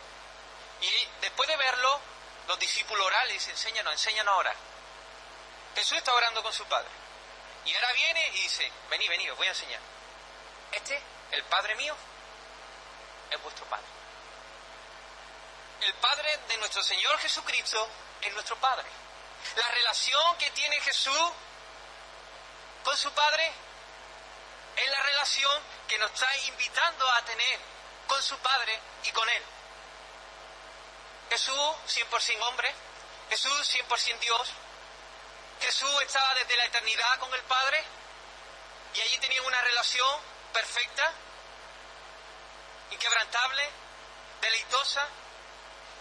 y 0.81 1.07
después 1.21 1.47
de 1.47 1.57
verlo, 1.57 1.99
los 2.47 2.59
discípulos 2.59 3.05
orales 3.05 3.27
le 3.27 3.33
dicen, 3.33 3.51
enséñanos, 3.51 3.93
enséñanos 3.93 4.33
a 4.33 4.37
orar. 4.37 4.55
Jesús 5.75 5.97
está 5.97 6.13
orando 6.13 6.41
con 6.43 6.51
su 6.51 6.65
Padre. 6.65 6.89
Y 7.65 7.73
ahora 7.75 7.93
viene 7.93 8.27
y 8.29 8.31
dice, 8.31 8.71
vení, 8.89 9.07
vení, 9.07 9.29
os 9.29 9.37
voy 9.37 9.47
a 9.47 9.51
enseñar. 9.51 9.79
Este, 10.71 11.01
el 11.31 11.43
Padre 11.43 11.75
mío, 11.75 11.95
es 13.29 13.41
vuestro 13.41 13.65
Padre. 13.65 13.85
El 15.81 15.93
Padre 15.95 16.39
de 16.47 16.57
nuestro 16.57 16.83
Señor 16.83 17.17
Jesucristo 17.19 17.87
es 18.21 18.33
nuestro 18.33 18.55
Padre. 18.57 18.87
La 19.55 19.67
relación 19.67 20.37
que 20.37 20.49
tiene 20.51 20.79
Jesús 20.81 21.31
con 22.83 22.97
su 22.97 23.11
Padre 23.13 23.51
es 24.75 24.89
la 24.89 25.01
relación 25.01 25.61
que 25.87 25.97
nos 25.99 26.11
está 26.11 26.27
invitando 26.47 27.09
a 27.11 27.21
tener 27.23 27.59
con 28.07 28.21
su 28.21 28.37
Padre 28.39 28.79
y 29.03 29.11
con 29.11 29.27
Él. 29.29 29.43
Jesús 31.31 31.55
100% 31.87 32.41
hombre, 32.41 32.75
Jesús 33.29 33.75
100% 33.75 34.19
Dios, 34.19 34.49
Jesús 35.61 36.01
estaba 36.01 36.33
desde 36.33 36.57
la 36.57 36.65
eternidad 36.65 37.19
con 37.19 37.33
el 37.33 37.41
Padre 37.43 37.81
y 38.93 38.99
allí 38.99 39.17
tenían 39.19 39.45
una 39.45 39.61
relación 39.61 40.19
perfecta, 40.51 41.13
inquebrantable, 42.91 43.63
deleitosa. 44.41 45.07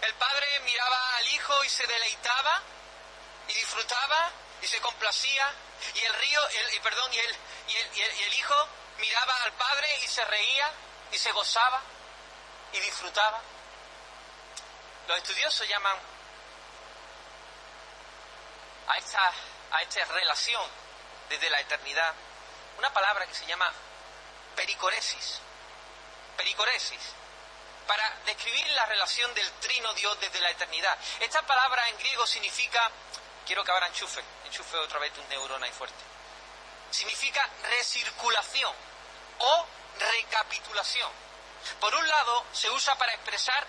El 0.03 0.15
padre 0.15 0.61
miraba 0.65 1.17
al 1.19 1.29
hijo 1.29 1.63
y 1.63 1.69
se 1.69 1.87
deleitaba 1.87 2.63
y 3.47 3.53
disfrutaba 3.53 4.33
y 4.61 4.67
se 4.67 4.81
complacía 4.81 5.49
y 5.95 6.01
el 6.01 6.15
río, 6.15 6.49
el, 6.49 6.81
perdón, 6.81 7.15
y 7.15 7.19
el, 7.19 7.37
y, 7.69 7.77
el, 7.77 8.19
y 8.19 8.23
el 8.25 8.35
hijo 8.35 8.69
miraba 8.99 9.35
al 9.45 9.53
padre 9.53 9.89
y 10.03 10.09
se 10.09 10.25
reía 10.25 10.73
y 11.13 11.19
se 11.19 11.31
gozaba 11.31 11.81
y 12.73 12.81
disfrutaba. 12.81 13.41
Los 15.11 15.19
estudiosos 15.19 15.67
llaman 15.67 15.97
a 18.87 18.97
esta, 18.97 20.05
relación 20.05 20.63
desde 21.29 21.51
la 21.51 21.59
eternidad 21.59 22.15
una 22.79 22.93
palabra 22.93 23.27
que 23.27 23.35
se 23.35 23.45
llama 23.45 23.73
pericoresis. 24.55 25.41
Pericoresis. 26.37 27.01
Para 27.89 28.09
describir 28.25 28.65
la 28.69 28.87
relación 28.87 29.35
del 29.35 29.51
trino 29.55 29.93
Dios 29.95 30.17
desde 30.21 30.41
la 30.41 30.51
eternidad. 30.51 30.97
Esta 31.19 31.43
palabra 31.43 31.89
en 31.89 31.99
griego 31.99 32.25
significa, 32.25 32.89
quiero 33.45 33.65
que 33.65 33.73
enchufe, 33.73 34.23
enchufe 34.45 34.77
otra 34.77 35.01
vez 35.01 35.13
tu 35.13 35.25
neurona 35.25 35.67
y 35.67 35.73
fuerte. 35.73 36.05
Significa 36.93 37.51
recirculación 37.65 38.73
o 39.39 39.67
recapitulación. 39.99 41.11
Por 41.81 41.93
un 41.97 42.07
lado, 42.07 42.45
se 42.53 42.71
usa 42.71 42.95
para 42.95 43.13
expresar 43.13 43.67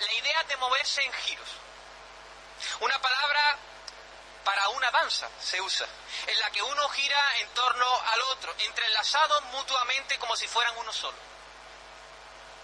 la 0.00 0.12
idea 0.14 0.42
de 0.44 0.56
moverse 0.56 1.02
en 1.02 1.12
giros. 1.12 1.48
Una 2.80 3.00
palabra 3.00 3.58
para 4.44 4.68
una 4.70 4.90
danza 4.90 5.28
se 5.40 5.60
usa, 5.60 5.86
en 6.26 6.40
la 6.40 6.50
que 6.50 6.62
uno 6.62 6.88
gira 6.90 7.38
en 7.38 7.48
torno 7.50 7.86
al 8.12 8.22
otro, 8.22 8.54
entrelazados 8.58 9.42
mutuamente 9.44 10.18
como 10.18 10.36
si 10.36 10.48
fueran 10.48 10.76
uno 10.78 10.92
solo. 10.92 11.16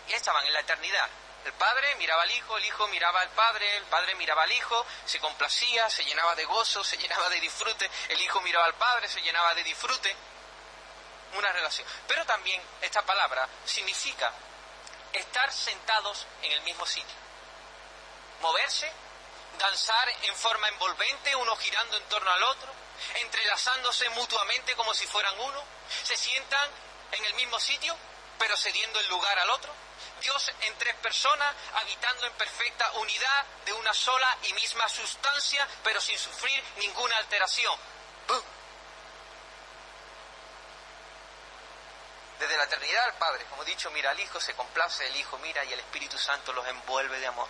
Y 0.08 0.12
estaban 0.12 0.46
en 0.46 0.52
la 0.52 0.60
eternidad. 0.60 1.08
El 1.44 1.52
padre 1.52 1.94
miraba 1.96 2.22
al 2.22 2.30
hijo, 2.30 2.56
el 2.56 2.64
hijo 2.64 2.88
miraba 2.88 3.20
al 3.20 3.30
padre, 3.30 3.76
el 3.76 3.84
padre 3.84 4.14
miraba 4.16 4.42
al 4.42 4.52
hijo, 4.52 4.84
se 5.04 5.20
complacía, 5.20 5.88
se 5.90 6.04
llenaba 6.04 6.34
de 6.34 6.44
gozo, 6.44 6.82
se 6.82 6.96
llenaba 6.96 7.28
de 7.28 7.40
disfrute, 7.40 7.88
el 8.08 8.20
hijo 8.20 8.40
miraba 8.40 8.64
al 8.64 8.74
padre, 8.74 9.08
se 9.08 9.20
llenaba 9.20 9.54
de 9.54 9.62
disfrute. 9.62 10.16
Una 11.34 11.52
relación. 11.52 11.86
Pero 12.08 12.24
también 12.24 12.60
esta 12.80 13.02
palabra 13.02 13.48
significa 13.64 14.32
estar 15.12 15.52
sentados 15.52 16.26
en 16.42 16.52
el 16.52 16.62
mismo 16.62 16.84
sitio. 16.86 17.25
Moverse 18.40 18.92
danzar 19.58 20.08
en 20.22 20.36
forma 20.36 20.68
envolvente, 20.68 21.34
uno 21.34 21.56
girando 21.56 21.96
en 21.96 22.04
torno 22.04 22.30
al 22.30 22.42
otro, 22.44 22.72
entrelazándose 23.20 24.08
mutuamente 24.10 24.74
como 24.76 24.94
si 24.94 25.06
fueran 25.06 25.38
uno, 25.40 25.62
se 26.02 26.16
sientan 26.16 26.70
en 27.12 27.24
el 27.24 27.34
mismo 27.34 27.58
sitio, 27.60 27.96
pero 28.38 28.56
cediendo 28.56 29.00
el 29.00 29.08
lugar 29.08 29.38
al 29.38 29.50
otro. 29.50 29.72
Dios 30.20 30.52
en 30.62 30.78
tres 30.78 30.94
personas, 30.96 31.54
habitando 31.74 32.26
en 32.26 32.32
perfecta 32.34 32.90
unidad 32.92 33.44
de 33.64 33.72
una 33.72 33.92
sola 33.92 34.36
y 34.42 34.52
misma 34.54 34.88
sustancia, 34.88 35.66
pero 35.82 36.00
sin 36.00 36.18
sufrir 36.18 36.62
ninguna 36.78 37.16
alteración. 37.18 37.78
Desde 42.38 42.56
la 42.56 42.64
eternidad 42.64 43.04
al 43.04 43.14
Padre, 43.14 43.46
como 43.46 43.62
he 43.62 43.66
dicho, 43.66 43.90
mira 43.92 44.10
al 44.10 44.20
Hijo, 44.20 44.38
se 44.40 44.54
complace, 44.54 45.06
el 45.06 45.16
Hijo 45.16 45.38
mira 45.38 45.64
y 45.64 45.72
el 45.72 45.80
Espíritu 45.80 46.18
Santo 46.18 46.52
los 46.52 46.66
envuelve 46.66 47.18
de 47.18 47.26
amor. 47.26 47.48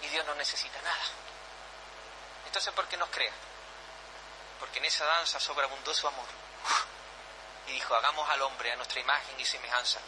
Dios 0.11 0.25
no 0.25 0.35
necesita 0.35 0.79
nada. 0.81 1.03
Entonces, 2.45 2.73
¿por 2.73 2.85
qué 2.87 2.97
nos 2.97 3.09
crea? 3.09 3.31
Porque 4.59 4.79
en 4.79 4.85
esa 4.85 5.05
danza 5.05 5.39
sobreabundó 5.39 5.93
su 5.93 6.05
amor. 6.05 6.27
Y 7.67 7.71
dijo, 7.71 7.95
hagamos 7.95 8.29
al 8.29 8.41
hombre 8.41 8.73
a 8.73 8.75
nuestra 8.75 8.99
imagen 8.99 9.39
y 9.39 9.45
semejanza. 9.45 9.99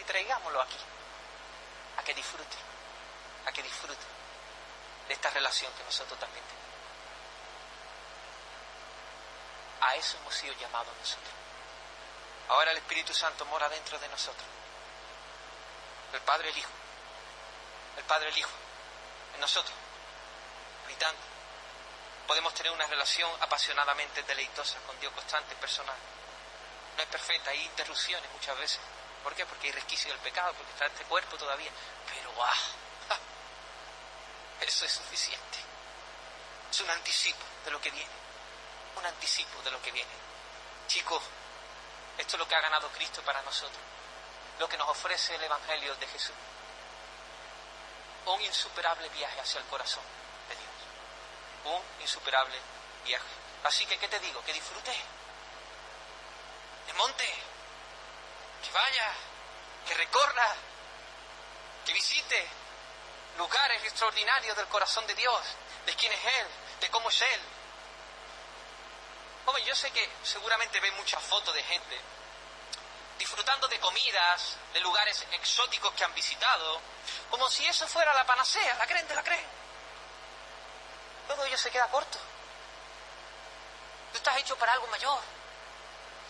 Y 0.00 0.04
traigámoslo 0.04 0.62
aquí, 0.62 0.78
a 1.96 2.02
que 2.04 2.14
disfrute, 2.14 2.56
a 3.46 3.52
que 3.52 3.62
disfrute 3.62 4.06
de 5.08 5.14
esta 5.14 5.30
relación 5.30 5.72
que 5.72 5.82
nosotros 5.82 6.18
también 6.20 6.44
tenemos. 6.44 6.68
A 9.80 9.96
eso 9.96 10.16
hemos 10.18 10.34
sido 10.34 10.54
llamados 10.54 10.96
nosotros. 10.96 11.34
Ahora 12.50 12.70
el 12.70 12.78
Espíritu 12.78 13.12
Santo 13.12 13.44
mora 13.46 13.68
dentro 13.68 13.98
de 13.98 14.08
nosotros. 14.08 14.46
El 16.12 16.20
Padre, 16.20 16.50
el 16.50 16.58
Hijo. 16.58 16.70
El 17.96 18.04
Padre, 18.04 18.28
el 18.28 18.38
Hijo 18.38 18.67
nosotros, 19.40 19.74
gritando. 20.86 21.20
Podemos 22.26 22.52
tener 22.54 22.72
una 22.72 22.86
relación 22.86 23.30
apasionadamente 23.40 24.22
deleitosa 24.22 24.78
con 24.86 24.98
Dios 25.00 25.12
constante, 25.14 25.54
personal. 25.56 25.96
No 26.96 27.02
es 27.02 27.08
perfecta, 27.08 27.50
hay 27.50 27.64
interrupciones 27.64 28.30
muchas 28.32 28.58
veces. 28.58 28.80
¿Por 29.22 29.34
qué? 29.34 29.46
Porque 29.46 29.68
hay 29.68 29.72
resquicio 29.72 30.10
del 30.12 30.20
pecado, 30.20 30.52
porque 30.54 30.72
está 30.72 30.86
este 30.86 31.04
cuerpo 31.04 31.36
todavía. 31.36 31.70
Pero 32.06 32.30
¡ah! 32.42 33.16
Eso 34.60 34.84
es 34.84 34.92
suficiente. 34.92 35.58
Es 36.70 36.80
un 36.80 36.90
anticipo 36.90 37.44
de 37.64 37.70
lo 37.70 37.80
que 37.80 37.90
viene. 37.90 38.10
Un 38.96 39.06
anticipo 39.06 39.62
de 39.62 39.70
lo 39.70 39.80
que 39.80 39.92
viene. 39.92 40.10
Chicos, 40.86 41.22
esto 42.18 42.36
es 42.36 42.38
lo 42.38 42.48
que 42.48 42.54
ha 42.54 42.60
ganado 42.60 42.88
Cristo 42.90 43.22
para 43.22 43.40
nosotros. 43.42 43.80
Lo 44.58 44.68
que 44.68 44.76
nos 44.76 44.88
ofrece 44.88 45.34
el 45.36 45.44
Evangelio 45.44 45.94
de 45.96 46.06
Jesús 46.08 46.34
un 48.32 48.42
insuperable 48.42 49.08
viaje 49.10 49.40
hacia 49.40 49.60
el 49.60 49.66
corazón 49.66 50.02
de 50.48 50.54
Dios. 50.54 51.76
Un 51.76 52.02
insuperable 52.02 52.56
viaje. 53.04 53.24
Así 53.64 53.86
que, 53.86 53.98
¿qué 53.98 54.08
te 54.08 54.20
digo? 54.20 54.42
Que 54.44 54.52
disfrute. 54.52 54.92
Que 56.86 56.92
monte. 56.94 57.24
Que 58.62 58.70
vaya. 58.70 59.12
Que 59.86 59.94
recorra. 59.94 60.54
Que 61.84 61.92
visite 61.92 62.48
lugares 63.36 63.82
extraordinarios 63.84 64.56
del 64.56 64.66
corazón 64.68 65.06
de 65.06 65.14
Dios. 65.14 65.40
De 65.86 65.94
quién 65.94 66.12
es 66.12 66.24
Él. 66.24 66.46
De 66.80 66.90
cómo 66.90 67.08
es 67.08 67.20
Él. 67.20 67.40
Hombre, 69.46 69.64
yo 69.64 69.74
sé 69.74 69.90
que 69.90 70.08
seguramente 70.22 70.78
ve 70.80 70.90
muchas 70.92 71.22
fotos 71.22 71.54
de 71.54 71.62
gente 71.62 71.98
disfrutando 73.18 73.66
de 73.68 73.80
comidas, 73.80 74.56
de 74.72 74.80
lugares 74.80 75.26
exóticos 75.32 75.92
que 75.94 76.04
han 76.04 76.14
visitado, 76.14 76.80
como 77.30 77.48
si 77.50 77.66
eso 77.66 77.86
fuera 77.88 78.14
la 78.14 78.24
panacea, 78.24 78.76
la 78.76 78.86
creen, 78.86 79.06
te 79.06 79.14
la 79.14 79.22
creen. 79.22 79.46
Todo 81.26 81.44
ello 81.44 81.58
se 81.58 81.70
queda 81.70 81.88
corto. 81.88 82.18
Tú 84.12 84.18
estás 84.18 84.38
hecho 84.38 84.56
para 84.56 84.72
algo 84.72 84.86
mayor, 84.86 85.20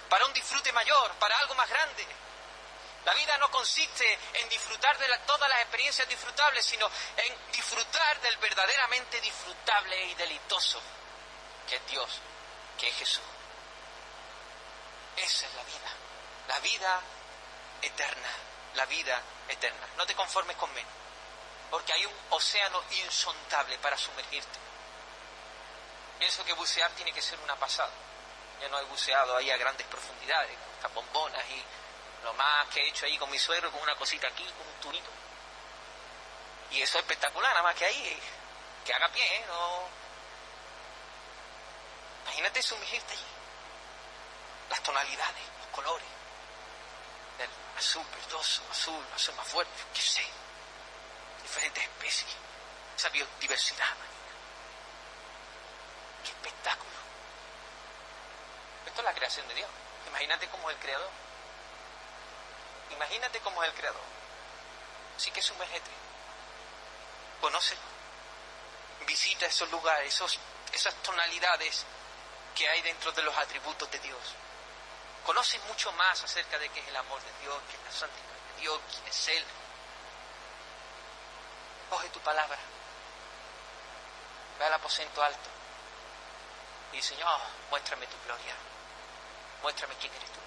para 0.09 0.25
un 0.25 0.33
disfrute 0.33 0.73
mayor, 0.73 1.13
para 1.15 1.39
algo 1.39 1.55
más 1.55 1.69
grande. 1.69 2.07
La 3.05 3.15
vida 3.15 3.39
no 3.39 3.51
consiste 3.51 4.19
en 4.35 4.49
disfrutar 4.49 4.99
de 4.99 5.07
todas 5.27 5.49
las 5.49 5.61
experiencias 5.61 6.09
disfrutables, 6.09 6.65
sino 6.67 6.91
en 7.17 7.53
disfrutar 7.53 8.21
del 8.21 8.37
verdaderamente 8.39 9.21
disfrutable 9.21 10.07
y 10.07 10.15
delitoso, 10.15 10.81
que 11.69 11.77
es 11.77 11.87
Dios, 11.87 12.21
que 12.79 12.89
es 12.89 12.97
Jesús. 12.97 13.23
Esa 15.17 15.47
es 15.47 15.55
la 15.55 15.63
vida 15.63 16.08
la 16.49 16.59
vida 16.61 17.01
eterna, 17.83 18.29
la 18.75 18.87
vida 18.87 19.21
eterna. 19.49 19.87
No 19.97 20.07
te 20.07 20.15
conformes 20.15 20.57
con 20.57 20.73
menos, 20.73 20.91
porque 21.71 21.93
hay 21.93 22.05
un 22.07 22.15
océano 22.31 22.83
insondable 22.91 23.79
para 23.79 23.97
sumergirte. 23.97 24.59
Pienso 26.19 26.45
que 26.45 26.53
bucear 26.55 26.91
tiene 26.93 27.13
que 27.13 27.23
ser 27.23 27.39
una 27.41 27.55
pasada. 27.57 27.93
Yo 28.61 28.69
no 28.71 28.81
he 28.81 28.85
buceado 28.85 29.37
ahí 29.37 29.51
a 29.51 29.57
grandes 29.57 29.87
profundidades, 29.87 30.57
con 30.83 30.95
bombonas 30.95 31.45
y 31.51 31.63
lo 32.25 32.33
más 32.33 32.67
que 32.69 32.81
he 32.81 32.89
hecho 32.89 33.07
ahí 33.07 33.17
con 33.19 33.31
mi 33.31 33.39
suegro, 33.39 33.71
con 33.71 33.83
una 33.83 33.95
cosita 33.95 34.27
aquí, 34.27 34.45
con 34.45 34.67
un 34.67 34.81
turito. 34.81 35.11
Y 36.71 36.83
eso 36.83 36.99
es 36.99 37.05
espectacular, 37.05 37.51
nada 37.53 37.63
más 37.63 37.75
que 37.77 37.85
ahí, 37.85 38.21
que 38.85 38.93
haga 38.93 39.09
pie, 39.11 39.37
¿eh? 39.37 39.45
No... 39.47 39.89
Imagínate 42.25 42.63
sumergirte 42.63 43.13
allí. 43.13 43.25
Las 44.71 44.83
tonalidades, 44.83 45.45
los 45.61 45.69
colores 45.69 46.18
azul 47.77 48.05
verdoso, 48.11 48.63
azul, 48.71 49.05
azul 49.15 49.35
más 49.35 49.47
fuerte, 49.47 49.83
qué 49.95 50.01
sé, 50.01 50.25
diferentes 51.43 51.83
especies, 51.83 52.37
esa 52.97 53.09
biodiversidad. 53.11 53.95
¡Qué 56.25 56.31
espectáculo! 56.31 56.99
Esto 58.87 59.01
es 59.01 59.05
la 59.05 59.15
creación 59.15 59.47
de 59.49 59.55
Dios. 59.55 59.71
Imagínate 60.09 60.49
cómo 60.49 60.71
es 60.71 60.77
el 60.77 60.83
creador. 60.83 61.11
Imagínate 62.91 63.41
cómo 63.41 63.63
es 63.63 63.71
el 63.71 63.77
creador. 63.77 64.03
Así 65.17 65.31
que 65.31 65.43
sumérgete. 65.43 65.91
Conócelo. 67.41 67.81
Visita 69.07 69.47
esos 69.47 69.71
lugares, 69.71 70.13
esos, 70.13 70.39
esas 70.73 70.95
tonalidades 71.03 71.85
que 72.57 72.69
hay 72.69 72.83
dentro 72.83 73.13
de 73.13 73.23
los 73.23 73.37
atributos 73.37 73.91
de 73.91 73.99
Dios 74.01 74.19
conoces 75.29 75.63
mucho 75.65 75.93
más 75.93 76.25
acerca 76.25 76.59
de 76.59 76.71
qué 76.71 76.81
es 76.81 76.89
el 76.89 76.97
amor 76.97 77.21
de 77.21 77.31
Dios, 77.43 77.55
qué 77.71 77.77
es 77.77 77.85
la 77.85 77.93
santidad 77.93 78.25
de 78.25 78.61
Dios, 78.63 78.81
quién 78.91 79.07
es 79.09 79.29
Él. 79.29 79.45
Coge 81.91 82.09
tu 82.09 82.21
palabra, 82.21 82.57
ve 84.59 84.65
al 84.65 84.73
aposento 84.73 85.23
alto 85.23 85.51
Y 86.95 87.03
Señor, 87.03 87.41
muéstrame 87.69 88.07
tu 88.07 88.17
gloria. 88.25 88.55
Muéstrame 89.61 89.97
quién 89.97 90.15
eres 90.15 90.31
tú. 90.33 90.41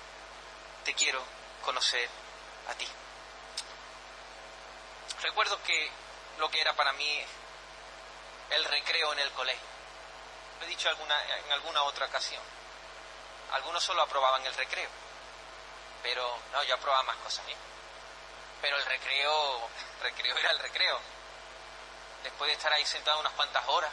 Te 0.84 0.96
quiero 0.96 1.24
conocer 1.64 2.10
a 2.68 2.74
ti. 2.74 2.88
Recuerdo 5.22 5.62
que 5.62 5.92
lo 6.40 6.50
que 6.50 6.60
era 6.60 6.76
para 6.76 6.92
mí 6.94 7.24
el 8.50 8.66
recreo 8.66 9.14
en 9.14 9.20
el 9.20 9.32
colegio. 9.34 9.68
Lo 10.60 10.66
he 10.66 10.70
dicho 10.70 10.90
en 10.90 11.52
alguna 11.52 11.84
otra 11.84 12.08
ocasión. 12.08 12.61
Algunos 13.52 13.84
solo 13.84 14.02
aprobaban 14.02 14.45
el 14.45 14.54
recreo. 14.54 14.89
Pero 16.04 16.38
no, 16.52 16.64
yo 16.64 16.76
aprobaba 16.76 17.04
más 17.04 17.18
cosas 17.18 17.47
¿eh? 17.47 17.56
Pero 18.62 18.78
el 18.78 18.86
recreo, 18.86 19.70
recreo 20.02 20.38
era 20.38 20.52
el 20.52 20.60
recreo. 20.60 20.99
Después 22.24 22.47
de 22.49 22.54
estar 22.54 22.72
ahí 22.72 22.86
sentado 22.86 23.20
unas 23.20 23.34
cuantas 23.34 23.68
horas, 23.68 23.91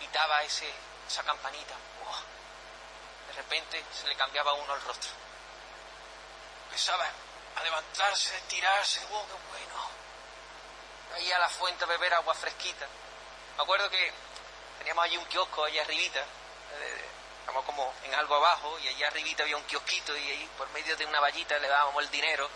y 0.00 0.06
daba 0.08 0.42
ese, 0.42 0.68
esa 1.06 1.22
campanita. 1.22 1.74
De 3.28 3.32
repente 3.34 3.82
se 3.92 4.06
le 4.06 4.16
cambiaba 4.16 4.52
uno 4.52 4.74
el 4.74 4.82
rostro. 4.82 5.10
Empezaba 6.66 7.06
a 7.56 7.62
levantarse, 7.62 8.36
a 8.36 8.40
tirarse. 8.48 9.00
¡Oh, 9.10 9.26
qué 9.26 9.32
bueno! 9.50 9.88
Ahí 11.14 11.32
a 11.32 11.38
la 11.38 11.48
fuente 11.48 11.84
a 11.84 11.86
beber 11.86 12.12
agua 12.14 12.34
fresquita. 12.34 12.86
Me 13.56 13.62
acuerdo 13.62 13.88
que 13.90 14.12
teníamos 14.78 15.04
allí 15.04 15.16
un 15.16 15.24
kiosco 15.26 15.64
allá 15.64 15.82
arribita. 15.82 16.24
Estamos 17.42 17.64
como 17.64 17.92
en 18.04 18.14
algo 18.14 18.36
abajo 18.36 18.78
y 18.78 18.88
allá 18.88 19.08
arribita 19.08 19.42
había 19.42 19.56
un 19.56 19.64
kiosquito 19.64 20.16
y 20.16 20.30
ahí 20.30 20.50
por 20.56 20.68
medio 20.70 20.96
de 20.96 21.04
una 21.04 21.18
vallita 21.18 21.58
le 21.58 21.66
dábamos 21.66 22.02
el 22.04 22.10
dinero 22.10 22.48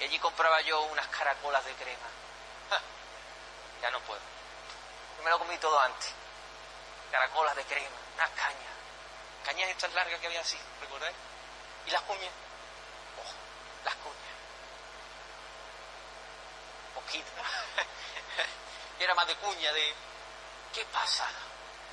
y 0.00 0.04
allí 0.04 0.18
compraba 0.18 0.62
yo 0.62 0.80
unas 0.84 1.06
caracolas 1.08 1.62
de 1.62 1.74
crema. 1.74 2.08
ya 3.82 3.90
no 3.90 4.00
puedo. 4.00 4.20
Yo 5.18 5.22
me 5.22 5.30
lo 5.30 5.38
comí 5.38 5.56
todo 5.58 5.78
antes. 5.78 6.14
Caracolas 7.12 7.54
de 7.54 7.64
crema, 7.64 7.96
unas 8.14 8.30
cañas. 8.30 8.72
Cañas 9.44 9.68
estas 9.68 9.92
largas 9.92 10.18
que 10.18 10.26
había 10.26 10.40
así, 10.40 10.58
¿recordáis? 10.80 11.16
Y 11.86 11.90
las 11.90 12.00
cuñas. 12.02 12.32
Las 13.84 13.94
cuñas. 13.96 14.16
Poquito. 16.94 17.30
era 19.00 19.14
más 19.14 19.26
de 19.26 19.36
cuña, 19.36 19.70
de 19.72 19.94
¿qué 20.72 20.84
pasa? 20.86 21.28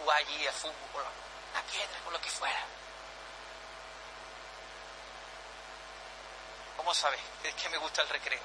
O 0.06 0.12
allí 0.12 0.48
a 0.48 0.54
fútbol, 0.54 1.04
la 1.58 1.64
piedra, 1.64 1.99
con 2.03 2.14
lo 2.14 2.22
que 2.22 2.30
fuera. 2.30 2.60
¿Cómo 6.78 6.93
sabes? 6.93 7.20
Es 7.43 7.53
que 7.55 7.70
me 7.70 7.78
gusta 7.78 8.01
el 8.03 8.10
recreo. 8.10 8.41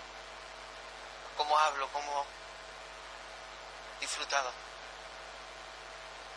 ¿Cómo 1.37 1.59
hablo? 1.59 1.89
¿Cómo 1.93 2.27
disfrutado? 4.01 4.51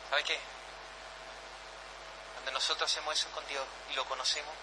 ¿Sabe 0.10 0.24
qué? 0.24 0.40
Cuando 2.34 2.52
nosotros 2.52 2.92
hacemos 2.92 3.18
eso 3.18 3.30
con 3.32 3.46
Dios 3.48 3.66
y 3.90 3.94
lo 3.94 4.06
conocemos, 4.06 4.54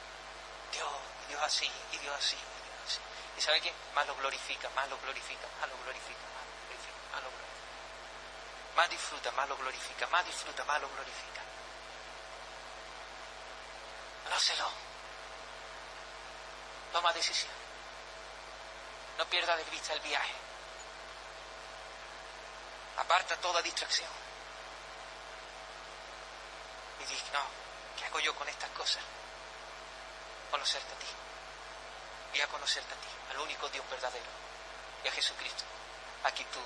Dios, 0.73 0.89
Dios 1.29 1.43
así, 1.43 1.71
y 1.93 1.99
Dios 1.99 2.15
así, 2.17 2.37
y 2.37 2.87
así. 2.87 3.01
¿Y 3.39 3.41
sabe 3.41 3.61
qué? 3.61 3.73
Más 3.95 4.07
lo 4.07 4.15
glorifica, 4.17 4.69
más 4.71 4.89
lo 4.89 4.99
glorifica, 4.99 5.49
más 5.61 5.69
lo 5.69 5.77
glorifica, 5.83 6.21
más 6.37 6.45
lo 6.45 6.61
glorifica, 6.69 7.01
más 7.13 7.23
lo 7.23 7.31
glorifica. 7.31 8.77
Más 8.77 8.91
disfruta, 8.91 9.33
más 9.33 9.49
lo 9.49 9.57
glorifica, 9.57 10.07
más 10.09 10.25
disfruta, 10.27 10.65
más 10.65 10.81
lo 10.81 10.89
glorifica. 10.91 11.42
Conócelo. 14.33 14.67
Toma 16.91 17.13
decisión. 17.13 17.53
No 19.19 19.27
pierda 19.27 19.55
de 19.59 19.65
vista 19.65 19.93
el 19.93 20.01
viaje. 20.01 20.33
Aparta 22.97 23.37
toda 23.37 23.61
distracción. 23.61 24.09
Y 27.01 27.05
di, 27.05 27.23
no, 27.35 27.43
¿qué 27.99 28.07
hago 28.07 28.21
yo 28.21 28.35
con 28.35 28.49
estas 28.49 28.71
cosas? 28.71 29.03
Conocerte 30.51 30.95
a 30.95 30.99
ti. 30.99 32.39
Y 32.39 32.41
a 32.41 32.47
conocerte 32.47 32.95
a 32.95 32.97
ti, 32.97 33.09
al 33.33 33.39
único 33.39 33.69
Dios 33.69 33.85
verdadero. 33.91 34.31
Y 35.05 35.09
a 35.09 35.13
Jesucristo, 35.13 35.65
aquí 36.25 36.43
tú 36.47 36.61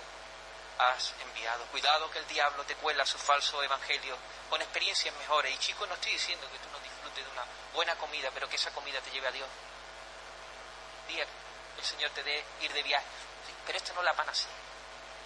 has 0.78 1.14
enviado. 1.20 1.64
Cuidado 1.72 2.08
que 2.12 2.20
el 2.20 2.28
diablo 2.28 2.64
te 2.64 2.76
cuela 2.76 3.04
su 3.04 3.18
falso 3.18 3.60
evangelio 3.60 4.16
con 4.48 4.62
experiencias 4.62 5.12
mejores. 5.16 5.52
Y 5.52 5.58
chicos, 5.58 5.88
no 5.88 5.94
estoy 5.94 6.12
diciendo 6.12 6.48
que 6.52 6.58
tú 6.60 6.68
no 6.70 6.78
disfrutes 7.16 7.24
de 7.24 7.30
una 7.30 7.44
buena 7.74 7.94
comida, 7.96 8.30
pero 8.32 8.48
que 8.48 8.56
esa 8.56 8.70
comida 8.70 9.00
te 9.00 9.10
lleve 9.10 9.28
a 9.28 9.32
Dios. 9.32 9.48
Día 11.08 11.26
el 11.76 11.84
Señor 11.84 12.10
te 12.10 12.22
dé 12.22 12.44
ir 12.60 12.72
de 12.72 12.82
viaje. 12.82 13.06
pero 13.66 13.78
esto 13.78 13.92
no 13.94 14.00
es 14.00 14.04
la 14.04 14.14
panacea. 14.14 14.50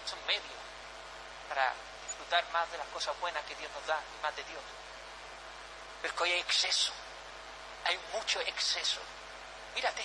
Son 0.06 0.18
medios 0.26 0.44
para 1.48 1.72
disfrutar 2.06 2.44
más 2.50 2.70
de 2.70 2.78
las 2.78 2.86
cosas 2.88 3.18
buenas 3.20 3.44
que 3.44 3.54
Dios 3.54 3.70
nos 3.72 3.86
da 3.86 4.00
y 4.18 4.22
más 4.22 4.34
de 4.36 4.44
Dios. 4.44 4.62
Pero 6.02 6.14
que 6.14 6.22
hoy 6.24 6.32
hay 6.32 6.40
exceso. 6.40 6.92
Hay 7.84 7.98
mucho 8.12 8.40
exceso. 8.40 9.00
Mírate, 9.74 10.02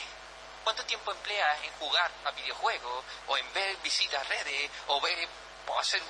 ¿Cuánto 0.64 0.84
tiempo 0.86 1.12
empleas 1.12 1.64
en 1.64 1.72
jugar 1.74 2.10
a 2.26 2.32
videojuegos 2.32 3.06
o 3.28 3.38
en 3.38 3.54
ver 3.54 3.78
visitas 3.84 4.20
a 4.20 4.24
redes 4.24 4.72
o 4.88 5.00
ver 5.00 5.30
o 5.68 5.80
hacer 5.80 6.02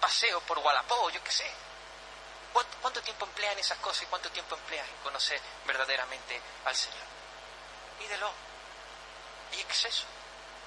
paseos 0.00 0.42
por 0.42 0.58
Wallapop, 0.58 1.12
yo 1.12 1.22
qué 1.22 1.30
sé? 1.30 1.48
¿Cuánto, 2.80 3.02
tiempo 3.02 3.26
empleas 3.26 3.52
en 3.52 3.58
esas 3.58 3.78
cosas 3.78 4.02
y 4.04 4.06
cuánto 4.06 4.30
tiempo 4.30 4.54
empleas 4.54 4.88
en 4.88 4.96
conocer 5.02 5.40
verdaderamente 5.66 6.40
al 6.64 6.74
Señor? 6.74 7.04
Mídelo. 7.98 8.32
Hay 9.52 9.60
exceso 9.60 10.04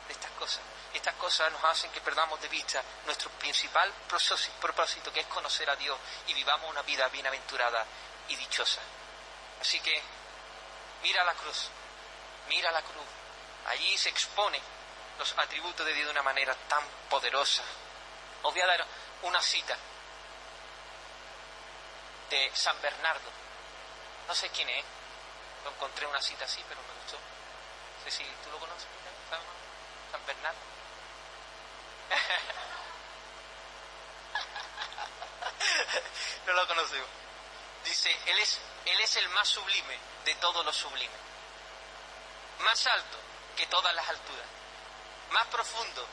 de 0.07 0.13
estas 0.13 0.31
cosas. 0.31 0.61
Estas 0.93 1.15
cosas 1.15 1.51
nos 1.51 1.63
hacen 1.63 1.91
que 1.91 2.01
perdamos 2.01 2.39
de 2.41 2.47
vista 2.47 2.83
nuestro 3.05 3.29
principal 3.31 3.91
propósito, 4.61 5.11
que 5.11 5.21
es 5.21 5.27
conocer 5.27 5.69
a 5.69 5.75
Dios 5.75 5.97
y 6.27 6.33
vivamos 6.33 6.69
una 6.69 6.81
vida 6.83 7.07
bienaventurada 7.07 7.85
y 8.27 8.35
dichosa. 8.35 8.81
Así 9.61 9.79
que 9.79 10.01
Mira 11.01 11.23
la 11.23 11.33
cruz, 11.33 11.69
mira 12.49 12.71
la 12.71 12.81
cruz. 12.81 13.05
Allí 13.67 13.97
se 13.97 14.09
expone 14.09 14.59
los 15.17 15.33
atributos 15.37 15.85
de 15.85 15.93
Dios 15.93 16.07
de 16.07 16.11
una 16.11 16.23
manera 16.23 16.53
tan 16.67 16.83
poderosa. 17.09 17.63
Os 18.41 18.53
voy 18.53 18.61
a 18.61 18.67
dar 18.67 18.85
una 19.23 19.41
cita 19.41 19.77
de 22.29 22.51
San 22.53 22.79
Bernardo. 22.81 23.31
No 24.27 24.35
sé 24.35 24.49
quién 24.49 24.69
es, 24.69 24.83
lo 25.63 25.71
encontré 25.71 26.05
una 26.05 26.21
cita 26.21 26.43
así, 26.45 26.63
pero 26.67 26.79
me 26.81 26.93
gustó. 27.01 27.17
No 27.17 28.03
sé 28.03 28.11
si 28.11 28.23
tú 28.43 28.51
lo 28.51 28.59
conoces, 28.59 28.85
San 30.11 30.23
Bernardo. 30.25 30.59
no 36.45 36.53
lo 36.53 36.67
conocemos. 36.67 37.09
Dice, 37.83 38.15
él 38.27 38.39
es, 38.39 38.59
él 38.85 39.01
es 39.01 39.15
el 39.17 39.27
más 39.29 39.47
sublime 39.47 39.97
de 40.25 40.35
todo 40.35 40.63
lo 40.63 40.73
sublime. 40.73 41.15
Más 42.59 42.85
alto 42.87 43.17
que 43.55 43.67
todas 43.67 43.93
las 43.95 44.09
alturas. 44.09 44.47
Más 45.31 45.45
profundo 45.47 46.05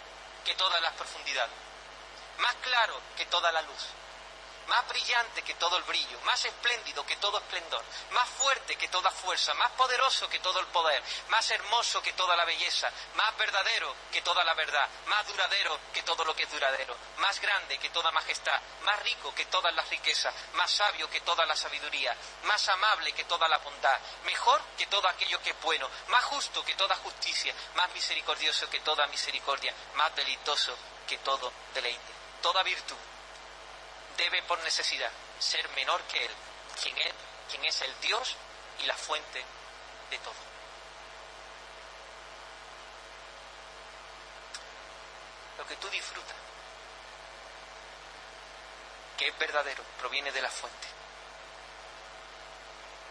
que 0.44 0.54
todas 0.54 0.80
las 0.80 0.92
profundidades. 0.94 1.52
Más 2.38 2.54
claro 2.56 3.00
que 3.16 3.26
toda 3.26 3.50
la 3.52 3.62
luz 3.62 3.86
más 4.68 4.88
brillante 4.88 5.42
que 5.42 5.54
todo 5.54 5.76
el 5.76 5.82
brillo, 5.84 6.20
más 6.22 6.44
espléndido 6.44 7.04
que 7.06 7.16
todo 7.16 7.38
esplendor, 7.38 7.84
más 8.10 8.28
fuerte 8.30 8.76
que 8.76 8.88
toda 8.88 9.10
fuerza, 9.10 9.54
más 9.54 9.70
poderoso 9.72 10.28
que 10.28 10.40
todo 10.40 10.60
el 10.60 10.66
poder, 10.66 11.02
más 11.28 11.50
hermoso 11.50 12.02
que 12.02 12.12
toda 12.12 12.36
la 12.36 12.44
belleza, 12.44 12.90
más 13.14 13.36
verdadero 13.36 13.94
que 14.12 14.22
toda 14.22 14.44
la 14.44 14.54
verdad, 14.54 14.88
más 15.06 15.26
duradero 15.26 15.78
que 15.92 16.02
todo 16.02 16.24
lo 16.24 16.34
que 16.34 16.44
es 16.44 16.50
duradero, 16.50 16.96
más 17.18 17.40
grande 17.40 17.78
que 17.78 17.90
toda 17.90 18.10
majestad, 18.10 18.60
más 18.82 19.00
rico 19.02 19.34
que 19.34 19.46
todas 19.46 19.74
las 19.74 19.88
riquezas, 19.88 20.34
más 20.54 20.70
sabio 20.70 21.08
que 21.10 21.20
toda 21.20 21.46
la 21.46 21.56
sabiduría, 21.56 22.16
más 22.44 22.68
amable 22.68 23.12
que 23.12 23.24
toda 23.24 23.48
la 23.48 23.58
bondad, 23.58 24.00
mejor 24.24 24.60
que 24.76 24.86
todo 24.86 25.08
aquello 25.08 25.40
que 25.42 25.50
es 25.50 25.60
bueno, 25.62 25.88
más 26.08 26.24
justo 26.24 26.64
que 26.64 26.74
toda 26.74 26.96
justicia, 26.96 27.54
más 27.74 27.92
misericordioso 27.92 28.68
que 28.68 28.80
toda 28.80 29.06
misericordia, 29.06 29.74
más 29.94 30.14
deleitoso 30.14 30.76
que 31.06 31.18
todo 31.18 31.52
deleite. 31.74 32.16
Toda 32.42 32.62
virtud 32.62 32.96
debe 34.16 34.42
por 34.42 34.58
necesidad 34.60 35.10
ser 35.38 35.68
menor 35.70 36.02
que 36.04 36.24
Él, 36.24 36.30
quien 36.82 37.64
es, 37.64 37.80
el 37.82 38.00
Dios 38.00 38.36
y 38.82 38.86
la 38.86 38.96
fuente 38.96 39.44
de 40.10 40.18
todo. 40.18 40.34
Lo 45.58 45.66
que 45.66 45.76
tú 45.76 45.88
disfrutas, 45.88 46.36
que 49.16 49.28
es 49.28 49.38
verdadero, 49.38 49.82
proviene 49.98 50.30
de 50.32 50.42
la 50.42 50.50
fuente. 50.50 50.88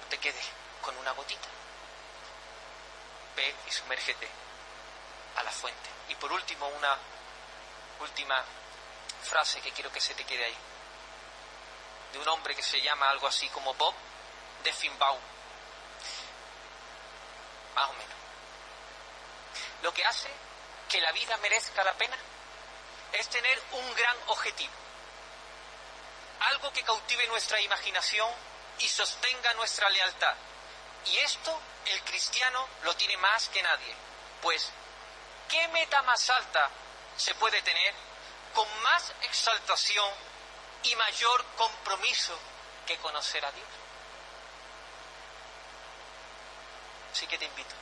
No 0.02 0.08
te 0.08 0.18
quedes 0.18 0.46
con 0.82 0.96
una 0.98 1.12
gotita. 1.12 1.48
Ve 3.36 3.56
y 3.68 3.72
sumérgete 3.72 4.28
a 5.36 5.44
la 5.44 5.52
fuente. 5.52 5.90
Y 6.10 6.16
por 6.16 6.32
último, 6.32 6.68
una 6.68 6.98
última 8.00 8.44
frase 9.24 9.60
que 9.62 9.72
quiero 9.72 9.92
que 9.92 10.00
se 10.00 10.14
te 10.14 10.24
quede 10.24 10.46
ahí 10.46 10.58
de 12.16 12.22
un 12.22 12.30
hombre 12.30 12.56
que 12.56 12.64
se 12.64 12.80
llama 12.82 13.10
algo 13.10 13.28
así 13.28 13.50
como 13.50 13.74
Bob 13.74 13.94
de 14.64 14.72
Finbaum. 14.72 15.20
Más 17.76 17.90
o 17.90 17.94
menos. 17.94 18.16
Lo 19.82 19.94
que 19.94 20.06
hace 20.06 20.30
que 20.88 21.02
la 21.02 21.12
vida 21.12 21.36
merezca 21.38 21.84
la 21.84 21.94
pena 21.94 22.18
es 23.12 23.28
tener 23.30 23.62
un 23.74 23.96
gran 23.96 24.16
objetivo. 24.28 24.74
algo 26.40 26.72
que 26.72 26.84
cautive 26.84 27.28
nuestra 27.28 27.60
imaginación 27.60 28.30
y 28.80 28.88
sostenga 28.88 29.54
nuestra 29.56 29.90
lealtad. 29.90 30.36
Y 31.06 31.18
esto 31.18 31.60
el 31.86 32.02
cristiano 32.04 32.68
lo 32.84 32.96
tiene 32.96 33.18
más 33.18 33.50
que 33.50 33.62
nadie, 33.62 33.96
pues 34.42 34.72
¿qué 35.50 35.68
meta 35.70 36.02
más 36.04 36.30
alta 36.30 36.70
se 37.18 37.34
puede 37.36 37.62
tener 37.62 37.94
con 38.54 38.68
más 38.84 39.12
exaltación 39.24 40.14
y 40.86 40.96
mayor 40.96 41.44
compromiso 41.56 42.38
que 42.86 42.98
conocer 42.98 43.44
a 43.46 43.52
Dios? 43.52 43.68
Así 47.12 47.28
que 47.28 47.38
te 47.38 47.46
invito 47.46 47.76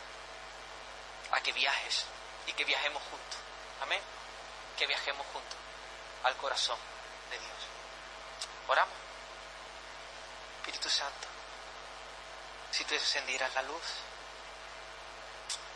a 1.31 1.41
que 1.41 1.51
viajes 1.51 2.05
y 2.47 2.53
que 2.53 2.63
viajemos 2.65 3.01
juntos. 3.03 3.39
Amén. 3.81 4.01
Que 4.77 4.87
viajemos 4.87 5.25
juntos 5.33 5.57
al 6.23 6.35
corazón 6.37 6.77
de 7.29 7.39
Dios. 7.39 7.57
Oramos. 8.67 8.95
Espíritu 10.59 10.89
Santo, 10.89 11.27
si 12.71 12.85
tú 12.85 12.93
encendieras 12.93 13.53
la 13.53 13.63
luz, 13.63 13.83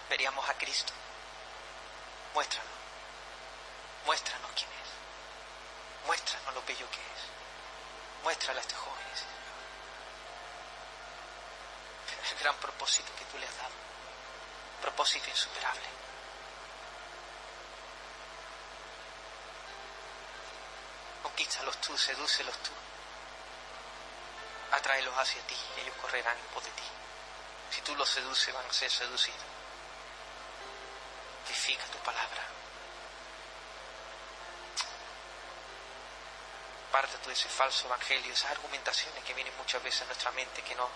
veríamos 0.10 0.48
a 0.50 0.54
Cristo. 0.54 0.94
Muéstranos. 2.34 2.72
Muéstranos 4.06 4.52
quién 4.56 4.70
es. 4.72 4.97
Muéstranos 6.06 6.54
lo 6.54 6.62
bello 6.64 6.90
que 6.90 7.00
es. 7.00 8.24
Muéstrale 8.24 8.60
a 8.60 8.62
este 8.62 8.76
joven, 8.76 8.98
El 12.32 12.38
gran 12.40 12.56
propósito 12.58 13.10
que 13.18 13.26
tú 13.26 13.38
le 13.38 13.48
has 13.48 13.58
dado. 13.58 13.74
Propósito 14.82 15.30
insuperable. 15.30 15.88
Conquístalos 21.24 21.82
tú, 21.82 21.98
sedúcelos 21.98 22.58
tú. 22.60 22.72
Atráelos 24.72 25.18
hacia 25.18 25.42
ti 25.48 25.56
y 25.78 25.82
ellos 25.82 25.96
correrán 26.02 26.38
en 26.38 26.46
pos 26.48 26.64
de 26.64 26.72
ti. 26.72 26.84
Si 27.72 27.82
tú 27.82 27.96
los 27.96 28.10
seduces, 28.10 28.54
van 28.54 28.66
a 28.66 28.74
ser 28.74 28.92
seducidos. 28.92 29.40
Vivifica 31.48 31.86
tu 31.86 31.98
palabra. 32.00 32.44
Parte 36.98 37.16
tú 37.20 37.28
de 37.28 37.34
ese 37.34 37.48
falso 37.48 37.86
evangelio, 37.86 38.34
esas 38.34 38.50
argumentaciones 38.50 39.24
que 39.24 39.32
vienen 39.36 39.56
muchas 39.58 39.84
veces 39.84 40.02
a 40.02 40.06
nuestra 40.06 40.32
mente 40.32 40.64
que 40.64 40.74
no 40.74 40.90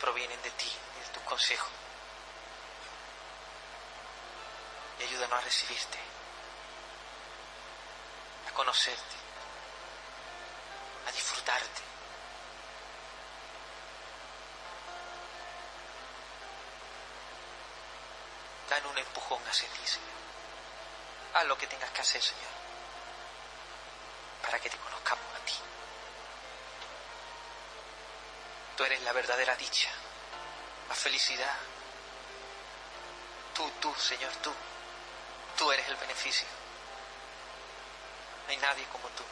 provienen 0.00 0.42
de 0.42 0.50
ti 0.50 0.66
y 0.96 1.00
de 1.00 1.06
tus 1.14 1.22
consejos. 1.22 1.70
Y 4.98 5.04
ayúdanos 5.04 5.38
a 5.38 5.42
recibirte, 5.42 5.98
a 8.50 8.54
conocerte, 8.54 9.16
a 11.06 11.12
disfrutarte. 11.12 11.82
Dan 18.68 18.84
un 18.86 18.98
empujón 18.98 19.40
hacia 19.48 19.68
ti, 19.68 19.86
Señor. 19.86 20.08
Haz 21.34 21.44
lo 21.44 21.56
que 21.56 21.68
tengas 21.68 21.90
que 21.92 22.00
hacer, 22.00 22.20
Señor, 22.20 22.50
para 24.42 24.58
que 24.58 24.70
te 24.70 24.76
conozcamos 24.76 24.96
a 25.34 25.44
ti. 25.44 25.54
Tú 28.76 28.84
eres 28.84 29.00
la 29.02 29.12
verdadera 29.12 29.56
dicha, 29.56 29.88
la 30.88 30.94
felicidad. 30.94 31.56
Tú, 33.54 33.70
tú, 33.80 33.94
Señor, 33.94 34.32
tú. 34.42 34.52
Tú 35.56 35.72
eres 35.72 35.88
el 35.88 35.96
beneficio. 35.96 36.46
No 38.44 38.50
hay 38.50 38.58
nadie 38.58 38.84
como 38.92 39.08
tú. 39.08 39.24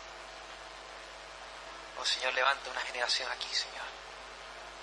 Oh 2.01 2.05
Señor, 2.05 2.33
levanta 2.35 2.71
una 2.71 2.81
generación 2.81 3.31
aquí, 3.31 3.55
Señor, 3.55 3.85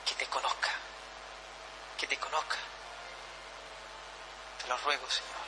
que 0.05 0.15
te 0.15 0.27
conozca, 0.27 0.69
que 1.97 2.07
te 2.07 2.17
conozca. 2.17 2.57
Te 4.61 4.67
lo 4.67 4.77
ruego, 4.77 5.09
Señor. 5.09 5.41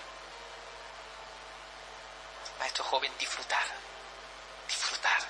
A 2.61 2.65
estos 2.65 2.85
jóvenes 2.87 3.17
disfrutar, 3.19 3.65
disfrutar 4.67 5.21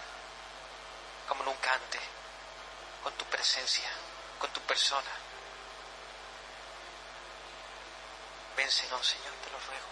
como 1.27 1.43
nunca 1.43 1.73
antes, 1.73 2.01
con 3.03 3.13
tu 3.13 3.25
presencia, 3.25 3.89
con 4.39 4.49
tu 4.51 4.61
persona. 4.61 5.11
Vénsenos, 8.55 9.05
Señor, 9.05 9.33
te 9.43 9.49
lo 9.51 9.59
ruego. 9.59 9.87